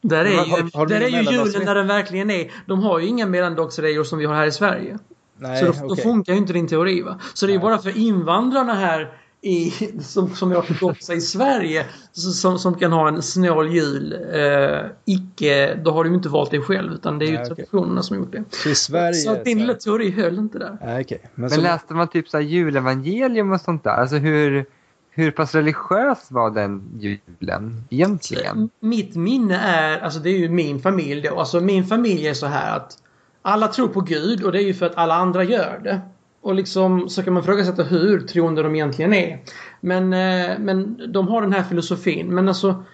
Där 0.02 0.24
är 0.24 0.30
ju, 0.30 0.36
har, 0.36 0.78
har 0.78 0.86
där 0.86 1.00
är 1.00 1.08
ju 1.08 1.32
julen 1.32 1.64
där 1.64 1.74
den 1.74 1.86
verkligen 1.86 2.30
är. 2.30 2.50
De 2.66 2.82
har 2.82 2.98
ju 2.98 3.06
inga 3.06 3.26
mellandagsrejor 3.26 4.04
som 4.04 4.18
vi 4.18 4.24
har 4.24 4.34
här 4.34 4.46
i 4.46 4.52
Sverige. 4.52 4.98
Nej, 5.38 5.58
så 5.58 5.64
då, 5.64 5.70
okay. 5.70 5.88
då, 5.88 5.96
funkar 5.96 6.32
ju 6.32 6.38
inte 6.38 6.52
din 6.52 6.68
teori. 6.68 7.02
Va? 7.02 7.18
Så 7.34 7.46
det 7.46 7.54
är 7.54 7.58
bara 7.58 7.78
för 7.78 7.98
invandrarna 7.98 8.74
här 8.74 9.12
i, 9.40 9.70
som, 10.00 10.34
som 10.34 10.52
är 10.52 10.56
ortodoxa 10.56 11.14
i 11.14 11.20
Sverige 11.20 11.86
som, 12.12 12.58
som 12.58 12.74
kan 12.74 12.92
ha 12.92 13.08
en 13.08 13.22
snål 13.22 13.74
jul. 13.74 14.12
Eh, 14.32 14.80
icke, 15.04 15.74
då 15.74 15.90
har 15.90 16.04
du 16.04 16.14
inte 16.14 16.28
valt 16.28 16.50
det 16.50 16.60
själv 16.60 16.92
utan 16.92 17.18
det 17.18 17.24
är 17.24 17.30
ju 17.30 17.36
Nej, 17.36 17.46
traditionerna 17.46 17.92
okay. 17.92 18.02
som 18.02 18.16
gjort 18.16 18.32
det. 18.32 18.44
Så, 18.50 18.68
i 18.68 18.74
Sverige, 18.74 19.14
så 19.14 19.32
att 19.32 19.44
din 19.44 19.58
lilla 19.58 19.74
teori 19.74 20.10
höll 20.10 20.38
inte 20.38 20.58
där. 20.58 20.78
Nej, 20.84 21.00
okay. 21.00 21.18
Men, 21.34 21.50
Men 21.50 21.60
läste 21.60 21.94
man 21.94 22.08
typ 22.08 22.28
så 22.28 22.36
här 22.36 22.44
julevangelium 22.44 23.52
och 23.52 23.60
sånt 23.60 23.84
där? 23.84 23.90
Alltså 23.90 24.16
hur, 24.16 24.66
hur 25.10 25.30
pass 25.30 25.54
religiös 25.54 26.26
var 26.30 26.50
den 26.50 26.82
julen 26.98 27.84
egentligen? 27.90 28.70
Mitt 28.80 29.16
minne 29.16 29.58
är, 29.58 29.98
alltså 29.98 30.20
det 30.20 30.30
är 30.30 30.38
ju 30.38 30.48
min 30.48 30.80
familj 30.80 31.22
då. 31.22 31.38
Alltså 31.38 31.60
min 31.60 31.84
familj 31.84 32.28
är 32.28 32.34
så 32.34 32.46
här 32.46 32.76
att 32.76 32.98
alla 33.46 33.68
tror 33.68 33.88
på 33.88 34.00
Gud 34.00 34.42
och 34.42 34.52
det 34.52 34.62
är 34.62 34.66
ju 34.66 34.74
för 34.74 34.86
att 34.86 34.96
alla 34.96 35.14
andra 35.14 35.44
gör 35.44 35.80
det. 35.84 36.00
Och 36.40 36.54
liksom 36.54 37.08
så 37.08 37.22
kan 37.22 37.32
man 37.32 37.44
fråga 37.44 37.64
sig 37.64 37.84
hur 37.84 38.20
troende 38.20 38.62
de 38.62 38.74
egentligen 38.74 39.12
är. 39.12 39.40
Men, 39.80 40.12
eh, 40.12 40.58
men 40.58 41.00
de 41.12 41.28
har 41.28 41.42
den 41.42 41.52
här 41.52 41.62
filosofin. 41.62 42.34
Men 42.34 42.48
alltså, 42.48 42.84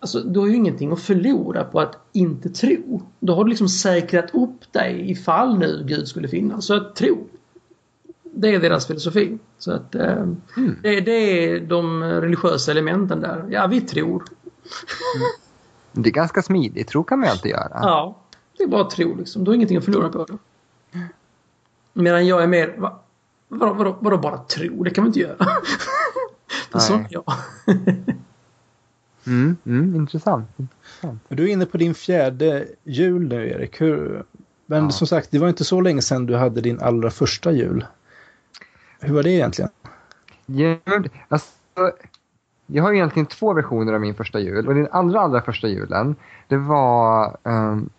alltså 0.00 0.20
du 0.20 0.40
har 0.40 0.46
ju 0.46 0.54
ingenting 0.54 0.92
att 0.92 1.00
förlora 1.00 1.64
på 1.64 1.80
att 1.80 1.98
inte 2.12 2.50
tro. 2.50 3.02
Då 3.20 3.34
har 3.34 3.44
du 3.44 3.50
liksom 3.50 3.68
säkrat 3.68 4.34
upp 4.34 4.72
dig 4.72 5.10
ifall 5.10 5.58
nu 5.58 5.84
Gud 5.88 6.08
skulle 6.08 6.28
finnas. 6.28 6.66
Så 6.66 6.74
att 6.74 6.96
tro. 6.96 7.26
Det 8.22 8.54
är 8.54 8.60
deras 8.60 8.86
filosofi. 8.86 9.38
Så 9.58 9.72
att 9.72 9.94
eh, 9.94 10.12
mm. 10.12 10.40
det, 10.82 11.00
det, 11.00 11.12
är 11.12 11.60
de 11.60 12.02
religiösa 12.02 12.70
elementen 12.70 13.20
där. 13.20 13.44
Ja, 13.50 13.66
vi 13.66 13.80
tror. 13.80 14.22
Mm. 14.22 15.26
Det 15.92 16.10
är 16.10 16.14
ganska 16.14 16.42
smidigt. 16.42 16.88
Tro 16.88 17.04
kan 17.04 17.18
man 17.18 17.26
ju 17.26 17.30
alltid 17.30 17.50
göra. 17.50 17.80
Ja. 17.82 18.19
Det 18.60 18.64
är 18.64 18.68
bara 18.68 18.82
att 18.82 18.90
tro 18.90 19.14
liksom. 19.14 19.44
Du 19.44 19.50
har 19.50 19.54
ingenting 19.54 19.76
att 19.76 19.84
förlora 19.84 20.08
på 20.08 20.24
det. 20.24 20.38
Medan 21.92 22.26
jag 22.26 22.42
är 22.42 22.46
mer... 22.46 22.74
Va, 22.78 22.98
vadå, 23.48 23.72
vadå, 23.74 23.96
vadå 24.00 24.18
bara 24.18 24.38
tro? 24.38 24.82
Det 24.84 24.90
kan 24.90 25.04
man 25.04 25.08
inte 25.08 25.20
göra. 25.20 25.36
det 26.72 26.74
är 26.74 26.78
sån 26.78 27.06
jag. 27.10 27.24
Mm, 29.26 29.56
mm, 29.66 29.94
intressant. 29.96 30.48
Du 31.28 31.44
är 31.44 31.52
inne 31.52 31.66
på 31.66 31.76
din 31.78 31.94
fjärde 31.94 32.66
jul 32.84 33.28
nu, 33.28 33.48
Erik. 33.50 33.80
Hur... 33.80 34.24
Men 34.66 34.84
Ja. 34.84 34.90
som 34.90 35.06
sagt, 35.06 35.30
det 35.30 35.38
var 35.38 35.48
inte 35.48 35.64
så 35.64 35.80
länge 35.80 36.02
sedan 36.02 36.26
du 36.26 36.36
hade 36.36 36.60
din 36.60 36.80
allra 36.80 37.10
första 37.10 37.52
jul. 37.52 37.86
Hur 39.00 39.14
var 39.14 39.22
det 39.22 39.30
egentligen? 39.30 39.70
Ja, 40.46 40.76
men, 40.84 41.08
alltså, 41.28 41.50
jag 42.66 42.82
har 42.82 42.92
egentligen 42.92 43.26
två 43.26 43.52
versioner 43.52 43.92
av 43.92 44.00
min 44.00 44.14
första 44.14 44.38
jul. 44.40 44.68
Och 44.68 44.74
den 44.74 44.88
allra, 44.92 45.20
allra 45.20 45.42
första 45.42 45.68
julen, 45.68 46.16
det 46.48 46.56
var... 46.56 47.36
ehm, 47.44 47.90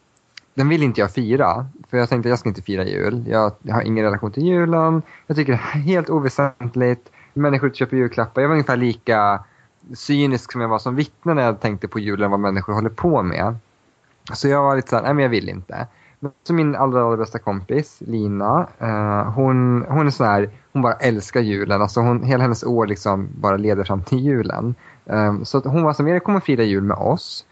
den 0.62 0.70
vill 0.70 0.84
inte 0.84 1.02
jag 1.02 1.12
fira. 1.12 1.66
För 1.90 1.98
jag 1.98 2.10
tänkte 2.10 2.28
att 2.28 2.30
jag 2.30 2.40
ska 2.40 2.50
inte 2.50 2.62
fira 2.62 2.86
jul. 2.86 3.24
Jag, 3.28 3.52
jag 3.62 3.76
har 3.76 3.82
ingen 3.82 4.06
relation 4.06 4.32
till 4.32 4.44
julen. 4.44 5.02
Jag 5.28 5.38
tycker 5.38 5.52
det 5.52 5.58
är 5.58 5.82
helt 5.82 6.10
oväsentligt. 6.10 7.12
Människor 7.34 7.70
köper 7.70 7.98
julklappar. 7.98 8.42
Jag 8.42 8.50
var 8.50 8.56
ungefär 8.56 8.78
lika 8.78 9.44
cynisk 9.94 10.52
som 10.52 10.62
jag 10.62 10.70
var 10.70 10.80
som 10.80 10.96
vittne 10.96 11.34
när 11.34 11.44
jag 11.44 11.60
tänkte 11.60 11.88
på 11.88 12.00
julen, 12.00 12.32
vad 12.32 12.40
människor 12.40 12.74
håller 12.74 12.90
på 12.90 13.24
med. 13.24 13.56
Så 14.34 14.48
jag 14.48 14.64
var 14.64 14.76
lite 14.76 14.90
såhär, 14.90 15.04
nej 15.04 15.14
men 15.14 15.24
jag 15.24 15.30
vill 15.30 15.50
inte. 15.50 15.88
Men 16.20 16.32
så 16.44 16.54
min 16.54 16.76
allra, 16.76 17.04
allra 17.04 17.18
bästa 17.18 17.40
kompis, 17.40 17.98
Lina, 18.00 18.68
eh, 18.80 19.32
hon, 19.32 19.86
hon 19.90 20.08
är 20.08 20.12
sån 20.12 20.28
här, 20.28 20.50
hon 20.74 20.82
bara 20.82 20.94
älskar 20.94 21.42
julen. 21.42 21.82
Alltså 21.82 22.00
hon, 22.00 22.24
hela 22.24 22.44
hennes 22.44 22.64
år 22.64 22.88
liksom 22.88 23.30
bara 23.36 23.58
leder 23.58 23.84
fram 23.84 24.04
till 24.04 24.20
julen. 24.20 24.76
Eh, 25.06 25.42
så 25.44 25.58
att 25.58 25.66
hon 25.66 25.84
var 25.84 25.94
så 25.94 26.04
här, 26.04 26.14
vi 26.14 26.20
kommer 26.20 26.40
fira 26.40 26.64
jul 26.64 26.84
med 26.84 26.98
oss. 26.98 27.46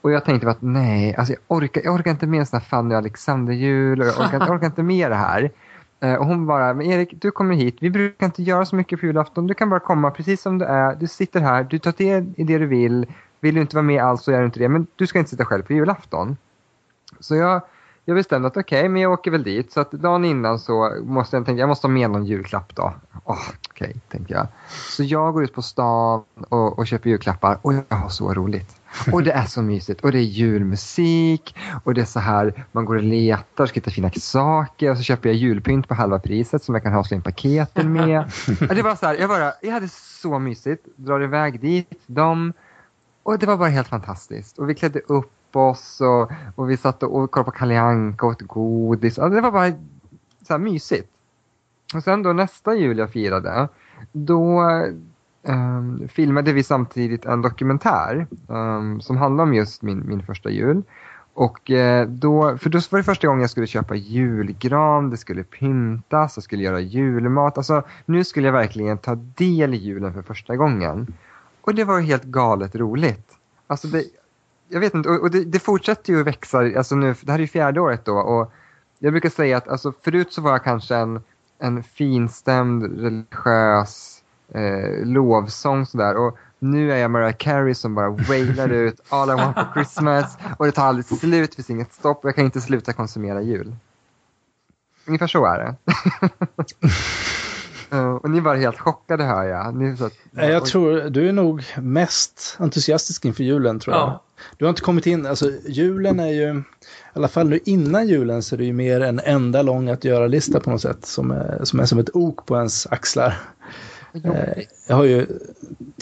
Och 0.00 0.12
jag 0.12 0.24
tänkte 0.24 0.50
att 0.50 0.62
nej, 0.62 1.16
alltså 1.16 1.32
jag, 1.32 1.40
orkar, 1.48 1.82
jag 1.84 1.94
orkar 1.94 2.10
inte 2.10 2.26
med 2.26 2.40
en 2.40 2.46
sån 2.46 2.60
här 2.60 2.66
Fanny 2.66 2.94
och 2.94 2.98
Alexander-jul 2.98 4.00
och 4.00 4.06
jag 4.06 4.20
orkar, 4.20 4.40
jag 4.40 4.50
orkar 4.50 4.66
inte 4.66 4.82
med 4.82 5.10
det 5.10 5.16
här. 5.16 5.50
Eh, 6.00 6.14
och 6.14 6.26
hon 6.26 6.46
bara, 6.46 6.74
men 6.74 6.86
Erik 6.86 7.14
du 7.20 7.30
kommer 7.30 7.54
hit, 7.54 7.76
vi 7.80 7.90
brukar 7.90 8.26
inte 8.26 8.42
göra 8.42 8.64
så 8.64 8.76
mycket 8.76 9.00
på 9.00 9.06
julafton, 9.06 9.46
du 9.46 9.54
kan 9.54 9.70
bara 9.70 9.80
komma 9.80 10.10
precis 10.10 10.42
som 10.42 10.58
du 10.58 10.64
är, 10.64 10.94
du 10.94 11.06
sitter 11.06 11.40
här, 11.40 11.64
du 11.64 11.78
tar 11.78 11.92
till 11.92 12.34
i 12.36 12.44
det 12.44 12.58
du 12.58 12.66
vill, 12.66 13.06
vill 13.40 13.54
du 13.54 13.60
inte 13.60 13.76
vara 13.76 13.82
med 13.82 14.02
alls 14.02 14.22
så 14.22 14.32
gör 14.32 14.40
du 14.40 14.46
inte 14.46 14.60
det, 14.60 14.68
men 14.68 14.86
du 14.96 15.06
ska 15.06 15.18
inte 15.18 15.30
sitta 15.30 15.44
själv 15.44 15.62
på 15.62 15.72
julafton. 15.72 16.36
Så 17.20 17.36
jag, 17.36 17.62
jag 18.08 18.16
bestämde 18.16 18.48
att 18.48 18.56
okej, 18.56 18.88
men 18.88 19.02
jag 19.02 19.12
åker 19.12 19.30
väl 19.30 19.42
dit. 19.42 19.72
Så 19.72 19.80
att 19.80 19.90
dagen 19.90 20.24
innan 20.24 20.58
så 20.58 20.92
måste 21.04 21.36
jag 21.36 21.46
tänka, 21.46 21.60
jag 21.60 21.68
måste 21.68 21.86
ha 21.86 21.92
med 21.92 22.10
någon 22.10 22.26
julklapp 22.26 22.76
då. 22.76 22.94
Åh, 23.24 23.38
okej, 23.70 23.96
tänkte 24.08 24.34
jag. 24.34 24.46
Så 24.90 25.02
jag 25.02 25.32
går 25.32 25.44
ut 25.44 25.54
på 25.54 25.62
stan 25.62 26.22
och, 26.48 26.78
och 26.78 26.86
köper 26.86 27.10
julklappar 27.10 27.58
och 27.62 27.74
jag 27.74 27.96
har 27.96 28.08
så 28.08 28.34
roligt. 28.34 28.80
Och 29.12 29.22
det 29.22 29.32
är 29.32 29.44
så 29.44 29.62
mysigt. 29.72 30.00
Och 30.00 30.12
det 30.12 30.18
är 30.18 30.22
julmusik 30.22 31.56
och 31.84 31.94
det 31.94 32.00
är 32.00 32.04
så 32.04 32.20
här, 32.20 32.66
man 32.72 32.84
går 32.84 32.96
och 32.96 33.02
letar, 33.02 33.66
ska 33.66 33.74
hitta 33.74 33.90
fina 33.90 34.10
saker 34.10 34.90
och 34.90 34.96
så 34.96 35.02
köper 35.02 35.28
jag 35.28 35.36
julpynt 35.36 35.88
på 35.88 35.94
halva 35.94 36.18
priset 36.18 36.64
som 36.64 36.74
jag 36.74 36.82
kan 36.82 36.92
ha 36.92 37.00
och 37.00 37.06
slå 37.06 37.14
in 37.14 37.22
paketen 37.22 37.92
med. 37.92 38.24
Det 38.68 38.82
var 38.82 38.96
så 38.96 39.06
här, 39.06 39.14
jag, 39.14 39.28
bara, 39.28 39.52
jag 39.62 39.72
hade 39.72 39.88
så 40.22 40.38
mysigt, 40.38 40.86
drar 40.96 41.22
iväg 41.22 41.60
dit, 41.60 41.90
de 42.06 42.52
och 43.22 43.38
det 43.38 43.46
var 43.46 43.56
bara 43.56 43.68
helt 43.68 43.88
fantastiskt. 43.88 44.58
Och 44.58 44.70
vi 44.70 44.74
klädde 44.74 45.00
upp 45.00 45.32
oss 45.60 46.00
och, 46.00 46.32
och 46.54 46.70
vi 46.70 46.76
satt 46.76 47.02
och, 47.02 47.16
och 47.16 47.30
kollade 47.30 47.50
på 47.50 47.58
Kalle 47.58 47.80
Anka 47.80 48.26
och 48.26 48.32
åt 48.32 48.42
godis. 48.42 49.18
Alltså 49.18 49.34
det 49.34 49.40
var 49.40 49.50
bara 49.50 49.70
så 50.46 50.52
här 50.52 50.58
mysigt. 50.58 51.10
Och 51.94 52.02
sen 52.02 52.22
då 52.22 52.32
nästa 52.32 52.74
jul 52.74 52.98
jag 52.98 53.10
firade, 53.10 53.68
då 54.12 54.62
um, 55.42 56.08
filmade 56.08 56.52
vi 56.52 56.62
samtidigt 56.62 57.24
en 57.24 57.42
dokumentär 57.42 58.26
um, 58.48 59.00
som 59.00 59.16
handlar 59.16 59.44
om 59.44 59.54
just 59.54 59.82
min, 59.82 60.08
min 60.08 60.22
första 60.22 60.50
jul. 60.50 60.82
Och 61.34 61.70
eh, 61.70 62.08
då, 62.08 62.58
för 62.58 62.70
då 62.70 62.80
var 62.90 62.98
det 62.98 63.04
första 63.04 63.26
gången 63.26 63.40
jag 63.40 63.50
skulle 63.50 63.66
köpa 63.66 63.94
julgran, 63.94 65.10
det 65.10 65.16
skulle 65.16 65.44
pyntas, 65.44 66.36
jag 66.36 66.44
skulle 66.44 66.62
göra 66.62 66.80
julmat. 66.80 67.58
Alltså 67.58 67.82
nu 68.04 68.24
skulle 68.24 68.48
jag 68.48 68.52
verkligen 68.52 68.98
ta 68.98 69.14
del 69.14 69.74
i 69.74 69.76
julen 69.76 70.12
för 70.12 70.22
första 70.22 70.56
gången. 70.56 71.14
Och 71.60 71.74
det 71.74 71.84
var 71.84 72.00
helt 72.00 72.24
galet 72.24 72.74
roligt. 72.74 73.32
Alltså 73.66 73.88
det, 73.88 74.04
jag 74.68 74.80
vet 74.80 74.94
inte, 74.94 75.08
och, 75.08 75.20
och 75.20 75.30
det, 75.30 75.44
det 75.44 75.58
fortsätter 75.58 76.12
ju 76.12 76.20
att 76.20 76.26
växa. 76.26 76.58
Alltså 76.58 76.94
nu, 76.94 77.14
det 77.20 77.32
här 77.32 77.38
är 77.38 77.42
ju 77.42 77.48
fjärde 77.48 77.80
året 77.80 78.04
då. 78.04 78.12
Och 78.12 78.52
jag 78.98 79.12
brukar 79.12 79.30
säga 79.30 79.56
att 79.56 79.68
alltså, 79.68 79.92
förut 80.02 80.32
så 80.32 80.42
var 80.42 80.50
jag 80.50 80.64
kanske 80.64 80.96
en, 80.96 81.20
en 81.58 81.82
finstämd, 81.82 83.00
religiös 83.00 84.22
eh, 84.54 85.04
lovsång 85.04 85.86
sådär. 85.86 86.16
Och 86.16 86.38
nu 86.58 86.92
är 86.92 86.96
jag 86.96 87.10
Mariah 87.10 87.36
Carey 87.36 87.74
som 87.74 87.94
bara 87.94 88.10
wailar 88.10 88.68
ut 88.72 89.00
All 89.08 89.30
I 89.30 89.34
want 89.34 89.56
for 89.56 89.66
Christmas. 89.74 90.38
Och 90.58 90.66
det 90.66 90.72
tar 90.72 90.86
aldrig 90.86 91.04
slut, 91.04 91.50
det 91.50 91.56
finns 91.56 91.70
inget 91.70 91.92
stopp. 91.92 92.24
Och 92.24 92.28
jag 92.28 92.34
kan 92.34 92.44
inte 92.44 92.60
sluta 92.60 92.92
konsumera 92.92 93.42
jul. 93.42 93.76
Ungefär 95.06 95.26
så 95.26 95.46
är 95.46 95.58
det. 95.58 95.74
Eh, 97.90 98.14
och 98.14 98.30
ni 98.30 98.40
var 98.40 98.56
helt 98.56 98.78
chockade 98.78 99.24
hör 99.24 99.44
jag. 99.44 99.74
Ni, 99.74 99.96
så 99.96 100.04
att, 100.04 100.12
Nej, 100.30 100.50
Jag 100.50 100.64
tror 100.64 101.10
du 101.10 101.28
är 101.28 101.32
nog 101.32 101.64
mest 101.76 102.56
entusiastisk 102.58 103.24
inför 103.24 103.44
julen 103.44 103.80
tror 103.80 103.96
jag. 103.96 104.08
Ja. 104.08 104.22
Du 104.56 104.64
har 104.64 104.70
inte 104.70 104.82
kommit 104.82 105.06
in, 105.06 105.26
alltså 105.26 105.50
julen 105.66 106.20
är 106.20 106.32
ju, 106.32 106.58
i 106.58 106.62
alla 107.12 107.28
fall 107.28 107.48
nu 107.48 107.60
innan 107.64 108.08
julen 108.08 108.42
så 108.42 108.54
är 108.54 108.58
det 108.58 108.64
ju 108.64 108.72
mer 108.72 109.00
en 109.00 109.20
enda 109.24 109.62
lång 109.62 109.88
att 109.88 110.04
göra-lista 110.04 110.60
på 110.60 110.70
något 110.70 110.82
sätt 110.82 111.06
som 111.06 111.30
är, 111.30 111.60
som 111.64 111.80
är 111.80 111.86
som 111.86 111.98
ett 111.98 112.16
ok 112.16 112.46
på 112.46 112.56
ens 112.56 112.86
axlar. 112.86 113.38
Eh, 114.24 114.62
Jag 114.88 114.96
har 114.96 115.04
ju 115.04 115.26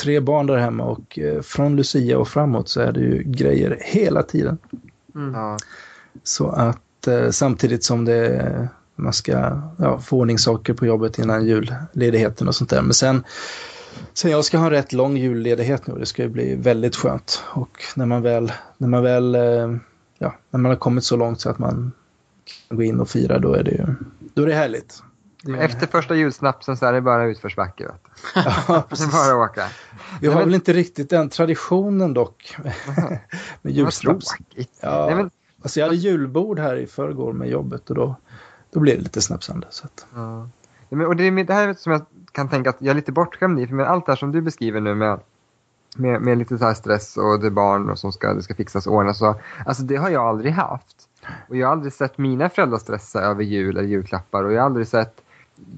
tre 0.02 0.20
barn 0.20 0.46
där 0.46 0.56
hemma 0.56 0.84
och 0.84 1.18
eh, 1.18 1.42
från 1.42 1.76
Lucia 1.76 2.18
och 2.18 2.28
framåt 2.28 2.68
så 2.68 2.80
är 2.80 2.92
det 2.92 3.00
ju 3.00 3.22
grejer 3.22 3.78
hela 3.80 4.22
tiden. 4.22 4.58
Mm. 5.14 5.56
Så 6.22 6.48
att 6.48 7.06
eh, 7.06 7.30
samtidigt 7.30 7.84
som 7.84 8.04
det 8.04 8.68
man 8.96 9.12
ska 9.12 9.62
ja, 9.78 10.00
få 10.00 10.18
ordning 10.18 10.38
saker 10.38 10.74
på 10.74 10.86
jobbet 10.86 11.18
innan 11.18 11.46
julledigheten 11.46 12.48
och 12.48 12.54
sånt 12.54 12.70
där. 12.70 12.82
Men 12.82 12.94
sen, 12.94 13.24
sen 14.12 14.30
jag 14.30 14.44
ska 14.44 14.58
ha 14.58 14.64
en 14.64 14.70
rätt 14.70 14.92
lång 14.92 15.16
julledighet 15.16 15.86
nu. 15.86 15.94
Det 15.98 16.06
ska 16.06 16.22
ju 16.22 16.28
bli 16.28 16.54
väldigt 16.54 16.96
skönt. 16.96 17.44
Och 17.46 17.82
när 17.96 18.06
man 18.06 18.22
väl, 18.22 18.52
när 18.78 18.88
man 18.88 19.02
väl, 19.02 19.34
eh, 19.34 19.76
ja, 20.18 20.34
när 20.50 20.60
man 20.60 20.64
har 20.70 20.76
kommit 20.76 21.04
så 21.04 21.16
långt 21.16 21.40
så 21.40 21.50
att 21.50 21.58
man 21.58 21.92
kan 22.68 22.76
gå 22.76 22.82
in 22.82 23.00
och 23.00 23.08
fira, 23.08 23.38
då 23.38 23.54
är 23.54 23.62
det 23.62 23.70
ju, 23.70 23.86
då 24.34 24.42
är 24.42 24.46
det 24.46 24.54
härligt. 24.54 25.02
Det 25.42 25.52
är, 25.52 25.56
Efter 25.58 25.86
första 25.86 26.14
julsnapsen 26.14 26.76
så 26.76 26.86
är 26.86 26.92
det 26.92 27.00
bara 27.00 27.24
utförsbacke. 27.24 27.84
vet 27.84 27.94
du. 28.04 28.40
ja, 28.68 28.84
Det 28.90 29.00
är 29.02 29.12
bara 29.34 29.44
att 29.44 29.50
åka. 29.50 29.66
Vi 30.20 30.26
har 30.26 30.34
men- 30.34 30.44
väl 30.44 30.54
inte 30.54 30.72
riktigt 30.72 31.10
den 31.10 31.28
traditionen 31.28 32.14
dock. 32.14 32.56
med 33.62 33.72
julsnaps. 33.72 34.26
Ja, 34.80 35.06
Nej, 35.06 35.14
men, 35.14 35.30
alltså 35.62 35.80
jag 35.80 35.86
hade 35.86 35.96
julbord 35.96 36.58
här 36.58 36.76
i 36.76 36.86
förrgår 36.86 37.32
med 37.32 37.48
jobbet 37.48 37.90
och 37.90 37.96
då, 37.96 38.14
då 38.70 38.80
blir 38.80 38.96
det 38.96 39.02
lite 39.02 39.20
snapsande. 39.22 39.66
Så 39.70 39.84
att, 39.86 40.06
ja. 40.14 40.48
Och 40.88 41.16
det, 41.16 41.24
är 41.24 41.44
det 41.44 41.54
här 41.54 41.68
är 41.68 41.74
som 41.74 41.92
jag 41.92 42.02
kan 42.34 42.48
tänka 42.48 42.70
att 42.70 42.76
jag 42.78 42.90
är 42.90 42.94
lite 42.94 43.12
bortskämd 43.12 43.60
i. 43.60 43.66
För 43.66 43.74
med 43.74 43.86
allt 43.86 44.06
det 44.06 44.12
här 44.12 44.16
som 44.16 44.32
du 44.32 44.40
beskriver 44.40 44.80
nu 44.80 44.94
med, 44.94 45.20
med, 45.96 46.22
med 46.22 46.38
lite 46.38 46.58
så 46.58 46.64
här 46.64 46.74
stress 46.74 47.16
och 47.16 47.40
det 47.40 47.46
är 47.46 47.50
barn 47.50 47.90
och 47.90 47.98
som 47.98 48.12
ska, 48.12 48.34
det 48.34 48.42
ska 48.42 48.54
fixas 48.54 48.86
och 48.86 48.94
ordnas. 48.94 49.18
Så, 49.18 49.36
alltså 49.66 49.82
det 49.82 49.96
har 49.96 50.10
jag 50.10 50.24
aldrig 50.24 50.52
haft. 50.52 51.08
Och 51.48 51.56
jag 51.56 51.66
har 51.66 51.72
aldrig 51.72 51.92
sett 51.92 52.18
mina 52.18 52.48
föräldrar 52.48 52.78
stressa 52.78 53.20
över 53.20 53.42
jul 53.42 53.76
eller 53.76 53.88
julklappar. 53.88 54.44
Och 54.44 54.52
jag 54.52 54.60
har 54.60 54.66
aldrig 54.66 54.86
sett 54.86 55.20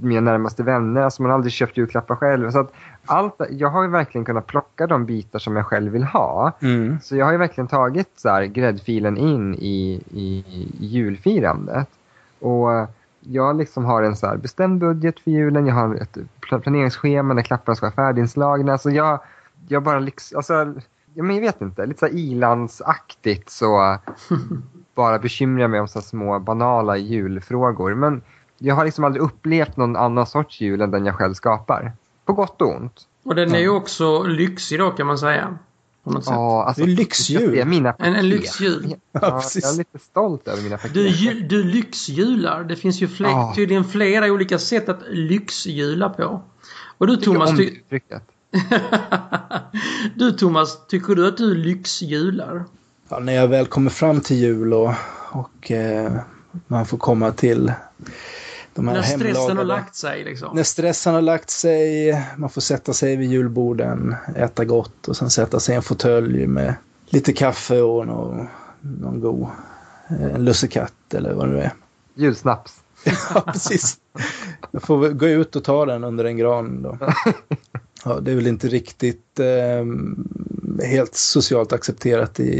mina 0.00 0.20
närmaste 0.20 0.62
vänner, 0.62 1.00
alltså 1.00 1.22
man 1.22 1.30
har 1.30 1.34
aldrig 1.34 1.52
köpt 1.52 1.76
julklappar 1.76 2.16
själv. 2.16 2.50
Så 2.50 2.58
att 2.58 2.72
allt, 3.06 3.40
jag 3.50 3.68
har 3.68 3.82
ju 3.82 3.88
verkligen 3.88 4.24
kunnat 4.24 4.46
plocka 4.46 4.86
de 4.86 5.06
bitar 5.06 5.38
som 5.38 5.56
jag 5.56 5.66
själv 5.66 5.92
vill 5.92 6.04
ha. 6.04 6.52
Så 7.02 7.16
jag 7.16 7.24
har 7.24 7.32
ju 7.32 7.38
verkligen 7.38 7.68
tagit 7.68 8.10
så 8.16 8.28
här, 8.28 8.44
gräddfilen 8.44 9.16
in 9.16 9.54
i, 9.54 10.02
i 10.10 10.44
julfirandet. 10.78 11.88
Och 12.38 12.68
jag 13.28 13.56
liksom 13.56 13.84
har 13.84 14.02
en 14.02 14.16
så 14.16 14.26
här 14.26 14.36
bestämd 14.36 14.80
budget 14.80 15.20
för 15.20 15.30
julen. 15.30 15.66
Jag 15.66 15.74
har 15.74 15.94
ett 15.94 16.16
pla- 16.40 16.60
planeringsschema 16.60 17.34
där 17.34 17.42
klapparna 17.42 17.76
ska 17.76 17.86
vara 17.86 17.94
färdiginslagna. 17.94 18.78
Så 18.78 18.90
jag, 18.90 19.20
jag 19.68 19.82
bara 19.82 19.98
liksom, 19.98 20.36
alltså, 20.36 20.74
ja, 21.14 21.22
men 21.22 21.36
jag 21.36 21.42
vet 21.42 21.60
inte, 21.60 21.86
lite 21.86 22.00
så 22.00 22.08
ilandsaktigt 22.08 23.50
så 23.50 23.98
bara 24.94 25.18
bekymrar 25.18 25.62
jag 25.62 25.70
mig 25.70 25.80
om 25.80 25.88
så 25.88 26.00
små 26.00 26.38
banala 26.38 26.96
julfrågor. 26.96 27.94
Men 27.94 28.22
jag 28.58 28.74
har 28.74 28.84
liksom 28.84 29.04
aldrig 29.04 29.22
upplevt 29.22 29.76
någon 29.76 29.96
annan 29.96 30.26
sorts 30.26 30.60
jul 30.60 30.80
än 30.80 30.90
den 30.90 31.06
jag 31.06 31.14
själv 31.14 31.34
skapar. 31.34 31.92
På 32.24 32.32
gott 32.32 32.62
och 32.62 32.76
ont. 32.76 33.08
Och 33.24 33.34
den 33.34 33.54
är 33.54 33.58
ju 33.58 33.70
också 33.70 34.22
lyxig 34.22 34.78
då 34.78 34.90
kan 34.90 35.06
man 35.06 35.18
säga. 35.18 35.58
På 36.06 36.12
något 36.12 36.24
sätt. 36.24 36.32
Ja, 36.34 36.64
alltså, 36.64 36.84
Det 36.84 36.92
är 36.92 36.96
lyxjul. 36.96 37.64
Mina 37.66 37.94
En, 37.98 38.14
en 38.14 38.28
lyxjul. 38.28 38.94
Ja, 39.12 39.20
precis. 39.40 39.64
jag 39.64 39.72
är 39.72 39.78
lite 39.78 39.98
stolt 39.98 40.48
över 40.48 40.62
mina 40.62 40.76
paket. 40.76 40.94
Du, 40.94 41.32
du 41.40 41.62
lyxjular. 41.64 42.64
Det 42.64 42.76
finns 42.76 43.00
ju 43.02 43.08
fler, 43.08 43.28
Ja. 43.28 43.52
tydligen 43.56 43.84
flera 43.84 44.26
olika 44.32 44.58
sätt 44.58 44.88
att 44.88 45.00
lyxjula 45.10 46.08
på. 46.08 46.42
Och 46.98 47.06
du 47.06 47.16
Thomas, 47.16 47.50
om 47.50 47.56
ty- 47.56 47.78
du 50.14 50.32
Thomas, 50.32 50.86
tycker 50.86 51.14
du 51.14 51.28
att 51.28 51.36
du 51.36 51.54
lyxjular? 51.54 52.64
Ja, 53.08 53.18
när 53.18 53.32
jag 53.32 53.48
väl 53.48 53.66
kommer 53.66 53.90
fram 53.90 54.20
till 54.20 54.36
jul 54.36 54.72
och, 54.74 54.92
och 55.32 55.70
eh, 55.70 56.12
man 56.66 56.86
får 56.86 56.98
komma 56.98 57.32
till 57.32 57.72
de 58.76 58.88
här 58.88 58.94
När 58.94 59.02
stressen 59.02 59.56
har 59.56 59.64
lagt 59.64 59.96
sig 59.96 60.24
liksom. 60.24 60.56
När 60.56 60.62
stressen 60.62 61.14
har 61.14 61.22
lagt 61.22 61.50
sig, 61.50 62.14
man 62.36 62.50
får 62.50 62.60
sätta 62.60 62.92
sig 62.92 63.16
vid 63.16 63.30
julborden, 63.30 64.14
äta 64.36 64.64
gott 64.64 65.08
och 65.08 65.16
sen 65.16 65.30
sätta 65.30 65.60
sig 65.60 65.72
i 65.72 65.76
en 65.76 65.82
fåtölj 65.82 66.46
med 66.46 66.74
lite 67.06 67.32
kaffe 67.32 67.80
och 67.80 68.06
någon, 68.06 68.48
någon 68.80 69.20
god 69.20 69.48
eh, 70.10 70.34
en 70.34 70.44
lussekatt 70.44 71.14
eller 71.14 71.34
vad 71.34 71.48
det 71.48 71.52
nu 71.52 71.60
är. 71.60 71.72
Julsnaps. 72.14 72.80
ja, 73.34 73.40
precis. 73.40 73.96
Jag 74.70 74.82
får 74.82 75.08
gå 75.08 75.26
ut 75.26 75.56
och 75.56 75.64
ta 75.64 75.86
den 75.86 76.04
under 76.04 76.24
en 76.24 76.36
gran 76.36 76.82
då. 76.82 76.98
Ja, 78.04 78.20
det 78.20 78.30
är 78.30 78.34
väl 78.34 78.46
inte 78.46 78.68
riktigt 78.68 79.40
eh, 79.40 79.84
helt 80.86 81.14
socialt 81.14 81.72
accepterat 81.72 82.40
i, 82.40 82.52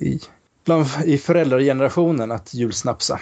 i, 0.00 0.20
bland, 0.64 0.86
i 1.04 1.18
föräldragenerationen 1.18 2.32
att 2.32 2.54
julsnapsa. 2.54 3.20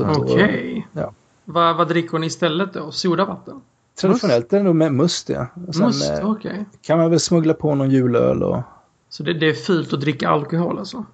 Okej. 0.00 0.34
Okay. 0.34 0.82
Ja. 0.92 1.12
Vad, 1.48 1.76
vad 1.76 1.88
dricker 1.88 2.18
ni 2.18 2.26
istället 2.26 2.72
då? 2.72 2.90
Sodavatten? 2.92 3.60
Traditionellt 4.00 4.52
är 4.52 4.56
det 4.56 4.62
nog 4.62 4.76
med 4.76 4.92
must, 4.92 5.28
ja. 5.28 5.46
Sen, 5.72 5.84
must, 5.84 6.10
eh. 6.10 6.30
Okay. 6.30 6.64
kan 6.82 6.98
man 6.98 7.10
väl 7.10 7.20
smuggla 7.20 7.54
på 7.54 7.74
någon 7.74 7.90
julöl 7.90 8.42
och... 8.42 8.62
Så 9.08 9.22
det, 9.22 9.32
det 9.32 9.48
är 9.48 9.54
fult 9.54 9.92
att 9.92 10.00
dricka 10.00 10.28
alkohol 10.28 10.78
alltså? 10.78 11.04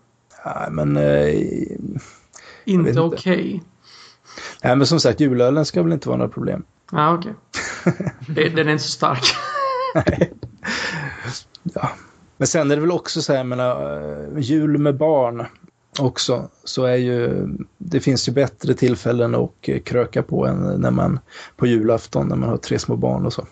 Ja, 0.45 0.69
men... 0.71 0.97
Eh, 0.97 1.35
inte 2.65 3.01
okej? 3.01 3.33
Okay. 3.33 3.61
Nej, 4.65 4.77
men 4.77 4.87
som 4.87 5.01
sagt, 5.01 5.21
julölen 5.21 5.65
ska 5.65 5.83
väl 5.83 5.93
inte 5.93 6.09
vara 6.09 6.19
några 6.19 6.33
problem. 6.33 6.65
Ja, 6.93 7.15
okej. 7.15 7.35
Okay. 8.31 8.49
den 8.49 8.69
är 8.69 8.73
inte 8.73 8.85
så 8.85 8.91
stark. 8.91 9.25
Nej. 9.95 10.33
Ja. 11.63 11.91
Men 12.37 12.47
sen 12.47 12.71
är 12.71 12.77
det 12.77 12.81
väl 12.81 12.93
också 12.93 13.23
så 13.23 13.33
här, 13.33 13.39
jag 13.39 13.47
menar, 13.47 14.01
eh, 14.37 14.39
jul 14.39 14.79
med 14.79 14.97
barn 14.97 15.47
också, 15.99 16.49
så 16.65 16.85
är 16.85 16.97
ju, 16.97 17.49
det 17.79 18.01
finns 18.01 18.29
ju 18.29 18.33
bättre 18.33 18.75
tillfällen 18.75 19.35
att 19.35 19.51
kröka 19.85 20.23
på 20.23 20.47
än 20.47 20.81
när 20.81 20.91
man, 20.91 21.19
på 21.57 21.67
julafton 21.67 22.29
när 22.29 22.37
man 22.37 22.49
har 22.49 22.57
tre 22.57 22.79
små 22.79 22.97
barn 22.97 23.27
och 23.27 23.33
så. 23.33 23.47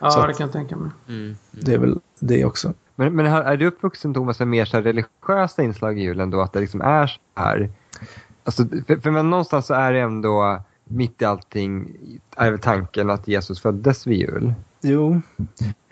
Ja, 0.00 0.10
så 0.10 0.26
det 0.26 0.34
kan 0.34 0.46
jag 0.46 0.52
tänka 0.52 0.76
mig. 0.76 0.90
Mm, 1.08 1.22
mm. 1.22 1.36
Det 1.50 1.74
är 1.74 1.78
väl 1.78 2.00
det 2.18 2.44
också. 2.44 2.74
Men, 2.94 3.16
men 3.16 3.26
här, 3.26 3.42
är 3.42 3.56
du 3.56 3.66
uppvuxen 3.66 4.14
Thomas 4.14 4.38
med 4.38 4.48
mer 4.48 4.64
så 4.64 4.80
religiösa 4.80 5.62
inslag 5.62 5.98
i 5.98 6.02
julen 6.02 6.30
då? 6.30 6.40
Att 6.40 6.52
det 6.52 6.60
liksom 6.60 6.80
är 6.80 7.06
så 7.06 7.20
här? 7.34 7.70
Alltså, 8.44 8.64
för, 8.86 8.96
för 8.96 9.10
men 9.10 9.30
någonstans 9.30 9.66
så 9.66 9.74
är 9.74 9.92
det 9.92 10.00
ändå 10.00 10.60
mitt 10.84 11.22
i 11.22 11.24
allting 11.24 11.96
är 12.36 12.56
tanken 12.56 13.10
att 13.10 13.28
Jesus 13.28 13.60
föddes 13.60 14.06
vid 14.06 14.18
jul. 14.18 14.54
Jo, 14.80 15.20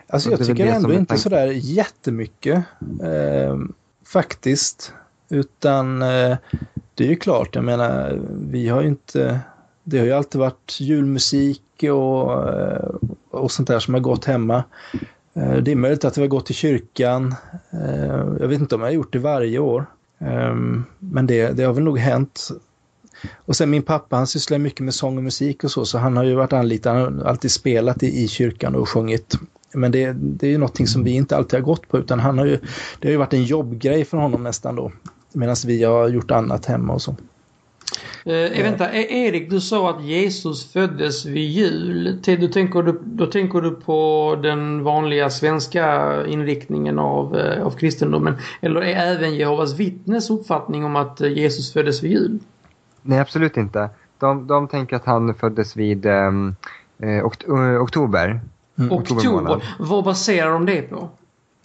alltså 0.07 0.31
jag 0.31 0.45
tycker 0.45 0.65
ändå 0.65 0.93
inte 0.93 1.17
sådär 1.17 1.47
jättemycket 1.53 2.63
eh, 3.03 3.57
faktiskt. 4.05 4.93
Utan 5.29 6.01
eh, 6.01 6.37
det 6.95 7.03
är 7.03 7.07
ju 7.07 7.15
klart, 7.15 7.55
jag 7.55 7.63
menar, 7.63 8.19
vi 8.39 8.67
har 8.67 8.81
ju 8.81 8.87
inte... 8.87 9.39
Det 9.83 9.99
har 9.99 10.05
ju 10.05 10.11
alltid 10.11 10.39
varit 10.41 10.77
julmusik 10.79 11.61
och, 11.83 12.49
eh, 12.49 12.89
och 13.31 13.51
sånt 13.51 13.67
där 13.67 13.79
som 13.79 13.93
har 13.93 14.01
gått 14.01 14.25
hemma. 14.25 14.63
Eh, 15.33 15.57
det 15.57 15.71
är 15.71 15.75
möjligt 15.75 16.05
att 16.05 16.17
vi 16.17 16.21
har 16.21 16.27
gått 16.27 16.45
till 16.45 16.55
kyrkan. 16.55 17.35
Jag 18.39 18.47
vet 18.47 18.59
inte 18.59 18.75
om 18.75 18.81
jag 18.81 18.87
har 18.87 18.93
gjort 18.93 19.13
det 19.13 19.19
varje 19.19 19.59
år. 19.59 19.85
Ehm, 20.19 20.83
men 20.99 21.27
det, 21.27 21.49
det 21.49 21.63
har 21.63 21.73
väl 21.73 21.83
nog 21.83 21.99
hänt. 21.99 22.49
Och 23.35 23.55
sen 23.55 23.69
min 23.69 23.83
pappa 23.83 24.15
han 24.15 24.27
sysslar 24.27 24.57
mycket 24.57 24.79
med 24.79 24.93
sång 24.93 25.17
och 25.17 25.23
musik 25.23 25.63
och 25.63 25.71
så, 25.71 25.85
så 25.85 25.97
han 25.97 26.17
har 26.17 26.23
ju 26.23 26.35
varit 26.35 26.53
anlitad, 26.53 26.95
han 26.95 27.19
har 27.19 27.25
alltid 27.25 27.51
spelat 27.51 28.03
i, 28.03 28.23
i 28.23 28.27
kyrkan 28.27 28.75
och 28.75 28.89
sjungit. 28.89 29.39
Men 29.73 29.91
det, 29.91 30.13
det 30.13 30.47
är 30.47 30.51
ju 30.51 30.57
någonting 30.57 30.87
som 30.87 31.03
vi 31.03 31.11
inte 31.11 31.37
alltid 31.37 31.59
har 31.59 31.65
gått 31.65 31.87
på 31.87 31.97
utan 31.97 32.19
han 32.19 32.37
har 32.37 32.45
ju, 32.45 32.59
det 32.99 33.07
har 33.07 33.11
ju 33.11 33.17
varit 33.17 33.33
en 33.33 33.43
jobbgrej 33.43 34.05
för 34.05 34.17
honom 34.17 34.43
nästan 34.43 34.75
då. 34.75 34.91
Medan 35.35 35.55
vi 35.65 35.83
har 35.83 36.07
gjort 36.07 36.31
annat 36.31 36.65
hemma 36.65 36.93
och 36.93 37.01
så. 37.01 37.15
Eh, 38.25 38.63
vänta, 38.63 38.91
e- 38.91 39.27
Erik, 39.27 39.49
du 39.49 39.61
sa 39.61 39.89
att 39.89 40.03
Jesus 40.03 40.73
föddes 40.73 41.25
vid 41.25 41.49
jul. 41.49 42.19
Du 42.23 42.47
tänker 42.47 42.81
du, 42.81 43.01
då 43.03 43.25
tänker 43.25 43.61
du 43.61 43.71
på 43.71 44.39
den 44.43 44.83
vanliga 44.83 45.29
svenska 45.29 46.25
inriktningen 46.25 46.99
av, 46.99 47.37
eh, 47.37 47.65
av 47.65 47.71
kristendomen. 47.71 48.35
Eller 48.61 48.81
är 48.81 49.15
även 49.15 49.35
Jehovas 49.35 49.73
vittnes 49.73 50.29
uppfattning 50.29 50.85
om 50.85 50.95
att 50.95 51.19
Jesus 51.19 51.73
föddes 51.73 52.03
vid 52.03 52.11
jul? 52.11 52.39
Nej, 53.01 53.19
absolut 53.19 53.57
inte. 53.57 53.89
De, 54.19 54.47
de 54.47 54.67
tänker 54.67 54.95
att 54.95 55.05
han 55.05 55.33
föddes 55.33 55.75
vid 55.75 56.05
ehm, 56.05 56.55
eh, 56.99 57.25
okt 57.25 57.43
oktober. 57.81 58.39
Mm. 58.79 58.91
Oktober? 58.91 59.63
Vad 59.79 60.03
baserar 60.03 60.51
de 60.51 60.65
det 60.65 60.81
på? 60.81 61.09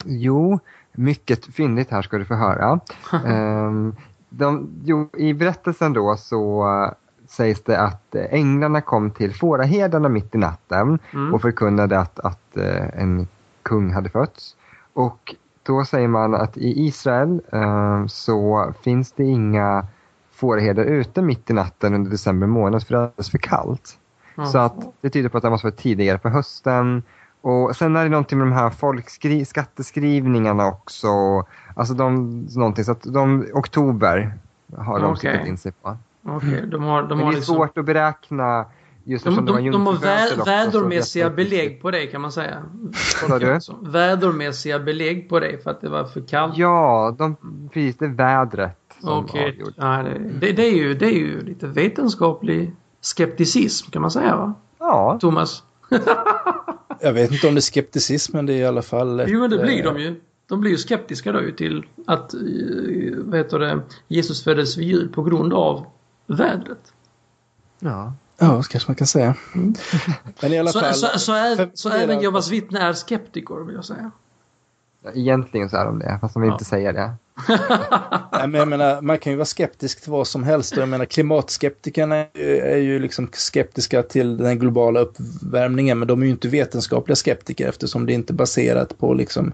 Jo, 0.05 0.59
mycket 1.01 1.47
fyndigt 1.47 1.91
här 1.91 2.03
ska 2.03 2.19
du 2.19 2.25
få 2.25 2.35
höra. 2.35 2.81
um, 3.25 3.97
de, 4.29 4.69
jo, 4.85 5.09
I 5.17 5.35
berättelsen 5.35 5.93
då 5.93 6.17
så 6.17 6.69
uh, 6.69 6.93
sägs 7.29 7.63
det 7.63 7.81
att 7.81 8.15
änglarna 8.15 8.81
kom 8.81 9.11
till 9.11 9.35
fåraherdarna 9.35 10.09
mitt 10.09 10.35
i 10.35 10.39
natten 10.39 10.99
mm. 11.13 11.35
och 11.35 11.43
förkunnade 11.43 11.99
att, 11.99 12.21
att 12.21 12.57
uh, 12.57 13.01
en 13.01 13.29
kung 13.63 13.93
hade 13.93 14.09
fötts. 14.09 14.57
Och 14.93 15.35
då 15.63 15.85
säger 15.85 16.09
man 16.09 16.35
att 16.35 16.57
i 16.57 16.87
Israel 16.87 17.41
uh, 17.55 18.07
så 18.07 18.73
finns 18.83 19.13
det 19.13 19.25
inga 19.25 19.87
fåraherdar 20.33 20.85
ute 20.85 21.23
mitt 21.23 21.51
i 21.51 21.53
natten 21.53 21.95
under 21.95 22.11
december 22.11 22.47
månad 22.47 22.87
för 22.87 22.95
det 22.95 23.01
är 23.01 23.03
alldeles 23.03 23.31
för 23.31 23.39
kallt. 23.39 23.99
Mm. 24.37 24.51
Så 24.51 24.59
att 24.59 24.75
det 25.01 25.11
tyder 25.11 25.29
på 25.29 25.37
att 25.37 25.43
det 25.43 25.51
måste 25.51 25.67
vara 25.67 25.77
tidigare 25.77 26.19
på 26.19 26.29
hösten 26.29 27.03
och 27.43 27.77
sen 27.77 27.97
är 27.97 28.05
det 28.05 28.11
någonting 28.11 28.39
med 28.39 28.47
de 28.47 28.53
här 28.53 28.71
folkskri 28.71 29.45
skatteskrivningarna 29.45 30.67
också. 30.67 31.09
Alltså 31.75 31.95
de, 31.95 32.41
någonting 32.57 32.85
så 32.85 32.93
att 32.93 33.03
de, 33.03 33.47
oktober 33.53 34.33
har 34.77 35.01
de 35.01 35.13
okay. 35.13 35.49
in 35.49 35.59
sig 35.59 35.73
på. 35.73 35.97
Okay. 36.25 36.67
De 36.67 36.83
har, 36.83 37.03
de 37.03 37.09
Men 37.09 37.19
har 37.19 37.25
det 37.25 37.35
är 37.35 37.37
liksom... 37.37 37.55
svårt 37.55 37.79
att 37.79 37.85
beräkna 37.85 38.67
just 39.05 39.25
de, 39.25 39.37
de, 39.37 39.47
de, 39.47 39.71
de 39.71 39.87
har 39.87 39.95
vä 39.95 40.45
vädermässiga 40.45 41.31
belägg 41.31 41.83
på 41.83 41.91
det 41.91 42.07
kan 42.07 42.21
man 42.21 42.33
säga. 42.33 42.63
Vädermässiga 43.81 44.79
belägg 44.79 45.29
på 45.29 45.41
det 45.41 45.63
för 45.63 45.71
att 45.71 45.81
det 45.81 45.89
var 45.89 46.05
för 46.05 46.21
kallt. 46.21 46.57
Ja, 46.57 47.15
de, 47.19 47.37
precis 47.73 47.97
det 47.97 48.05
är 48.05 48.09
vädret 48.09 48.77
som 49.01 49.25
okay. 49.25 49.55
ja, 49.77 50.03
det, 50.03 50.19
det, 50.41 50.53
det, 50.53 50.63
är 50.63 50.77
ju, 50.77 50.95
det 50.95 51.07
är 51.07 51.19
ju 51.19 51.41
lite 51.41 51.67
vetenskaplig 51.67 52.73
skepticism 53.01 53.91
kan 53.91 54.03
man 54.03 54.11
säga 54.11 54.37
va? 54.37 54.55
Ja. 54.79 55.19
Thomas? 55.21 55.63
Jag 57.03 57.13
vet 57.13 57.33
inte 57.33 57.49
om 57.49 57.55
det 57.55 57.59
är 57.59 57.63
skepticism 57.63 58.37
men 58.37 58.47
det 58.47 58.53
är 58.53 58.59
i 58.59 58.67
alla 58.67 58.83
fall... 58.83 59.21
Ett, 59.21 59.29
jo 59.31 59.41
men 59.41 59.51
det 59.51 59.59
blir 59.59 59.85
de 59.85 60.01
ju. 60.01 60.21
De 60.47 60.61
blir 60.61 60.71
ju 60.71 60.79
skeptiska 60.79 61.33
då 61.33 61.41
till 61.57 61.85
att 62.07 62.35
eh, 62.35 62.41
vad 63.17 63.39
heter 63.39 63.59
det, 63.59 63.81
Jesus 64.09 64.45
föddes 64.45 64.77
vid 64.77 64.89
jul 64.89 65.09
på 65.09 65.23
grund 65.23 65.55
av 65.55 65.87
vädret. 66.27 66.93
Ja. 67.79 68.15
Ja, 68.39 68.63
kanske 68.63 68.91
man 68.91 68.97
kan 68.97 69.07
säga. 69.07 69.35
Mm. 69.55 69.75
Men 70.41 70.53
i 70.53 70.59
alla 70.59 70.73
så, 70.73 70.81
fall... 70.81 70.95
Så, 70.95 71.07
så, 71.07 71.19
så, 71.19 71.33
är, 71.33 71.71
så 71.75 71.89
även 71.91 72.21
Jehovas 72.21 72.51
vittne 72.51 72.81
är 72.81 72.93
skeptiker 72.93 73.65
vill 73.65 73.75
jag 73.75 73.85
säga. 73.85 74.11
Egentligen 75.15 75.71
så 75.71 75.77
är 75.77 75.85
de 75.85 75.99
det, 75.99 76.19
fast 76.21 76.35
de 76.35 76.43
vill 76.43 76.49
ja. 76.49 76.55
inte 76.55 76.65
säga 76.65 76.93
det. 76.93 77.13
Nej, 78.33 78.49
men 78.49 78.55
jag 78.55 78.69
menar, 78.69 79.03
man 79.03 79.19
kan 79.19 79.33
ju 79.33 79.37
vara 79.37 79.47
skeptisk 79.47 80.03
till 80.03 80.13
vad 80.13 80.27
som 80.27 80.45
helst. 80.45 80.77
Jag 80.77 80.89
menar, 80.89 81.05
klimatskeptikerna 81.05 82.17
är, 82.35 82.77
ju 82.77 82.99
liksom 82.99 83.29
skeptiska 83.33 84.03
till 84.03 84.37
den 84.37 84.59
globala 84.59 85.01
uppvärmningen, 85.01 85.99
men 85.99 86.09
de 86.09 86.23
är 86.23 86.27
ju 86.27 86.33
inte 86.33 86.49
vetenskapliga 86.49 87.17
skeptiker 87.17 87.69
eftersom 87.69 88.07
det 88.07 88.13
inte 88.13 88.33
är 88.33 88.35
baserat 88.35 88.99
på, 88.99 89.15
liksom, 89.15 89.53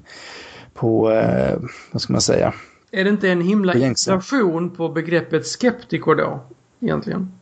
på 0.74 1.10
eh, 1.10 1.58
vad 1.92 2.02
ska 2.02 2.12
man 2.12 2.22
säga? 2.22 2.54
Är 2.90 3.04
det 3.04 3.10
inte 3.10 3.30
en 3.30 3.40
himla 3.40 3.74
inflation 3.74 4.70
på 4.70 4.88
begreppet 4.88 5.46
skeptiker 5.46 6.14
då, 6.14 6.40
egentligen? 6.80 7.32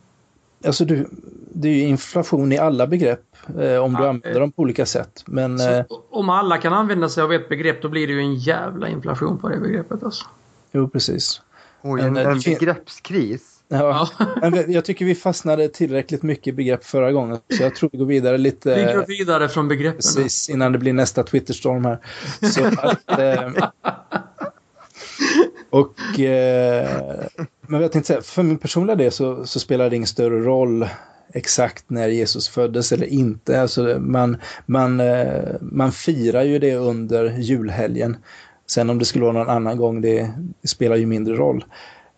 Alltså, 0.65 0.85
du, 0.85 1.07
det 1.53 1.67
är 1.67 1.73
ju 1.73 1.81
inflation 1.81 2.51
i 2.51 2.57
alla 2.57 2.87
begrepp 2.87 3.25
eh, 3.47 3.77
om 3.77 3.93
ja, 3.93 3.99
du 3.99 4.07
använder 4.07 4.39
dem 4.39 4.51
på 4.51 4.61
olika 4.61 4.85
sätt. 4.85 5.23
Men, 5.25 5.59
så, 5.59 5.69
eh, 5.69 5.85
om 6.09 6.29
alla 6.29 6.57
kan 6.57 6.73
använda 6.73 7.09
sig 7.09 7.23
av 7.23 7.33
ett 7.33 7.49
begrepp 7.49 7.81
då 7.81 7.89
blir 7.89 8.07
det 8.07 8.13
ju 8.13 8.19
en 8.19 8.35
jävla 8.35 8.89
inflation 8.89 9.37
på 9.37 9.49
det 9.49 9.57
begreppet. 9.57 10.03
Alltså. 10.03 10.25
Jo, 10.71 10.89
precis. 10.89 11.41
Oj, 11.81 12.01
en, 12.01 12.17
en, 12.17 12.27
en 12.27 12.39
begreppskris. 12.39 13.55
Ja, 13.67 14.09
men 14.41 14.71
jag 14.71 14.85
tycker 14.85 15.05
vi 15.05 15.15
fastnade 15.15 15.67
tillräckligt 15.67 16.23
mycket 16.23 16.47
i 16.47 16.51
begrepp 16.51 16.85
förra 16.85 17.11
gången. 17.11 17.37
Så 17.57 17.63
jag 17.63 17.75
tror 17.75 17.89
vi 17.91 17.97
går 17.97 18.05
vidare 18.05 18.37
lite. 18.37 18.75
Vi 18.75 18.93
går 18.93 19.05
vidare 19.07 19.49
från 19.49 19.67
begreppen. 19.67 19.97
Precis, 19.97 20.49
innan 20.49 20.71
det 20.71 20.77
blir 20.77 20.93
nästa 20.93 21.23
Twitterstorm 21.23 21.85
här. 21.85 21.99
Så 22.41 22.65
att, 22.65 23.19
eh, 23.19 23.51
och, 25.75 26.19
eh, 26.19 27.25
men 27.61 27.81
jag 27.81 27.91
tänkte 27.91 28.07
säga, 28.07 28.21
för 28.21 28.43
min 28.43 28.57
personliga 28.57 28.95
del 28.95 29.11
så, 29.11 29.45
så 29.45 29.59
spelar 29.59 29.89
det 29.89 29.95
ingen 29.95 30.07
större 30.07 30.39
roll 30.39 30.87
exakt 31.33 31.89
när 31.89 32.07
Jesus 32.07 32.49
föddes 32.49 32.91
eller 32.91 33.05
inte. 33.05 33.61
Alltså 33.61 33.97
man, 33.99 34.37
man, 34.65 34.99
eh, 34.99 35.55
man 35.61 35.91
firar 35.91 36.43
ju 36.43 36.59
det 36.59 36.75
under 36.75 37.37
julhelgen. 37.37 38.17
Sen 38.67 38.89
om 38.89 38.99
det 38.99 39.05
skulle 39.05 39.25
vara 39.25 39.33
någon 39.33 39.49
annan 39.49 39.77
gång, 39.77 40.01
det, 40.01 40.31
spelar 40.63 40.95
ju 40.95 41.05
mindre 41.05 41.35
roll. 41.35 41.65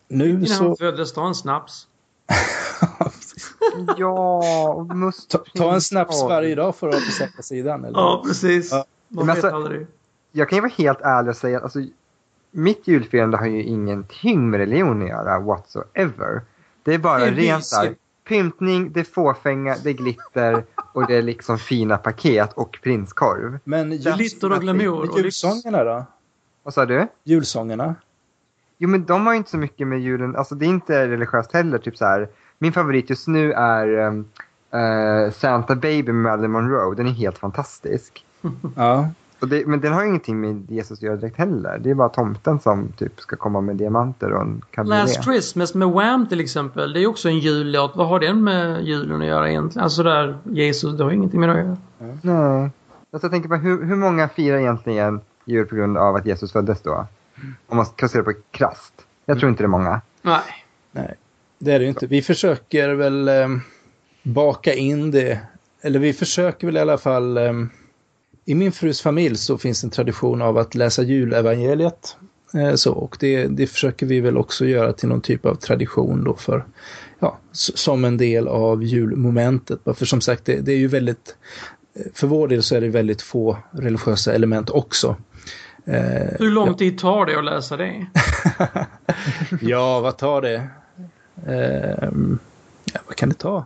Nu 0.08 0.30
Innan 0.30 0.48
så... 0.48 0.76
föddes, 0.76 1.14
ta 1.14 1.28
en 1.28 1.36
snaps. 1.36 1.88
ja, 3.98 4.88
must 4.94 5.30
ta, 5.30 5.38
ta, 5.56 5.74
en 5.74 5.82
snaps 5.82 6.24
varje 6.24 6.56
dag 6.56 6.76
för 6.76 6.88
att 6.88 6.94
vara 6.94 7.06
på 7.06 7.12
säkra 7.12 7.42
sidan. 7.42 7.86
Eller? 7.86 8.00
Ja, 8.00 8.24
precis. 8.28 8.72
Ja. 8.72 8.86
Man 9.10 9.28
vet 9.28 9.36
alltså, 9.36 9.50
aldrig. 9.50 9.88
Jag 10.32 10.50
kan 10.50 10.58
ju 10.58 10.62
vara 10.62 10.72
helt 10.78 11.02
ärlig 11.02 11.30
och 11.30 11.38
säga 11.38 11.58
att 11.58 11.64
alltså, 11.64 11.80
mitt 12.52 12.88
julfirande 12.88 13.38
har 13.38 13.46
ju 13.46 13.64
ingenting 13.64 14.50
med 14.50 14.60
religion 14.60 15.02
att 15.02 15.10
göra 15.10 15.40
whatsoever. 15.40 16.42
Det 16.84 16.94
är 16.94 16.98
bara 16.98 17.26
rent 17.26 17.72
där 17.72 17.96
pyntning, 18.28 18.92
det 18.92 19.00
är 19.00 19.04
fåfänga, 19.04 19.76
det 19.84 19.90
är 19.90 19.94
glitter 19.94 20.64
och 20.94 21.08
det 21.08 21.16
är 21.16 21.22
liksom 21.22 21.58
fina 21.58 21.98
paket 21.98 22.54
och 22.54 22.80
prinskorv. 22.84 23.60
Men 23.64 23.90
glitter 23.98 24.52
och 24.52 24.62
glamour. 24.62 25.10
Och 25.10 25.20
julsångerna 25.20 25.84
då? 25.84 26.06
Vad 26.64 26.74
sa 26.74 26.86
du? 26.86 27.08
Julsångerna? 27.24 27.96
Jo 28.78 28.90
men 28.90 29.06
de 29.06 29.26
har 29.26 29.34
ju 29.34 29.38
inte 29.38 29.50
så 29.50 29.58
mycket 29.58 29.88
med 29.88 30.00
julen, 30.00 30.36
alltså 30.36 30.56
det 30.56 30.66
är 30.66 30.70
inte 30.70 31.08
religiöst 31.08 31.54
heller, 31.54 31.78
typ 31.78 31.98
så 31.98 32.06
här 32.06 32.30
min 32.58 32.74
favorit 32.74 33.10
just 33.10 33.28
nu 33.28 33.54
är 33.54 33.88
um, 33.88 34.30
uh, 34.74 35.32
Santa 35.32 35.76
Baby 35.76 36.12
med 36.12 36.16
Marilyn 36.16 36.52
Monroe. 36.52 36.96
Den 36.96 37.08
är 37.08 37.12
helt 37.12 37.38
fantastisk. 37.38 38.26
Ja. 38.76 39.10
Och 39.40 39.48
det, 39.48 39.68
men 39.68 39.82
den 39.82 39.94
har 39.94 40.06
ingenting 40.06 40.42
med 40.42 40.72
Jesus 40.72 41.00
att 41.00 41.04
göra 41.04 41.16
direkt 41.16 41.38
heller. 41.38 41.80
Det 41.80 41.90
är 41.90 41.94
bara 41.94 42.10
tomten 42.10 42.60
som 42.60 42.92
typ 42.98 43.20
ska 43.20 43.36
komma 43.36 43.62
med 43.62 43.76
diamanter 43.76 44.32
och 44.32 44.42
en 44.42 44.62
cabriolet. 44.72 45.00
Last 45.00 45.24
Christmas 45.24 45.74
med 45.74 45.88
Wham 45.88 46.28
till 46.30 46.40
exempel. 46.40 46.94
Det 46.94 47.04
är 47.04 47.08
också 47.08 47.30
en 47.30 47.40
jullåt. 47.40 47.92
Vad 47.96 48.08
har 48.08 48.20
den 48.20 48.44
med 48.44 48.84
julen 48.84 49.22
att 49.22 49.28
göra 49.28 49.50
egentligen? 49.50 49.84
Alltså 49.84 50.04
där 50.04 50.38
Jesus, 50.44 50.98
det 50.98 51.04
har 51.04 51.12
ingenting 51.12 51.40
med 51.40 51.50
det 51.50 51.54
att 51.54 51.66
göra. 51.66 51.78
Nej. 52.22 52.70
Alltså, 53.12 53.26
jag 53.26 53.32
tänker 53.32 53.50
på 53.50 53.56
hur, 53.56 53.86
hur 53.86 53.96
många 53.96 54.30
firar 54.30 54.58
egentligen 54.58 55.22
jul 55.46 55.66
på 55.66 55.76
grund 55.76 55.98
av 55.98 56.16
att 56.16 56.26
Jesus 56.26 56.52
föddes 56.52 56.82
då? 56.82 57.08
Om 57.68 57.78
man 57.78 57.86
ska 57.86 58.08
se 58.08 58.18
det 58.18 58.24
på 58.24 58.34
krasst. 58.52 58.94
Jag 59.26 59.40
tror 59.40 59.50
inte 59.50 59.64
det 59.64 59.66
är 59.66 59.68
många. 59.68 60.02
Nej. 60.22 60.42
Nej, 60.92 61.16
det 61.60 61.72
är 61.72 61.80
det 61.80 61.84
ju 61.84 61.90
inte. 61.90 62.08
Vi 62.08 62.22
försöker 62.22 62.90
väl 62.90 63.28
eh, 63.28 63.48
baka 64.24 64.74
in 64.74 65.12
det, 65.12 65.40
eller 65.82 66.00
vi 66.00 66.14
försöker 66.14 66.68
väl 66.68 66.78
i 66.78 66.80
alla 66.80 66.98
fall 66.98 67.38
eh, 67.38 67.54
i 68.50 68.56
min 68.56 68.72
frus 68.72 69.02
familj 69.02 69.36
så 69.36 69.58
finns 69.58 69.84
en 69.84 69.90
tradition 69.90 70.42
av 70.42 70.58
att 70.58 70.76
läsa 70.76 71.04
julevangeliet. 71.04 72.18
Eh, 72.54 72.76
så, 72.76 72.94
och 72.94 73.18
det, 73.20 73.48
det 73.48 73.68
försöker 73.68 74.06
vi 74.06 74.20
väl 74.20 74.38
också 74.38 74.66
göra 74.66 74.94
till 74.94 75.10
någon 75.10 75.22
typ 75.22 75.46
av 75.46 75.56
tradition 75.56 76.24
då 76.24 76.36
för, 76.36 76.66
ja, 77.20 77.38
som 77.52 78.06
en 78.06 78.18
del 78.18 78.48
av 78.48 78.84
julmomentet. 78.84 79.80
För 79.96 80.06
som 80.06 80.22
sagt, 80.22 80.46
det, 80.46 80.60
det 80.62 80.72
är 80.72 80.78
ju 80.78 80.88
väldigt, 80.88 81.36
för 82.14 82.28
vår 82.28 82.48
del 82.48 82.64
så 82.64 82.76
är 82.76 82.82
det 82.82 82.90
väldigt 82.90 83.22
få 83.22 83.58
religiösa 83.72 84.34
element 84.34 84.70
också. 84.70 85.16
Eh, 85.86 86.40
Hur 86.40 86.52
lång 86.52 86.76
tid 86.76 86.98
tar 86.98 87.26
det 87.26 87.38
att 87.40 87.46
läsa 87.46 87.78
det? 87.78 88.06
ja, 89.62 90.00
vad 90.00 90.18
tar 90.18 90.42
det? 90.42 90.68
Eh, 91.48 92.10
ja, 92.94 93.00
vad 93.08 93.16
kan 93.16 93.30
det 93.30 93.36
ta? 93.36 93.66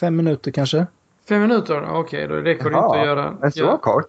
Fem 0.00 0.16
minuter 0.16 0.50
kanske? 0.50 0.86
Fem 1.32 1.40
minuter? 1.40 1.82
Okej, 1.82 1.98
okay, 2.00 2.26
då 2.26 2.34
räcker 2.34 2.70
det 2.70 2.76
inte 2.76 3.00
att 3.00 3.06
göra... 3.06 3.34
Är 3.42 3.50
så 3.50 3.60
ja. 3.60 3.76
kort? 3.76 4.06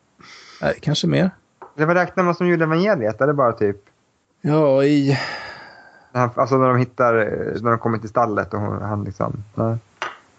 Nej, 0.61 0.77
kanske 0.81 1.07
mer. 1.07 1.31
Det 1.75 1.85
var 1.85 1.95
räknar 1.95 2.23
man 2.23 2.35
som 2.35 2.47
julevangeliet? 2.47 3.21
Är 3.21 3.27
det 3.27 3.33
bara 3.33 3.51
typ... 3.51 3.77
Ja, 4.41 4.83
i... 4.83 5.19
Alltså 6.11 6.57
när 6.57 6.67
de 6.67 6.77
hittar, 6.77 7.13
när 7.61 7.69
de 7.69 7.79
kommer 7.79 7.97
till 7.97 8.09
stallet 8.09 8.53
och 8.53 8.59
han 8.59 9.03
liksom... 9.03 9.43
Nej. 9.55 9.77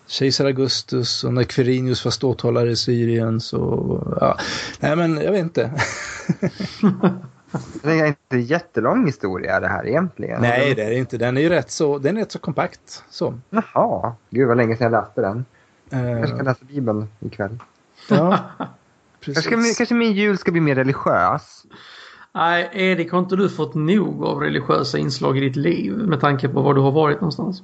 Kejsar 0.07 0.45
Augustus 0.45 1.24
och 1.24 1.32
när 1.32 1.43
Quirinius 1.43 2.05
var 2.05 2.12
ståthållare 2.12 2.70
i 2.70 2.76
Syrien 2.76 3.41
så... 3.41 4.16
Ja. 4.20 4.37
Nej, 4.80 4.97
men 4.97 5.16
jag 5.16 5.32
vet 5.32 5.43
inte. 5.43 5.70
det 7.82 8.01
är 8.01 8.07
inte 8.07 8.18
en 8.30 8.43
jättelång 8.43 9.07
historia 9.07 9.61
det 9.61 9.68
här 9.68 9.87
egentligen. 9.87 10.41
Nej, 10.41 10.74
det 10.74 10.82
är 10.82 10.91
det 10.91 10.97
inte. 10.97 11.18
Den 11.18 11.37
är 11.37 11.41
ju 11.41 11.49
rätt 11.49 11.70
så, 11.70 11.99
den 11.99 12.16
är 12.16 12.20
rätt 12.20 12.32
så 12.32 12.39
kompakt. 12.39 13.05
Så. 13.11 13.39
Jaha. 13.51 14.12
Gud 14.30 14.49
vad 14.49 14.57
länge 14.57 14.76
sedan 14.76 14.93
jag 14.93 15.03
läste 15.03 15.20
den. 15.20 15.45
Jag 15.91 16.18
kanske 16.18 16.37
kan 16.37 16.45
läsa 16.45 16.64
Bibeln 16.64 17.09
ikväll. 17.20 17.59
Ja, 18.09 18.39
precis. 19.20 19.47
Kanske, 19.47 19.74
kanske 19.74 19.95
min 19.95 20.12
jul 20.12 20.39
ska 20.39 20.53
bli 20.53 20.61
mer 20.61 20.74
religiös. 20.74 21.66
Nej, 22.35 22.70
Erik, 22.72 23.12
har 23.12 23.18
inte 23.18 23.37
du 23.37 23.49
fått 23.49 23.74
nog 23.74 24.24
av 24.24 24.41
religiösa 24.41 24.99
inslag 24.99 25.39
i 25.39 25.41
ditt 25.41 25.57
liv 25.57 25.93
med 25.93 26.20
tanke 26.20 26.49
på 26.49 26.62
var 26.62 26.74
du 26.74 26.80
har 26.80 26.93
varit 26.93 27.20
någonstans? 27.20 27.62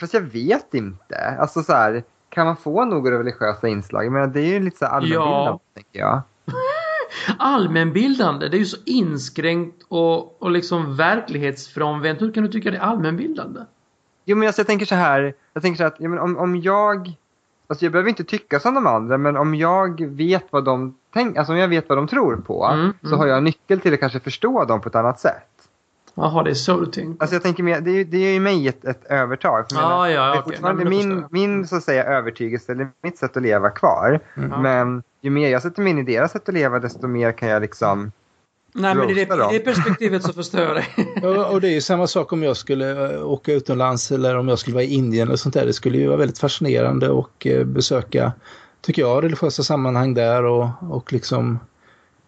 Fast 0.00 0.14
jag 0.14 0.20
vet 0.20 0.74
inte. 0.74 1.36
Alltså 1.40 1.62
så 1.62 1.72
här, 1.72 2.02
kan 2.28 2.46
man 2.46 2.56
få 2.56 2.84
några 2.84 3.18
religiösa 3.18 3.68
inslag? 3.68 4.12
Menar, 4.12 4.26
det 4.26 4.40
är 4.40 4.46
ju 4.46 4.60
lite 4.60 4.78
så 4.78 4.86
allmänbildande, 4.86 5.50
ja. 5.50 5.60
tänker 5.74 6.00
jag. 6.00 6.22
allmänbildande, 7.38 8.48
det 8.48 8.56
är 8.56 8.58
ju 8.58 8.64
så 8.64 8.76
inskränkt 8.86 9.82
och, 9.88 10.42
och 10.42 10.50
liksom 10.50 10.96
verklighetsfrånvänt. 10.96 12.22
Hur 12.22 12.32
kan 12.32 12.42
du 12.42 12.52
tycka 12.52 12.70
det 12.70 12.76
är 12.76 12.80
allmänbildande? 12.80 13.60
Jo, 14.24 14.36
men 14.36 14.46
alltså, 14.46 14.60
jag 14.60 14.66
tänker 14.66 14.86
så 14.86 14.94
här. 14.94 15.34
Jag 15.52 15.62
tänker 15.62 15.76
så 15.76 15.82
här 15.82 15.90
att 15.90 16.00
ja, 16.00 16.08
men 16.08 16.18
om, 16.18 16.36
om 16.36 16.56
jag... 16.56 17.12
Alltså 17.70 17.84
jag 17.84 17.92
behöver 17.92 18.08
inte 18.08 18.24
tycka 18.24 18.60
som 18.60 18.74
de 18.74 18.86
andra, 18.86 19.18
men 19.18 19.36
om 19.36 19.54
jag 19.54 20.06
vet 20.06 20.44
vad 20.50 20.64
de 20.64 20.94
tänker, 21.14 21.38
alltså 21.38 21.52
om 21.52 21.58
jag 21.58 21.68
vet 21.68 21.88
vad 21.88 21.98
de 21.98 22.06
tror 22.08 22.36
på, 22.36 22.64
mm, 22.64 22.92
så 23.02 23.06
mm. 23.06 23.18
har 23.18 23.26
jag 23.26 23.42
nyckel 23.42 23.80
till 23.80 23.94
att 23.94 24.00
kanske 24.00 24.20
förstå 24.20 24.64
dem 24.64 24.80
på 24.80 24.88
ett 24.88 24.94
annat 24.94 25.20
sätt. 25.20 25.48
Jaha, 26.14 26.42
det 26.42 26.50
är 26.50 26.54
så 26.54 26.80
du 26.80 26.86
tänker? 26.86 27.22
Alltså 27.22 27.34
jag 27.34 27.42
tänker 27.42 27.62
mer, 27.62 27.80
det, 27.80 28.16
är 28.16 28.32
ju 28.32 28.40
mig 28.40 28.68
ett, 28.68 28.84
ett 28.84 29.04
övertag. 29.04 29.64
För 29.72 29.76
ah, 29.76 30.10
ja, 30.10 30.22
det 30.22 30.28
är 30.28 30.30
okay. 30.30 30.42
fortfarande 30.42 30.84
min, 30.84 31.24
min 31.30 31.66
så 31.66 31.76
att 31.76 31.82
säga, 31.82 32.04
övertygelse, 32.04 32.72
eller 32.72 32.88
mitt 33.02 33.18
sätt 33.18 33.36
att 33.36 33.42
leva 33.42 33.70
kvar. 33.70 34.20
Mm. 34.34 34.62
Men 34.62 35.02
ju 35.20 35.30
mer 35.30 35.48
jag 35.48 35.62
sätter 35.62 35.82
mig 35.82 35.90
in 35.90 35.98
i 35.98 36.02
deras 36.02 36.32
sätt 36.32 36.48
att 36.48 36.54
leva, 36.54 36.78
desto 36.78 37.06
mer 37.06 37.32
kan 37.32 37.48
jag 37.48 37.62
liksom 37.62 38.12
Nej, 38.74 38.94
men 38.94 39.10
i 39.10 39.14
det, 39.14 39.50
det 39.50 39.58
perspektivet 39.58 40.22
så 40.22 40.32
förstör 40.32 40.62
jag 40.62 40.76
det. 40.76 41.26
och, 41.28 41.52
och 41.52 41.60
det 41.60 41.68
är 41.68 41.72
ju 41.72 41.80
samma 41.80 42.06
sak 42.06 42.32
om 42.32 42.42
jag 42.42 42.56
skulle 42.56 43.14
eh, 43.14 43.26
åka 43.26 43.52
utomlands 43.52 44.12
eller 44.12 44.38
om 44.38 44.48
jag 44.48 44.58
skulle 44.58 44.74
vara 44.74 44.84
i 44.84 44.94
Indien 44.94 45.30
och 45.30 45.40
sånt 45.40 45.54
där. 45.54 45.66
Det 45.66 45.72
skulle 45.72 45.98
ju 45.98 46.06
vara 46.06 46.16
väldigt 46.16 46.38
fascinerande 46.38 47.08
och 47.08 47.46
eh, 47.46 47.64
besöka, 47.64 48.32
tycker 48.80 49.02
jag, 49.02 49.24
religiösa 49.24 49.62
sammanhang 49.62 50.14
där 50.14 50.44
och, 50.44 50.68
och 50.90 51.12
liksom 51.12 51.58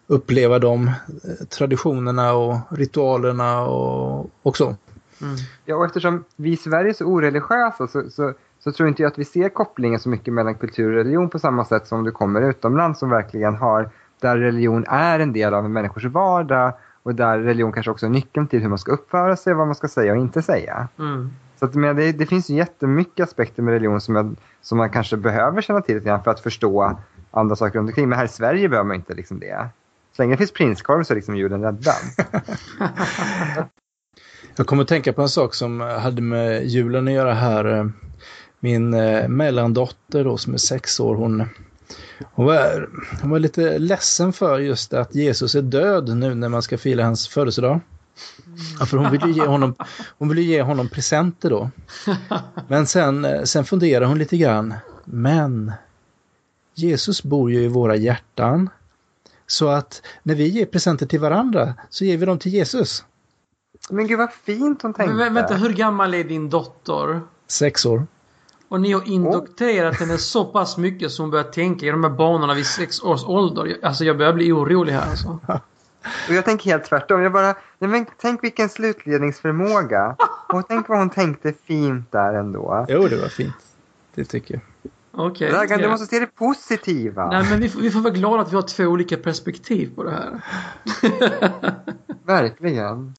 uppleva 0.07 0.59
de 0.59 0.87
eh, 0.87 1.45
traditionerna 1.49 2.33
och 2.33 2.57
ritualerna 2.69 3.61
och, 3.61 4.29
och 4.41 4.57
så. 4.57 4.75
Mm. 5.21 5.35
Ja, 5.65 5.75
och 5.75 5.85
eftersom 5.85 6.23
vi 6.35 6.51
i 6.51 6.57
Sverige 6.57 6.89
är 6.89 6.93
så 6.93 7.05
oreligiösa 7.05 7.87
så, 7.87 8.09
så, 8.09 8.33
så, 8.59 8.71
tror 8.71 8.89
inte 8.89 9.01
jag 9.01 9.11
att 9.11 9.19
vi 9.19 9.25
ser 9.25 9.49
kopplingen 9.49 9.99
så 9.99 10.09
mycket 10.09 10.33
mellan 10.33 10.55
kultur 10.55 10.89
och 10.89 10.95
religion 10.95 11.29
på 11.29 11.39
samma 11.39 11.65
sätt 11.65 11.87
som 11.87 12.03
du 12.03 12.11
kommer 12.11 12.49
utomlands 12.49 12.99
som 12.99 13.09
verkligen 13.09 13.55
har, 13.55 13.89
där 14.21 14.37
religion 14.37 14.85
är 14.87 15.19
en 15.19 15.33
del 15.33 15.53
av 15.53 15.69
människors 15.69 16.05
vardag 16.05 16.73
och 17.03 17.15
där 17.15 17.39
religion 17.39 17.71
kanske 17.71 17.91
också 17.91 18.05
är 18.05 18.09
nyckeln 18.09 18.47
till 18.47 18.61
hur 18.61 18.69
man 18.69 18.77
ska 18.77 18.91
uppföra 18.91 19.35
sig, 19.35 19.53
vad 19.53 19.67
man 19.67 19.75
ska 19.75 19.87
säga 19.87 20.11
och 20.13 20.17
inte 20.17 20.41
säga. 20.41 20.87
Mm. 20.99 21.29
Så 21.59 21.65
att, 21.65 21.75
men 21.75 21.95
det, 21.95 22.11
det 22.11 22.25
finns 22.25 22.49
ju 22.49 22.55
jättemycket 22.55 23.23
aspekter 23.23 23.63
med 23.63 23.71
religion 23.71 24.01
som, 24.01 24.15
jag, 24.15 24.35
som 24.61 24.77
man 24.77 24.89
kanske 24.89 25.17
behöver 25.17 25.61
känna 25.61 25.81
till 25.81 26.01
för 26.01 26.27
att 26.27 26.39
förstå 26.39 26.99
andra 27.31 27.55
saker 27.55 27.79
runt 27.79 27.89
omkring. 27.89 28.09
Men 28.09 28.17
här 28.17 28.25
i 28.25 28.27
Sverige 28.27 28.69
behöver 28.69 28.87
man 28.87 28.95
inte 28.95 29.13
liksom 29.13 29.39
det. 29.39 29.69
Så 30.15 30.21
länge 30.21 30.33
det 30.33 30.37
finns 30.37 30.51
prinskorv 30.51 31.03
så 31.03 31.13
är 31.13 31.15
liksom 31.15 31.35
julen 31.35 31.61
räddad. 31.61 31.95
Jag 34.55 34.67
kommer 34.67 34.81
att 34.81 34.89
tänka 34.89 35.13
på 35.13 35.21
en 35.21 35.29
sak 35.29 35.53
som 35.53 35.79
hade 35.79 36.21
med 36.21 36.65
julen 36.65 37.07
att 37.07 37.13
göra 37.13 37.33
här. 37.33 37.91
Min 38.59 38.93
eh, 38.93 39.27
mellandotter 39.27 40.23
då 40.23 40.37
som 40.37 40.53
är 40.53 40.57
sex 40.57 40.99
år, 40.99 41.15
hon, 41.15 41.43
hon, 42.33 42.45
var, 42.45 42.89
hon 43.21 43.29
var 43.29 43.39
lite 43.39 43.79
ledsen 43.79 44.33
för 44.33 44.59
just 44.59 44.93
att 44.93 45.15
Jesus 45.15 45.55
är 45.55 45.61
död 45.61 46.17
nu 46.17 46.35
när 46.35 46.49
man 46.49 46.61
ska 46.61 46.77
fira 46.77 47.03
hans 47.03 47.27
födelsedag. 47.27 47.79
Ja, 48.79 48.85
för 48.85 48.97
hon 48.97 49.11
ville 49.11 49.29
ge 49.29 49.45
honom, 49.45 49.75
hon 50.17 50.29
ville 50.29 50.41
ge 50.41 50.61
honom 50.61 50.89
presenter 50.89 51.49
då. 51.49 51.69
Men 52.67 52.87
sen, 52.87 53.25
eh, 53.25 53.43
sen 53.43 53.65
funderar 53.65 54.05
hon 54.05 54.17
lite 54.17 54.37
grann. 54.37 54.73
Men 55.05 55.71
Jesus 56.75 57.23
bor 57.23 57.51
ju 57.51 57.63
i 57.63 57.67
våra 57.67 57.95
hjärtan. 57.95 58.69
Så 59.47 59.69
att 59.69 60.01
när 60.23 60.35
vi 60.35 60.47
ger 60.47 60.65
presenter 60.65 61.05
till 61.05 61.19
varandra 61.19 61.73
så 61.89 62.05
ger 62.05 62.17
vi 62.17 62.25
dem 62.25 62.39
till 62.39 62.53
Jesus. 62.53 63.05
Men 63.89 64.07
gud 64.07 64.17
vad 64.17 64.33
fint 64.33 64.81
hon 64.81 64.93
tänkte. 64.93 65.15
Men 65.15 65.33
vänta, 65.33 65.55
hur 65.55 65.73
gammal 65.73 66.13
är 66.13 66.23
din 66.23 66.49
dotter? 66.49 67.21
Sex 67.47 67.85
år. 67.85 68.07
Och 68.71 68.81
ni 68.81 68.91
har 68.91 69.07
indoktrinerat 69.07 69.93
oh. 69.93 69.99
henne 69.99 70.17
så 70.17 70.45
pass 70.45 70.77
mycket 70.77 71.11
som 71.11 71.23
hon 71.23 71.31
börjar 71.31 71.43
tänka 71.43 71.85
i 71.85 71.89
de 71.89 72.03
här 72.03 72.11
banorna 72.11 72.53
vid 72.53 72.65
sex 72.65 73.01
års 73.01 73.23
ålder. 73.23 73.77
Alltså 73.83 74.03
jag 74.03 74.17
börjar 74.17 74.33
bli 74.33 74.51
orolig 74.51 74.93
här 74.93 75.09
alltså. 75.09 75.39
Och 76.27 76.33
jag 76.33 76.45
tänker 76.45 76.71
helt 76.71 76.85
tvärtom. 76.85 77.21
Jag 77.21 77.31
bara, 77.31 77.55
nej 77.79 77.89
men 77.89 78.05
tänk 78.21 78.43
vilken 78.43 78.69
slutledningsförmåga. 78.69 80.15
Och 80.53 80.67
tänk 80.67 80.89
vad 80.89 80.99
hon 80.99 81.09
tänkte 81.09 81.53
fint 81.53 82.11
där 82.11 82.33
ändå. 82.33 82.85
Jo, 82.89 83.07
det 83.07 83.21
var 83.21 83.27
fint. 83.27 83.55
Det 84.15 84.25
tycker 84.25 84.53
jag. 84.53 84.63
Okej. 85.27 85.55
Okay, 85.55 85.77
du 85.77 85.89
måste 85.89 86.05
se 86.05 86.19
det 86.19 86.35
positiva. 86.35 87.27
Nej, 87.27 87.49
men 87.49 87.59
vi 87.59 87.69
får, 87.69 87.81
vi 87.81 87.91
får 87.91 87.99
vara 87.99 88.13
glada 88.13 88.41
att 88.41 88.51
vi 88.51 88.55
har 88.55 88.61
två 88.61 88.83
olika 88.83 89.17
perspektiv 89.17 89.95
på 89.95 90.03
det 90.03 90.11
här. 90.11 90.41
Verkligen. 92.25 93.15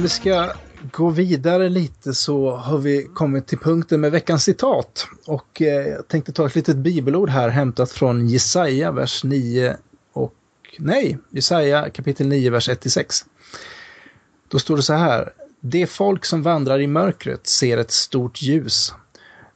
Om 0.00 0.02
vi 0.02 0.08
ska 0.08 0.52
gå 0.92 1.10
vidare 1.10 1.68
lite 1.68 2.14
så 2.14 2.56
har 2.56 2.78
vi 2.78 3.08
kommit 3.14 3.46
till 3.46 3.58
punkten 3.58 4.00
med 4.00 4.12
veckans 4.12 4.44
citat. 4.44 5.06
Och 5.26 5.62
eh, 5.62 5.88
jag 5.88 6.08
tänkte 6.08 6.32
ta 6.32 6.46
ett 6.46 6.54
litet 6.54 6.76
bibelord 6.76 7.30
här 7.30 7.48
hämtat 7.48 7.90
från 7.90 8.28
Jesaja, 8.28 8.92
vers 8.92 9.24
9 9.24 9.76
och 10.12 10.34
nej, 10.78 11.18
Jesaja 11.30 11.90
kapitel 11.90 12.26
9, 12.26 12.50
vers 12.50 12.68
1-6. 12.68 13.24
Då 14.48 14.58
står 14.58 14.76
det 14.76 14.82
så 14.82 14.94
här. 14.94 15.32
Det 15.60 15.86
folk 15.86 16.24
som 16.24 16.42
vandrar 16.42 16.80
i 16.80 16.86
mörkret 16.86 17.46
ser 17.46 17.76
ett 17.78 17.90
stort 17.90 18.42
ljus. 18.42 18.94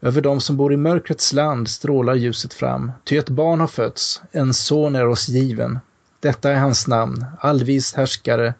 Över 0.00 0.20
dem 0.20 0.40
som 0.40 0.56
bor 0.56 0.72
i 0.72 0.76
mörkrets 0.76 1.32
land 1.32 1.68
strålar 1.68 2.14
ljuset 2.14 2.54
fram, 2.54 2.92
ty 3.04 3.16
ett 3.16 3.28
barn 3.28 3.60
har 3.60 3.66
fötts, 3.66 4.22
en 4.32 4.54
son 4.54 4.96
är 4.96 5.06
oss 5.08 5.28
given. 5.28 5.78
Detta 6.20 6.52
är 6.52 6.56
hans 6.56 6.86
namn, 6.86 7.24
allvis 7.40 7.94
härskare, 7.94 8.54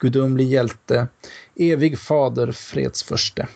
gudomlig 0.00 0.48
hjälte, 0.48 1.06
evig 1.54 1.98
fader, 1.98 2.52
fredsförste. 2.52 3.48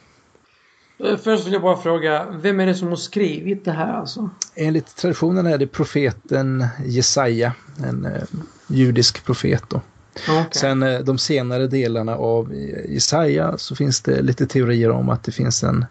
Eh, 1.05 1.17
Först 1.17 1.47
vill 1.47 1.53
jag 1.53 1.63
bara 1.63 1.77
fråga, 1.77 2.27
vem 2.31 2.61
är 2.61 2.67
det 2.67 2.75
som 2.75 2.89
har 2.89 2.97
skrivit 2.97 3.65
det 3.65 3.73
här 3.73 3.93
alltså? 3.93 4.31
Enligt 4.55 4.97
traditionen 4.97 5.47
är 5.47 5.59
det 5.59 5.67
profeten 5.67 6.67
Jesaja, 6.85 7.53
en 7.85 8.05
eh, 8.05 8.23
judisk 8.67 9.25
profet. 9.25 9.63
Då. 9.69 9.81
Okay. 10.17 10.45
Sen 10.51 10.83
eh, 10.83 11.01
de 11.01 11.19
senare 11.19 11.67
delarna 11.67 12.17
av 12.17 12.55
Jesaja 12.89 13.59
så 13.59 13.77
finns 13.77 14.01
det 14.01 14.23
lite 14.23 14.47
teorier 14.47 14.91
om 14.91 15.09
att 15.09 15.23
det 15.23 15.33
finns 15.33 15.63
en, 15.63 15.87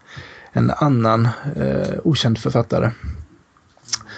en 0.51 0.71
annan 0.71 1.27
eh, 1.55 1.99
okänd 2.03 2.37
författare. 2.37 2.91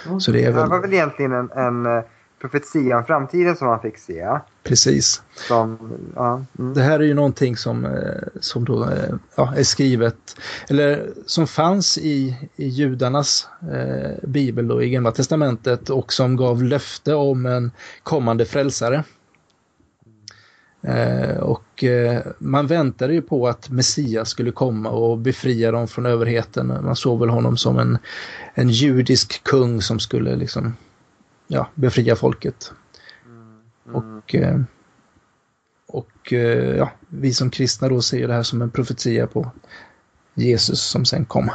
Okay. 0.06 0.20
Så 0.20 0.32
det 0.32 0.40
är 0.40 0.46
Det 0.46 0.52
väl 0.52 0.68
var 0.68 0.80
väl 0.80 0.92
egentligen 0.92 1.32
en, 1.32 1.50
en 1.50 2.02
profetia 2.40 2.98
om 2.98 3.04
framtiden 3.04 3.56
som 3.56 3.68
man 3.68 3.80
fick 3.80 3.98
se. 3.98 4.26
precis. 4.62 5.22
Som, 5.34 5.92
ja, 6.14 6.44
mm. 6.58 6.74
Det 6.74 6.82
här 6.82 7.00
är 7.00 7.04
ju 7.04 7.14
någonting 7.14 7.56
som, 7.56 7.84
eh, 7.84 8.40
som 8.40 8.64
då, 8.64 8.84
eh, 8.84 9.14
ja, 9.34 9.54
är 9.56 9.62
skrivet, 9.62 10.36
eller 10.68 11.06
som 11.26 11.46
fanns 11.46 11.98
i, 11.98 12.36
i 12.56 12.68
judarnas 12.68 13.48
eh, 13.72 14.28
bibel 14.28 14.68
då, 14.68 14.82
i 14.82 14.90
Gamla 14.90 15.12
Testamentet 15.12 15.90
och 15.90 16.12
som 16.12 16.36
gav 16.36 16.62
löfte 16.62 17.14
om 17.14 17.46
en 17.46 17.70
kommande 18.02 18.44
frälsare. 18.44 19.04
Eh, 20.82 21.36
och 21.36 21.84
eh, 21.84 22.22
man 22.38 22.66
väntade 22.66 23.14
ju 23.14 23.22
på 23.22 23.48
att 23.48 23.70
Messias 23.70 24.28
skulle 24.28 24.52
komma 24.52 24.90
och 24.90 25.18
befria 25.18 25.70
dem 25.70 25.88
från 25.88 26.06
överheten. 26.06 26.66
Man 26.66 26.96
såg 26.96 27.20
väl 27.20 27.28
honom 27.28 27.56
som 27.56 27.78
en, 27.78 27.98
en 28.54 28.68
judisk 28.68 29.44
kung 29.44 29.82
som 29.82 29.98
skulle 29.98 30.36
liksom, 30.36 30.76
ja, 31.46 31.66
befria 31.74 32.16
folket. 32.16 32.72
Och, 33.92 34.34
eh, 34.34 34.60
och 35.86 36.32
eh, 36.32 36.76
ja, 36.76 36.90
vi 37.08 37.32
som 37.32 37.50
kristna 37.50 37.88
då 37.88 38.02
ser 38.02 38.28
det 38.28 38.34
här 38.34 38.42
som 38.42 38.62
en 38.62 38.70
profetia 38.70 39.26
på 39.26 39.50
Jesus 40.34 40.80
som 40.80 41.04
sen 41.04 41.24
kom. 41.24 41.50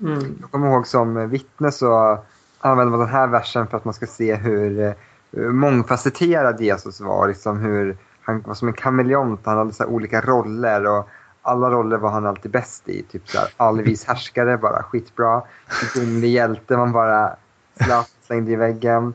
Mm. 0.00 0.38
Jag 0.40 0.50
kommer 0.50 0.70
ihåg 0.70 0.86
som 0.86 1.30
vittne 1.30 1.72
så 1.72 2.18
använder 2.58 2.90
man 2.90 3.00
den 3.00 3.08
här 3.08 3.28
versen 3.28 3.66
för 3.66 3.76
att 3.76 3.84
man 3.84 3.94
ska 3.94 4.06
se 4.06 4.34
hur 4.34 4.80
eh, 4.80 4.94
mångfacetterad 5.40 6.60
Jesus 6.60 7.00
var. 7.00 7.28
Liksom 7.28 7.58
hur 7.58 7.96
han 8.22 8.42
var 8.42 8.54
som 8.54 8.68
en 8.68 8.74
kameleont, 8.74 9.40
han 9.44 9.58
hade 9.58 9.72
så 9.72 9.84
olika 9.84 10.20
roller 10.20 10.86
och 10.86 11.08
alla 11.42 11.70
roller 11.70 11.96
var 11.96 12.10
han 12.10 12.26
alltid 12.26 12.50
bäst 12.50 12.88
i. 12.88 13.02
Typ 13.02 13.28
så 13.28 13.38
här, 13.38 13.48
allvis 13.56 14.04
härskare, 14.04 14.58
bara 14.58 14.82
skitbra. 14.82 15.42
Gudomlig 15.94 16.28
hjälte, 16.28 16.76
man 16.76 16.92
bara 16.92 17.36
slapp, 17.84 18.08
slängde 18.26 18.52
i 18.52 18.56
väggen. 18.56 19.14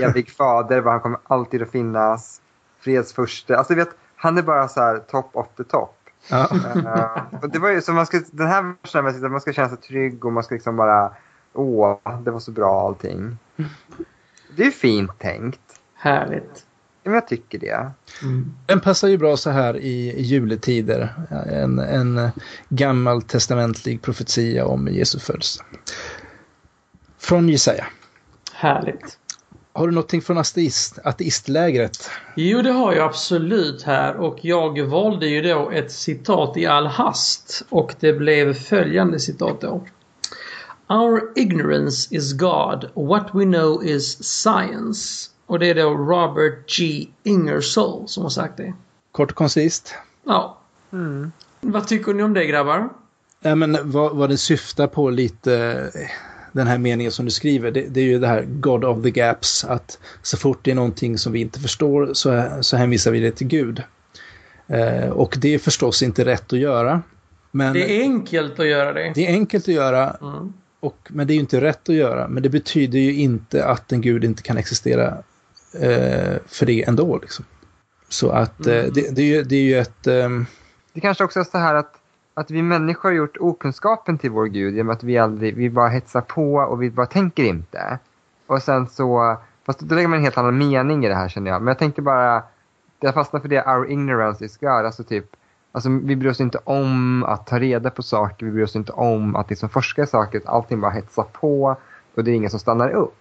Evig 0.00 0.30
fader, 0.30 0.82
han 0.82 1.00
kommer 1.00 1.18
alltid 1.22 1.62
att 1.62 1.70
finnas. 1.70 2.40
Fredsförste, 2.80 3.58
alltså 3.58 3.74
vet, 3.74 3.88
han 4.16 4.38
är 4.38 4.42
bara 4.42 4.68
så 4.68 4.80
här 4.80 4.98
top 4.98 5.30
of 5.32 5.46
the 5.56 5.64
top. 5.64 5.94
Ja. 6.30 6.48
Och 7.42 7.50
det 7.50 7.58
var 7.58 7.70
ju, 7.70 7.82
så 7.82 7.92
man 7.92 8.06
ska, 8.06 8.22
den 8.30 8.46
här 8.46 8.74
versen 8.82 9.32
man 9.32 9.40
ska 9.40 9.52
känna 9.52 9.68
sig 9.68 9.78
trygg 9.78 10.24
och 10.24 10.32
man 10.32 10.42
ska 10.42 10.54
liksom 10.54 10.76
bara, 10.76 11.12
åh, 11.52 11.98
det 12.24 12.30
var 12.30 12.40
så 12.40 12.50
bra 12.50 12.86
allting. 12.86 13.38
Det 14.56 14.62
är 14.62 14.66
ju 14.66 14.72
fint 14.72 15.18
tänkt. 15.18 15.60
Härligt. 15.94 16.64
Men 17.04 17.14
jag 17.14 17.28
tycker 17.28 17.58
det. 17.58 17.90
Mm. 18.22 18.54
Den 18.66 18.80
passar 18.80 19.08
ju 19.08 19.18
bra 19.18 19.36
så 19.36 19.50
här 19.50 19.76
i, 19.76 20.12
i 20.12 20.22
juletider. 20.22 21.14
En, 21.46 21.78
en 21.78 22.30
gammal 22.68 23.22
testamentlig 23.22 24.02
profetia 24.02 24.66
om 24.66 24.88
Jesu 24.88 25.18
födelse. 25.18 25.62
Från 27.28 27.48
Jesaja. 27.48 27.86
Härligt. 28.52 29.18
Har 29.72 29.86
du 29.86 29.92
någonting 29.92 30.22
från 30.22 30.38
ateist, 30.38 30.98
ateistlägret? 31.04 32.10
Jo, 32.36 32.62
det 32.62 32.70
har 32.70 32.92
jag 32.92 33.06
absolut 33.06 33.82
här 33.82 34.16
och 34.16 34.38
jag 34.42 34.82
valde 34.82 35.26
ju 35.26 35.42
då 35.42 35.70
ett 35.70 35.92
citat 35.92 36.56
i 36.56 36.66
all 36.66 36.86
hast 36.86 37.62
och 37.68 37.94
det 38.00 38.12
blev 38.12 38.54
följande 38.54 39.20
citat 39.20 39.60
då. 39.60 39.86
Our 40.88 41.32
ignorance 41.36 42.14
is 42.14 42.32
God, 42.32 42.90
what 42.94 43.28
we 43.32 43.44
know 43.44 43.84
is 43.84 44.24
science. 44.24 45.30
Och 45.46 45.58
det 45.58 45.70
är 45.70 45.74
då 45.74 45.90
Robert 45.90 46.78
G. 46.78 47.06
Ingersoll 47.22 48.08
som 48.08 48.22
har 48.22 48.30
sagt 48.30 48.56
det. 48.56 48.74
Kort 49.12 49.30
och 49.30 49.36
koncist. 49.36 49.94
Ja. 50.24 50.58
Mm. 50.92 51.32
Vad 51.60 51.86
tycker 51.86 52.14
ni 52.14 52.22
om 52.22 52.34
det 52.34 52.46
grabbar? 52.46 52.88
Nej, 53.40 53.56
men 53.56 53.90
vad, 53.90 54.16
vad 54.16 54.28
det 54.28 54.36
syftar 54.36 54.86
på 54.86 55.10
lite, 55.10 55.54
eh, 55.94 56.10
den 56.52 56.66
här 56.66 56.78
meningen 56.78 57.12
som 57.12 57.24
du 57.24 57.30
skriver, 57.30 57.70
det, 57.70 57.80
det 57.88 58.00
är 58.00 58.04
ju 58.04 58.18
det 58.18 58.26
här 58.26 58.42
God 58.48 58.84
of 58.84 59.02
the 59.02 59.10
gaps, 59.10 59.64
att 59.64 59.98
så 60.22 60.36
fort 60.36 60.58
det 60.62 60.70
är 60.70 60.74
någonting 60.74 61.18
som 61.18 61.32
vi 61.32 61.40
inte 61.40 61.60
förstår 61.60 62.10
så, 62.14 62.48
så 62.60 62.76
hänvisar 62.76 63.10
vi 63.10 63.20
det 63.20 63.30
till 63.30 63.46
Gud. 63.46 63.82
Eh, 64.66 65.08
och 65.10 65.36
det 65.40 65.54
är 65.54 65.58
förstås 65.58 66.02
inte 66.02 66.24
rätt 66.24 66.52
att 66.52 66.58
göra. 66.58 67.02
Men 67.50 67.72
Det 67.72 67.98
är 67.98 68.02
enkelt 68.02 68.60
att 68.60 68.66
göra 68.66 68.92
det. 68.92 69.12
det 69.14 69.26
är 69.26 69.32
enkelt 69.32 69.68
att 69.68 69.74
göra, 69.74 70.16
Mm. 70.22 70.52
och, 70.80 70.96
men 71.08 71.26
det 71.26 71.32
är 71.32 71.34
ju 71.34 71.40
inte 71.40 71.60
rätt 71.60 71.88
att 71.88 71.94
göra. 71.94 72.28
Men 72.28 72.42
det 72.42 72.48
betyder 72.48 72.98
ju 72.98 73.14
inte 73.14 73.64
att 73.64 73.92
en 73.92 74.00
Gud 74.00 74.24
inte 74.24 74.42
kan 74.42 74.56
existera 74.56 75.06
eh, 75.80 76.36
för 76.46 76.66
det 76.66 76.84
ändå. 76.88 77.18
Liksom. 77.18 77.44
Så 78.08 78.30
att 78.30 78.66
eh, 78.66 78.74
Mm. 78.78 78.90
det, 78.94 79.14
det, 79.16 79.22
är 79.22 79.26
ju, 79.26 79.42
det 79.42 79.56
är 79.56 79.62
ju 79.62 79.78
ett... 79.78 80.06
ehm, 80.06 80.46
Det 80.92 81.00
kanske 81.00 81.24
också 81.24 81.40
är 81.40 81.44
så 81.44 81.58
här 81.58 81.74
att, 81.74 81.92
att 82.38 82.50
vi 82.50 82.62
människor 82.62 83.08
har 83.08 83.16
gjort 83.16 83.36
okunskapen 83.40 84.18
till 84.18 84.30
vår 84.30 84.46
Gud 84.46 84.74
genom 84.74 84.90
att 84.90 85.02
vi 85.02 85.18
aldrig, 85.18 85.56
vi 85.56 85.70
bara 85.70 85.88
hetsar 85.88 86.20
på 86.20 86.54
och 86.54 86.82
vi 86.82 86.90
bara 86.90 87.06
tänker 87.06 87.44
inte. 87.44 87.98
Och 88.46 88.62
sen 88.62 88.88
så, 88.88 89.36
fast 89.66 89.80
då 89.80 89.94
lägger 89.94 90.08
man 90.08 90.16
en 90.18 90.24
helt 90.24 90.38
annan 90.38 90.58
mening 90.58 91.04
i 91.04 91.08
det 91.08 91.14
här 91.14 91.28
känner 91.28 91.50
jag. 91.50 91.62
Men 91.62 91.68
jag 91.68 91.78
tänkte 91.78 92.02
bara, 92.02 92.42
jag 93.00 93.14
fastnar 93.14 93.40
för 93.40 93.48
det, 93.48 93.66
our 93.66 93.90
ignorance 93.90 94.44
is 94.44 94.56
God. 94.56 94.68
Alltså 94.68 95.04
typ, 95.04 95.24
alltså 95.72 95.90
vi 95.90 96.16
bryr 96.16 96.30
oss 96.30 96.40
inte 96.40 96.58
om 96.64 97.24
att 97.24 97.46
ta 97.46 97.58
reda 97.58 97.90
på 97.90 98.02
saker, 98.02 98.46
vi 98.46 98.52
bryr 98.52 98.64
oss 98.64 98.76
inte 98.76 98.92
om 98.92 99.36
att 99.36 99.50
liksom 99.50 99.68
forska 99.68 100.02
i 100.02 100.06
saker, 100.06 100.42
allting 100.46 100.80
bara 100.80 100.90
hetsar 100.90 101.26
på 101.32 101.76
och 102.14 102.24
det 102.24 102.30
är 102.30 102.34
ingen 102.34 102.50
som 102.50 102.60
stannar 102.60 102.90
upp. 102.90 103.14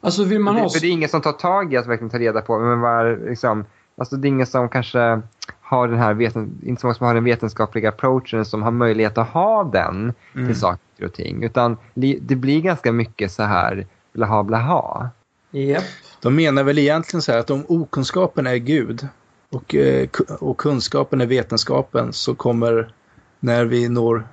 Alltså 0.00 0.24
vill 0.24 0.40
man 0.40 0.56
ha... 0.56 0.68
För 0.70 0.80
det 0.80 0.86
är 0.86 0.92
ingen 0.92 1.08
som 1.08 1.20
tar 1.20 1.32
tag 1.32 1.74
i 1.74 1.76
att 1.76 1.86
verkligen 1.86 2.10
ta 2.10 2.18
reda 2.18 2.40
på, 2.40 2.58
men 2.58 2.80
bara 2.80 3.02
liksom, 3.02 3.64
alltså 3.98 4.16
det 4.16 4.28
är 4.28 4.30
ingen 4.30 4.46
som 4.46 4.68
kanske 4.68 5.22
har 5.64 5.88
den 5.88 5.98
här 5.98 6.14
veten, 6.14 6.58
inte 6.62 6.80
så 6.80 6.86
många 6.86 6.94
som 6.94 7.06
har 7.06 7.14
den 7.14 7.24
vetenskapliga 7.24 7.88
approachen 7.88 8.44
som 8.44 8.62
har 8.62 8.70
möjlighet 8.70 9.18
att 9.18 9.28
ha 9.28 9.64
den 9.64 10.12
Mm. 10.34 10.46
till 10.46 10.60
saker 10.60 11.04
och 11.04 11.12
ting. 11.12 11.42
Utan 11.42 11.76
det 11.94 12.36
blir 12.36 12.60
ganska 12.60 12.92
mycket 12.92 13.32
så 13.32 13.42
här 13.42 13.86
blaha 14.12 14.42
blaha. 14.42 15.10
Japp. 15.50 15.84
De 16.22 16.34
menar 16.36 16.62
väl 16.64 16.78
egentligen 16.78 17.22
så 17.22 17.32
här 17.32 17.38
att 17.38 17.50
om 17.50 17.64
okunskapen 17.68 18.46
är 18.46 18.56
Gud 18.56 19.08
och, 19.50 19.74
eh, 19.74 20.08
och 20.40 20.56
kunskapen 20.58 21.20
är 21.20 21.26
vetenskapen 21.26 22.12
så 22.12 22.34
kommer 22.34 22.92
när 23.40 23.64
vi 23.64 23.88
når 23.88 24.24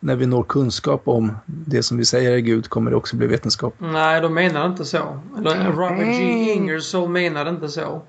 när 0.00 0.16
vi 0.16 0.26
når 0.26 0.42
kunskap 0.42 1.02
om 1.08 1.32
det 1.46 1.82
som 1.82 1.96
vi 1.96 2.04
säger 2.04 2.32
är 2.32 2.38
Gud 2.38 2.68
kommer 2.68 2.90
det 2.90 2.96
också 2.96 3.16
bli 3.16 3.26
vetenskap. 3.26 3.74
Nej, 3.78 4.20
de 4.20 4.34
menar 4.34 4.66
inte 4.66 4.84
så. 4.84 5.20
Eller 5.38 5.72
Robert 5.72 6.06
G. 6.06 6.52
Ingersoll 6.52 7.08
menar 7.08 7.48
inte 7.48 7.68
så. 7.68 8.02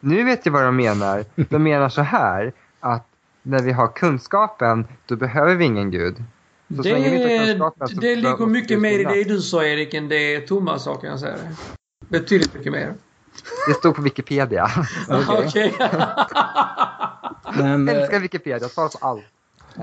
Nu 0.00 0.24
vet 0.24 0.46
jag 0.46 0.52
vad 0.52 0.64
de 0.64 0.76
menar. 0.76 1.24
De 1.34 1.62
menar 1.62 1.88
så 1.88 2.02
här 2.02 2.52
att 2.80 3.06
när 3.42 3.62
vi 3.62 3.72
har 3.72 3.88
kunskapen 3.88 4.86
då 5.06 5.16
behöver 5.16 5.54
vi 5.54 5.64
ingen 5.64 5.90
gud. 5.90 6.24
Så 6.76 6.82
så 6.82 6.88
länge 6.88 7.10
vi 7.10 7.16
inte 7.16 7.28
har 7.28 7.38
Det, 7.38 7.46
kunskapen 7.46 7.88
så 7.88 8.00
det 8.00 8.16
ligger 8.16 8.46
mycket 8.46 8.80
mer 8.80 8.98
i 8.98 9.04
det 9.04 9.24
du 9.24 9.40
sa 9.40 9.64
Erik 9.64 9.94
än 9.94 10.08
det 10.08 10.40
Thomas 10.40 10.84
sa 10.84 10.96
kan 10.96 11.10
jag 11.10 11.20
säga. 11.20 11.36
Betydligt 12.08 12.54
mycket 12.54 12.72
mer. 12.72 12.94
Det 13.68 13.74
står 13.74 13.92
på 13.92 14.02
Wikipedia. 14.02 14.70
Okej. 15.28 15.74
Men, 17.56 17.86
Jag 17.86 17.96
eh, 17.96 18.02
älskar 18.02 18.20
Wikipedia, 18.20 18.68
svarar 18.68 18.88
på 18.88 19.06
allt. 19.06 19.24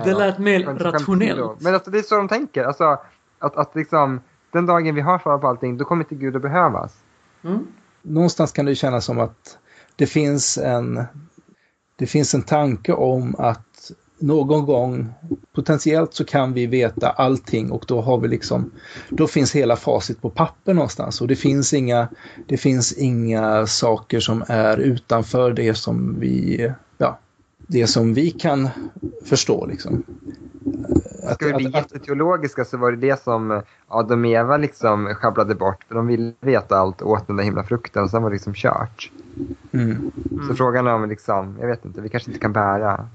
det 0.04 0.14
lät 0.14 0.38
mer 0.38 0.64
rationellt. 0.64 1.60
Men 1.60 1.74
alltså, 1.74 1.90
det 1.90 1.98
är 1.98 2.02
så 2.02 2.16
de 2.16 2.28
tänker. 2.28 2.64
Alltså, 2.64 2.98
att, 3.38 3.56
att 3.56 3.74
liksom, 3.74 4.20
den 4.50 4.66
dagen 4.66 4.94
vi 4.94 5.00
har 5.00 5.18
svar 5.18 5.38
på 5.38 5.48
allting, 5.48 5.78
då 5.78 5.84
kommer 5.84 6.04
inte 6.04 6.14
Gud 6.14 6.36
att 6.36 6.42
behövas. 6.42 6.94
Mm. 7.44 7.66
någonstans 8.02 8.52
kan 8.52 8.64
det 8.66 8.74
kännas 8.74 9.04
som 9.04 9.20
att 9.20 9.58
det 9.96 10.06
finns 10.06 10.58
en 10.58 11.04
det 11.96 12.06
finns 12.06 12.34
en 12.34 12.42
tanke 12.42 12.92
om 12.92 13.34
att 13.38 13.90
någon 14.18 14.66
gång 14.66 15.12
potentiellt 15.54 16.14
så 16.14 16.24
kan 16.24 16.52
vi 16.52 16.66
veta 16.66 17.10
allting 17.10 17.70
och 17.70 17.84
då 17.88 18.00
har 18.00 18.18
vi 18.18 18.28
liksom 18.28 18.70
då 19.08 19.26
finns 19.26 19.54
hela 19.54 19.76
facit 19.76 20.22
på 20.22 20.30
papper 20.30 20.74
någonstans 20.74 21.20
och 21.20 21.28
det 21.28 21.36
finns 21.36 21.72
inga 21.72 22.08
det 22.46 22.56
finns 22.56 22.92
inga 22.92 23.66
saker 23.66 24.20
som 24.20 24.44
är 24.48 24.76
utanför 24.78 25.52
det 25.52 25.74
som 25.74 26.20
vi 26.20 26.72
ja 26.98 27.18
det 27.66 27.86
som 27.86 28.14
vi 28.14 28.30
kan 28.30 28.68
förstå 29.24 29.66
liksom. 29.66 30.02
Att- 31.22 31.34
Ska 31.34 31.46
vi 31.46 31.52
bli 31.52 31.70
jätteteologiska 31.74 32.64
så 32.64 32.76
var 32.76 32.92
det 32.92 32.96
det 33.08 33.22
som 33.22 33.62
Adam 33.88 34.24
och 34.24 34.30
Eva 34.30 34.56
liksom 34.56 35.14
sjabblade 35.14 35.54
bort. 35.54 35.84
För 35.88 35.94
de 35.94 36.06
ville 36.06 36.32
veta 36.40 36.76
allt 36.78 37.00
och 37.02 37.10
åt 37.10 37.26
den 37.26 37.36
där 37.36 37.44
himla 37.44 37.64
frukten. 37.64 38.08
Sen 38.08 38.22
var 38.22 38.30
det 38.30 38.34
liksom 38.34 38.54
kört. 38.54 39.10
Mm. 39.72 40.12
Så 40.48 40.54
frågan 40.54 40.86
är 40.86 40.94
om 40.94 41.08
liksom, 41.08 41.56
jag 41.60 41.66
vet 41.68 41.84
inte, 41.84 42.00
vi 42.00 42.08
kanske 42.08 42.30
inte 42.30 42.40
kan 42.40 42.52
bära. 42.52 43.08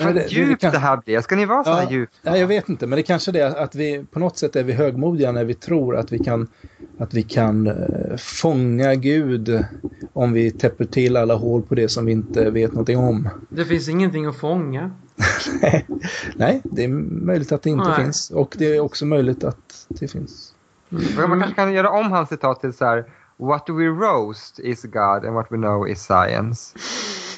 Vad 0.00 0.06
det- 0.06 0.12
det 0.20 0.28
djupt 0.32 0.60
det, 0.60 0.70
kan- 0.70 0.80
här 0.82 0.96
blir. 1.04 1.20
Ska 1.20 1.36
ni 1.36 1.44
vara 1.46 1.64
så 1.64 1.70
här 1.72 1.82
Ja, 1.82 1.90
djupt? 1.90 2.14
Ja, 2.22 2.36
jag 2.36 2.46
vet 2.46 2.68
inte, 2.68 2.86
men 2.86 2.96
det 2.96 3.02
kanske 3.02 3.30
är 3.30 3.32
det 3.32 3.58
att 3.60 3.74
vi 3.74 4.04
på 4.10 4.18
något 4.18 4.38
sätt 4.38 4.56
är 4.56 4.64
vi 4.64 4.72
högmodiga 4.72 5.32
när 5.32 5.44
vi 5.44 5.54
tror 5.54 5.96
att 5.96 6.12
vi 6.12 6.18
kan, 6.18 6.48
att 6.98 7.14
vi 7.14 7.22
kan 7.22 7.66
eh, 7.66 8.16
fånga 8.16 8.94
Gud 8.94 9.64
om 10.12 10.32
vi 10.32 10.50
täpper 10.50 10.84
till 10.84 11.16
alla 11.16 11.34
hål 11.34 11.62
på 11.62 11.74
det 11.74 11.88
som 11.88 12.06
vi 12.06 12.12
inte 12.12 12.50
vet 12.50 12.72
någonting 12.72 12.98
om. 12.98 13.28
Det 13.48 13.64
finns 13.64 13.88
ingenting 13.88 14.26
att 14.26 14.36
fånga. 14.36 14.90
Nej, 16.36 16.60
det 16.64 16.84
är 16.84 16.88
möjligt 16.88 17.52
att 17.52 17.62
det 17.62 17.70
inte 17.70 17.88
Nej. 17.88 18.04
finns 18.04 18.30
och 18.30 18.54
det 18.58 18.76
är 18.76 18.80
också 18.80 19.06
möjligt 19.06 19.44
att 19.44 19.86
det 19.88 20.08
finns. 20.08 20.54
Man 20.88 21.40
kanske 21.40 21.54
kan 21.54 21.72
göra 21.72 21.90
om 21.90 22.12
hans 22.12 22.28
citat 22.28 22.60
till 22.60 22.72
så 22.72 22.84
här. 22.84 23.04
What 23.36 23.68
we 23.68 23.86
roast 23.88 24.60
is 24.60 24.84
God 24.84 25.24
and 25.24 25.34
what 25.34 25.50
we 25.50 25.56
know 25.56 25.88
is 25.88 26.00
science. 26.02 26.74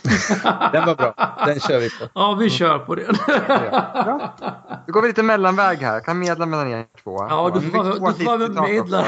Den 0.72 0.86
var 0.86 0.94
bra, 0.94 1.14
den 1.47 1.61
kör 1.61 1.80
vi 1.80 1.90
på. 1.90 2.09
Ja, 2.14 2.34
vi 2.34 2.51
kör 2.51 2.78
på 2.78 2.94
det. 2.94 3.07
Ja. 3.92 4.34
Då 4.86 4.92
går 4.92 5.03
vi 5.03 5.09
lite 5.09 5.22
mellanväg 5.22 5.78
här. 5.78 6.01
Kan 6.01 6.18
medla 6.18 6.47
mellan 6.47 6.68
er 6.68 6.86
två. 7.05 7.26
Ja, 7.30 7.51
du 7.55 7.70
får, 7.70 7.84
du 7.84 7.90
också. 7.92 8.62
medla. 8.62 9.05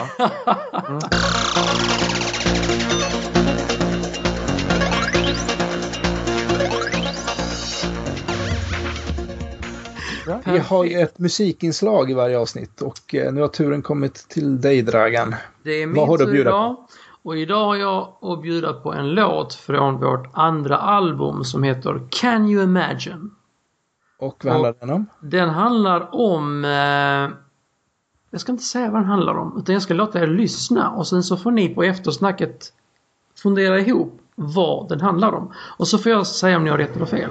Vi 10.44 10.58
har 10.58 10.84
ju 10.84 11.00
ett 11.00 11.18
musikinslag 11.18 12.10
i 12.10 12.14
varje 12.14 12.38
avsnitt 12.38 12.82
och 12.82 13.14
eh, 13.14 13.32
nu 13.32 13.40
har 13.40 13.48
turen 13.48 13.82
kommit 13.82 14.14
till 14.28 14.60
dig 14.60 14.82
Dragan. 14.82 15.34
Det 15.62 15.82
är 15.82 15.86
min 15.86 15.96
Vad 15.96 16.08
har 16.08 16.18
du 16.18 16.24
att 16.24 16.30
bjuda 16.30 16.50
idag. 16.50 16.76
Och 17.22 17.36
idag 17.36 17.64
har 17.64 17.76
jag 17.76 18.12
att 18.20 18.42
bjuda 18.42 18.72
på 18.72 18.92
en 18.92 19.10
låt 19.10 19.54
från 19.54 20.00
vårt 20.00 20.26
andra 20.32 20.76
album 20.76 21.44
som 21.44 21.62
heter 21.62 22.00
Can 22.10 22.48
You 22.48 22.64
Imagine? 22.64 23.30
Och 24.18 24.44
vad 24.44 24.52
handlar 24.52 24.74
den 24.80 24.90
om? 24.90 25.06
Den 25.20 25.48
handlar 25.48 26.14
om... 26.14 26.64
Eh, 26.64 27.36
jag 28.30 28.40
ska 28.40 28.52
inte 28.52 28.64
säga 28.64 28.90
vad 28.90 29.00
den 29.00 29.08
handlar 29.08 29.34
om, 29.34 29.58
utan 29.58 29.72
jag 29.72 29.82
ska 29.82 29.94
låta 29.94 30.22
er 30.22 30.26
lyssna 30.26 30.90
och 30.90 31.06
sen 31.06 31.22
så 31.22 31.36
får 31.36 31.50
ni 31.50 31.68
på 31.68 31.82
eftersnacket 31.82 32.72
fundera 33.36 33.80
ihop 33.80 34.20
vad 34.34 34.88
den 34.88 35.00
handlar 35.00 35.32
om. 35.32 35.52
Och 35.56 35.88
så 35.88 35.98
får 35.98 36.12
jag 36.12 36.26
säga 36.26 36.56
om 36.56 36.64
ni 36.64 36.70
har 36.70 36.78
rätt 36.78 36.96
eller 36.96 37.06
fel. 37.06 37.30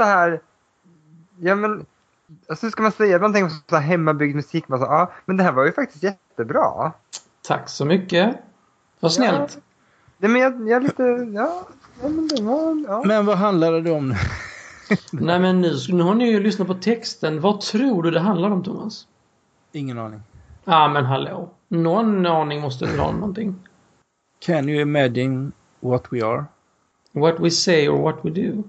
Så 0.00 0.04
här. 0.04 0.40
Ja 1.38 1.54
men. 1.54 1.86
Alltså 2.48 2.66
hur 2.66 2.70
ska 2.70 2.82
man 2.82 2.92
säga? 2.92 3.18
Man 3.18 3.32
tänker 3.32 3.48
på 3.48 3.62
så 3.68 3.76
här 3.76 3.82
hemmabyggd 3.82 4.36
musik. 4.36 4.68
Man 4.68 4.78
så, 4.78 4.84
ja, 4.84 5.12
men 5.24 5.36
det 5.36 5.42
här 5.42 5.52
var 5.52 5.64
ju 5.64 5.72
faktiskt 5.72 6.02
jättebra. 6.02 6.92
Tack 7.42 7.68
så 7.68 7.84
mycket. 7.84 8.36
Vad 9.00 9.12
snällt. 9.12 9.58
Nej, 10.18 10.30
men 10.30 10.40
jag, 10.40 10.68
jag 10.68 10.76
är 10.76 10.80
lite, 10.80 11.02
ja. 11.34 11.66
ja 12.02 12.08
men 12.08 12.28
det 12.28 12.42
var, 12.42 12.84
ja. 12.88 13.02
Men 13.04 13.26
vad 13.26 13.38
handlar 13.38 13.80
det 13.80 13.90
om 13.90 14.08
nu? 14.08 14.14
Nej 15.12 15.40
men 15.40 15.60
nu, 15.60 15.74
nu 15.88 16.02
har 16.02 16.14
ni 16.14 16.30
ju 16.30 16.40
lyssnat 16.40 16.68
på 16.68 16.74
texten. 16.74 17.40
Vad 17.40 17.60
tror 17.60 18.02
du 18.02 18.10
det 18.10 18.20
handlar 18.20 18.50
om 18.50 18.64
Thomas? 18.64 19.06
Ingen 19.72 19.98
aning. 19.98 20.20
Ja 20.64 20.88
men 20.88 21.04
hallå. 21.04 21.50
Någon 21.68 22.26
aning 22.26 22.60
måste 22.60 22.86
du 22.86 22.98
ha 22.98 23.12
någonting. 23.12 23.54
Can 24.38 24.68
you 24.68 24.80
imagine 24.80 25.52
what 25.80 26.12
we 26.12 26.26
are? 26.26 26.44
What 27.12 27.40
we 27.40 27.50
say 27.50 27.88
or 27.88 28.02
what 28.02 28.18
we 28.22 28.30
do. 28.30 28.62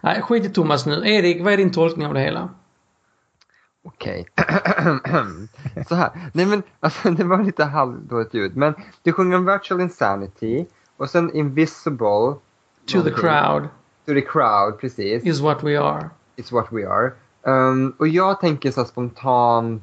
Nej, 0.00 0.22
skit 0.22 0.44
i 0.44 0.48
Thomas 0.48 0.86
nu. 0.86 1.08
Erik, 1.08 1.42
vad 1.42 1.52
är 1.52 1.56
din 1.56 1.72
tolkning 1.72 2.06
av 2.06 2.14
det 2.14 2.20
hela? 2.20 2.48
Okej. 3.84 4.26
så 5.88 5.94
här. 5.94 6.30
Nej 6.32 6.46
men 6.46 6.62
alltså 6.80 7.10
det 7.10 7.24
var 7.24 7.42
lite 7.42 7.64
halvdåligt 7.64 8.34
ljud. 8.34 8.56
Men 8.56 8.74
du 9.02 9.12
sjunger 9.12 9.36
om 9.36 9.46
virtual 9.46 9.80
insanity. 9.80 10.66
Och 10.96 11.10
sen 11.10 11.34
invisible. 11.34 12.34
To 12.86 13.02
the 13.02 13.10
crowd. 13.10 13.68
To 14.06 14.14
the 14.14 14.20
crowd, 14.20 14.80
precis. 14.80 15.24
Is 15.24 15.40
what 15.40 15.62
we 15.62 15.80
are. 15.80 16.10
It's 16.36 16.52
what 16.52 16.66
we 16.72 16.88
are. 16.88 17.12
Um, 17.42 17.94
och 17.98 18.08
jag 18.08 18.40
tänker 18.40 18.70
så 18.70 18.84
spontant, 18.84 19.82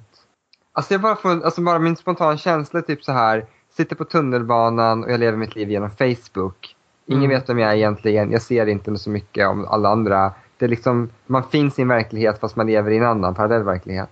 alltså, 0.72 0.94
jag 0.94 1.02
bara 1.02 1.16
får, 1.16 1.46
alltså 1.46 1.62
bara 1.62 1.80
min 1.80 1.96
spontana 1.96 2.38
känsla 2.38 2.82
typ 2.82 3.04
så 3.04 3.12
här, 3.12 3.46
sitter 3.78 3.96
på 3.96 4.06
tunnelbanan 4.06 5.04
och 5.04 5.12
jag 5.12 5.20
lever 5.20 5.38
mitt 5.38 5.56
liv 5.56 5.70
genom 5.72 5.92
Facebook. 5.92 6.76
Ingen 7.08 7.24
Mm. 7.24 7.36
vet 7.40 7.50
vem 7.50 7.60
jag 7.60 7.72
är 7.72 7.76
egentligen, 7.76 8.32
jag 8.32 8.42
ser 8.42 8.66
inte 8.68 8.98
så 8.98 9.10
mycket 9.10 9.48
om 9.48 9.66
alla 9.68 9.90
andra. 9.90 10.32
Det 10.58 10.66
är 10.66 10.70
liksom, 10.70 11.10
man 11.26 11.44
finns 11.44 11.80
i 11.80 11.82
en 11.82 11.88
verklighet 11.88 12.40
fast 12.40 12.56
man 12.56 12.68
lever 12.68 12.92
i 12.92 12.98
en 12.98 13.06
annan 13.06 13.36
parallell 13.36 13.64
verklighet. 13.64 14.10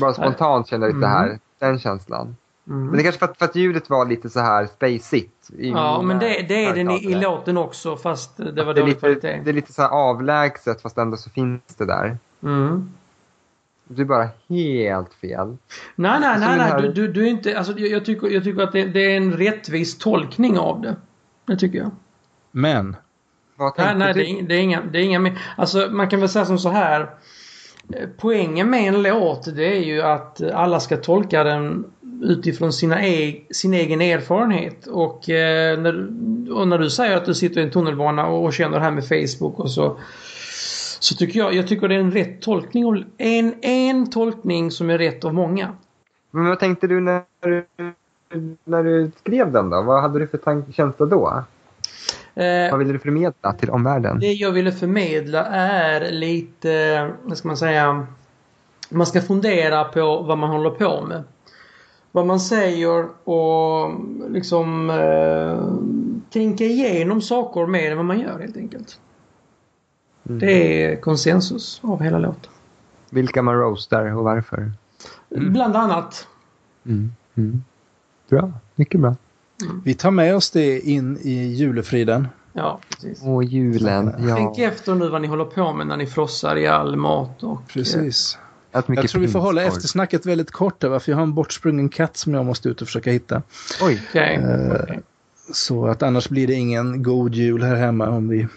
Bara 0.00 0.12
spontant 0.14 0.68
känner 0.68 0.86
jag 0.86 0.94
lite 0.96 1.06
Mm. 1.06 1.18
här, 1.18 1.38
den 1.58 1.78
känslan. 1.78 2.36
Mm. 2.68 2.84
Men 2.86 2.92
det 2.92 2.98
är 3.00 3.02
kanske 3.02 3.18
för 3.18 3.26
att, 3.26 3.38
för 3.38 3.44
att 3.44 3.56
ljudet 3.56 3.90
var 3.90 4.06
lite 4.06 4.30
så 4.30 4.40
här 4.40 4.66
spacigt. 4.66 5.48
Ja, 5.58 6.02
men 6.02 6.18
det, 6.18 6.44
det 6.48 6.64
är 6.64 6.74
den 6.74 6.90
i, 6.90 7.10
i 7.10 7.14
låten 7.14 7.56
också 7.56 7.96
fast 7.96 8.36
det 8.36 8.64
var 8.64 8.74
dålig 8.74 8.88
lite, 8.88 9.00
kvalitet. 9.00 9.40
det 9.44 9.50
är 9.50 9.54
lite 9.54 9.72
så 9.72 9.82
här 9.82 9.88
avlägset 9.88 10.82
fast 10.82 10.98
ändå 10.98 11.16
så 11.16 11.30
finns 11.30 11.62
det 11.78 11.86
där. 11.86 12.18
Mm. 12.42 12.90
Det 13.88 14.02
är 14.02 14.06
bara 14.06 14.28
helt 14.48 15.14
fel. 15.14 15.56
Nej, 15.94 16.20
nej, 16.20 16.36
nej, 16.40 16.58
nej. 16.58 16.58
här- 16.58 16.82
Du, 16.82 16.92
du, 16.92 17.08
du 17.12 17.22
är 17.26 17.30
inte, 17.30 17.58
alltså, 17.58 17.72
jag, 17.78 17.90
jag, 17.90 18.04
tycker, 18.04 18.26
jag 18.28 18.44
tycker 18.44 18.62
att 18.62 18.72
det, 18.72 18.84
det 18.84 19.12
är 19.12 19.16
en 19.16 19.32
rättvis 19.32 19.98
tolkning 19.98 20.58
av 20.58 20.80
det. 20.80 20.96
Det 21.46 21.56
tycker 21.56 21.78
jag. 21.78 21.90
Men, 22.56 22.96
Vad 23.56 23.72
Nej, 23.78 23.86
tänkte 23.86 24.04
nej, 24.04 24.14
du? 24.14 24.20
det 24.20 24.30
är, 24.30 24.42
det 24.42 24.54
är 24.54 24.60
inga, 24.60 24.80
det 24.92 24.98
är 24.98 25.02
inga. 25.02 25.36
Alltså 25.56 25.88
man 25.90 26.08
kan 26.08 26.20
väl 26.20 26.28
säga 26.28 26.44
som 26.44 26.58
så 26.58 26.68
här. 26.68 27.00
Eh, 27.94 28.08
Poängen 28.18 28.70
med 28.70 28.88
en 28.88 29.02
låt 29.02 29.56
det 29.56 29.76
är 29.76 29.80
ju 29.84 30.02
att 30.02 30.42
alla 30.52 30.80
ska 30.80 30.96
tolka 30.96 31.44
den 31.44 31.84
utifrån 32.22 32.72
sina 32.72 33.06
e 33.06 33.40
sin 33.50 33.74
egen 33.74 34.00
erfarenhet. 34.00 34.86
Och, 34.86 35.30
eh, 35.30 35.78
när, 35.78 36.08
och 36.52 36.68
när 36.68 36.78
du 36.78 36.90
säger 36.90 37.16
att 37.16 37.24
du 37.24 37.34
sitter 37.34 37.60
i 37.60 37.64
en 37.64 37.70
tunnelbana 37.70 38.26
och, 38.26 38.44
och 38.44 38.52
känner 38.52 38.78
det 38.78 38.84
här 38.84 38.90
med 38.90 39.08
Facebook 39.08 39.58
och 39.58 39.70
så. 39.70 39.96
Så 41.00 41.14
tycker 41.14 41.38
jag, 41.38 41.54
jag 41.54 41.68
tycker 41.68 41.88
det 41.88 41.94
är 41.94 41.98
en 41.98 42.12
rätt 42.12 42.42
tolkning. 42.42 43.04
En, 43.18 43.54
en 43.62 44.10
tolkning 44.10 44.70
som 44.70 44.90
är 44.90 44.98
rätt 44.98 45.24
av 45.24 45.34
många. 45.34 45.72
Men 46.30 46.44
vad 46.48 46.58
tänkte 46.60 46.86
du 46.86 47.00
när 47.00 47.22
du, 47.40 47.66
när 48.64 48.84
du 48.84 49.10
skrev 49.20 49.52
den 49.52 49.70
då? 49.70 49.82
Vad 49.82 50.02
hade 50.02 50.18
du 50.18 50.26
för 50.28 50.38
tank- 50.38 50.74
känsla 50.74 51.06
då? 51.06 51.44
Eh, 52.36 52.70
Vad 52.70 52.78
ville 52.78 52.92
du 52.92 52.98
förmedla 52.98 53.52
till 53.52 53.70
omvärlden? 53.70 54.18
Det 54.20 54.32
jag 54.32 54.52
ville 54.52 54.72
förmedla 54.72 55.44
är 55.46 56.10
lite, 56.10 57.12
vad 57.22 57.38
ska 57.38 57.48
man 57.48 57.56
säga, 57.56 58.06
man 58.90 59.06
ska 59.06 59.20
fundera 59.20 59.84
på 59.84 60.22
vad 60.22 60.38
man 60.38 60.50
håller 60.50 60.70
på 60.70 61.06
med. 61.06 61.22
Vad 62.12 62.26
man 62.26 62.40
säger 62.40 63.06
och 63.28 63.90
liksom 64.28 64.90
eh, 64.90 65.74
tänka 66.30 66.64
igenom 66.64 67.20
saker 67.22 67.66
mer 67.66 67.90
än 67.90 67.96
vad 67.96 68.06
man 68.06 68.20
gör 68.20 68.38
helt 68.40 68.56
enkelt. 68.56 69.00
Mm. 70.28 70.38
Det 70.38 70.84
är 70.84 70.96
konsensus 71.00 71.80
av 71.84 72.02
hela 72.02 72.18
låten. 72.18 72.52
Vilka 73.10 73.42
man 73.42 73.54
roastar 73.54 74.16
och 74.16 74.24
varför? 74.24 74.72
Bland 75.28 75.76
annat. 75.76 76.26
Mm. 76.86 77.12
Mm. 77.34 77.64
Bra, 78.28 78.52
mycket 78.74 79.00
bra. 79.00 79.16
Vi 79.84 79.94
tar 79.94 80.10
med 80.10 80.36
oss 80.36 80.50
det 80.50 80.80
in 80.80 81.18
i 81.22 81.46
julefriden. 81.46 82.28
Ja, 82.52 82.80
precis. 82.90 83.18
Åh, 83.22 83.44
julen. 83.44 84.14
Ja. 84.18 84.36
Tänk 84.36 84.58
efter 84.58 84.94
nu 84.94 85.08
vad 85.08 85.22
ni 85.22 85.28
håller 85.28 85.44
på 85.44 85.72
med 85.72 85.86
när 85.86 85.96
ni 85.96 86.06
frossar 86.06 86.56
i 86.56 86.66
all 86.66 86.96
mat 86.96 87.42
och... 87.42 87.52
eh, 87.60 87.66
Precis. 87.72 88.38
Jag 88.72 89.08
tror 89.08 89.20
vi 89.20 89.28
får 89.28 89.40
hålla 89.40 89.62
eftersnacket 89.62 90.26
väldigt 90.26 90.50
kort 90.50 90.80
där, 90.80 90.98
för 90.98 91.12
jag 91.12 91.16
har 91.16 91.22
en 91.22 91.34
bortsprungen 91.34 91.88
katt 91.88 92.16
som 92.16 92.34
jag 92.34 92.44
måste 92.46 92.68
ut 92.68 92.80
och 92.82 92.88
försöka 92.88 93.10
hitta. 93.10 93.42
Oj, 93.82 94.02
Okej. 94.08 94.34
Eh. 94.36 94.96
Så 95.52 95.86
att 95.86 96.02
annars 96.02 96.28
blir 96.28 96.46
det 96.46 96.54
ingen 96.54 97.02
god 97.02 97.34
jul 97.34 97.62
här 97.62 97.76
hemma 97.76 98.08
om 98.08 98.28
vi 98.28 98.48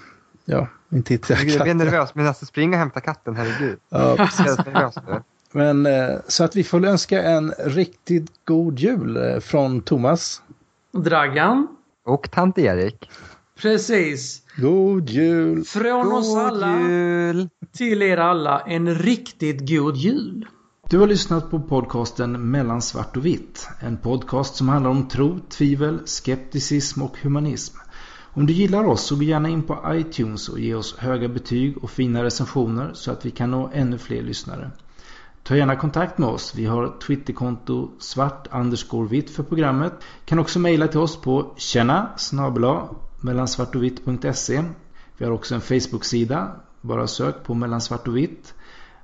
ja, 0.45 0.67
inte 0.91 1.13
hittar 1.13 1.35
jag 1.35 1.43
blir 1.45 1.57
katten. 1.57 1.77
nervös. 1.77 2.15
Men 2.15 2.27
alltså, 2.27 2.45
spring 2.45 2.73
och 2.73 2.79
hämta 2.79 2.99
katten, 2.99 3.35
herregud. 3.35 3.79
Ja, 3.89 4.29
nu. 5.07 5.21
men 5.51 5.85
eh, 5.85 6.15
så 6.27 6.43
att 6.43 6.55
vi 6.55 6.63
får 6.63 6.85
önska 6.85 7.23
en 7.23 7.53
riktigt 7.65 8.31
god 8.45 8.79
jul 8.79 9.17
eh, 9.17 9.39
från 9.39 9.81
Thomas. 9.81 10.41
Dragan. 10.93 11.67
Och 12.05 12.31
tant 12.31 12.57
Erik. 12.57 13.09
Precis. 13.61 14.41
God 14.57 15.09
jul! 15.09 15.63
Från 15.63 16.11
oss 16.11 16.35
alla 16.35 16.79
jul! 16.79 17.49
till 17.73 18.01
er 18.01 18.17
alla 18.17 18.59
en 18.59 18.95
riktigt 18.95 19.69
god 19.69 19.95
jul. 19.95 20.45
Du 20.89 20.99
har 20.99 21.07
lyssnat 21.07 21.51
på 21.51 21.59
podcasten 21.59 22.51
Mellan 22.51 22.81
svart 22.81 23.17
och 23.17 23.25
vitt. 23.25 23.69
En 23.79 23.97
podcast 23.97 24.55
som 24.55 24.69
handlar 24.69 24.91
om 24.91 25.07
tro, 25.07 25.39
tvivel, 25.49 25.99
skepticism 26.05 27.01
och 27.01 27.17
humanism. 27.17 27.77
Om 28.33 28.45
du 28.45 28.53
gillar 28.53 28.83
oss 28.83 29.03
så 29.03 29.15
gå 29.15 29.23
gärna 29.23 29.49
in 29.49 29.63
på 29.63 29.77
iTunes 29.87 30.49
och 30.49 30.59
ge 30.59 30.75
oss 30.75 30.97
höga 30.97 31.27
betyg 31.27 31.83
och 31.83 31.89
fina 31.89 32.23
recensioner 32.23 32.91
så 32.93 33.11
att 33.11 33.25
vi 33.25 33.31
kan 33.31 33.51
nå 33.51 33.69
ännu 33.73 33.97
fler 33.97 34.21
lyssnare. 34.21 34.71
Ta 35.43 35.55
gärna 35.55 35.75
kontakt 35.75 36.17
med 36.17 36.29
oss. 36.29 36.55
Vi 36.55 36.65
har 36.65 36.99
Twitterkonto 36.99 37.89
svart 37.99 38.47
underscore 38.51 39.07
vitt 39.07 39.29
för 39.29 39.43
programmet. 39.43 39.93
Kan 40.25 40.39
också 40.39 40.59
mejla 40.59 40.87
till 40.87 40.99
oss 40.99 41.21
på 41.21 41.53
tjena 41.57 42.09
snabla 42.17 42.89
mellansvartovitt.se. 43.21 44.63
Vi 45.17 45.25
har 45.25 45.31
också 45.31 45.55
en 45.55 45.61
Facebook-sida. 45.61 46.51
Bara 46.81 47.07
sök 47.07 47.43
på 47.43 47.53
mellan 47.53 47.81
svart 47.81 48.07
och 48.07 48.17
vitt. 48.17 48.53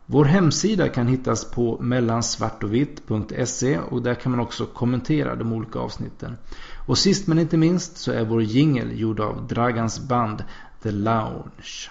Vår 0.06 0.26
hemsida 0.26 0.90
kan 0.90 1.08
hittas 1.08 1.52
på 1.52 1.78
mellansvartovitt.se 1.82 3.80
och 3.80 4.02
där 4.02 4.16
kan 4.16 4.32
man 4.32 4.42
också 4.42 4.66
kommentera 4.66 5.36
de 5.36 5.54
olika 5.54 5.80
avsnitten. 5.80 6.38
Och 6.88 6.98
sist 6.98 7.28
men 7.28 7.40
inte 7.40 7.58
minst 7.58 7.98
så 7.98 8.12
är 8.12 8.26
vår 8.26 8.44
jingel 8.44 9.00
gjord 9.00 9.20
av 9.20 9.48
Dragans 9.48 10.00
band 10.00 10.44
The 10.84 10.92
Lounge. 10.92 11.90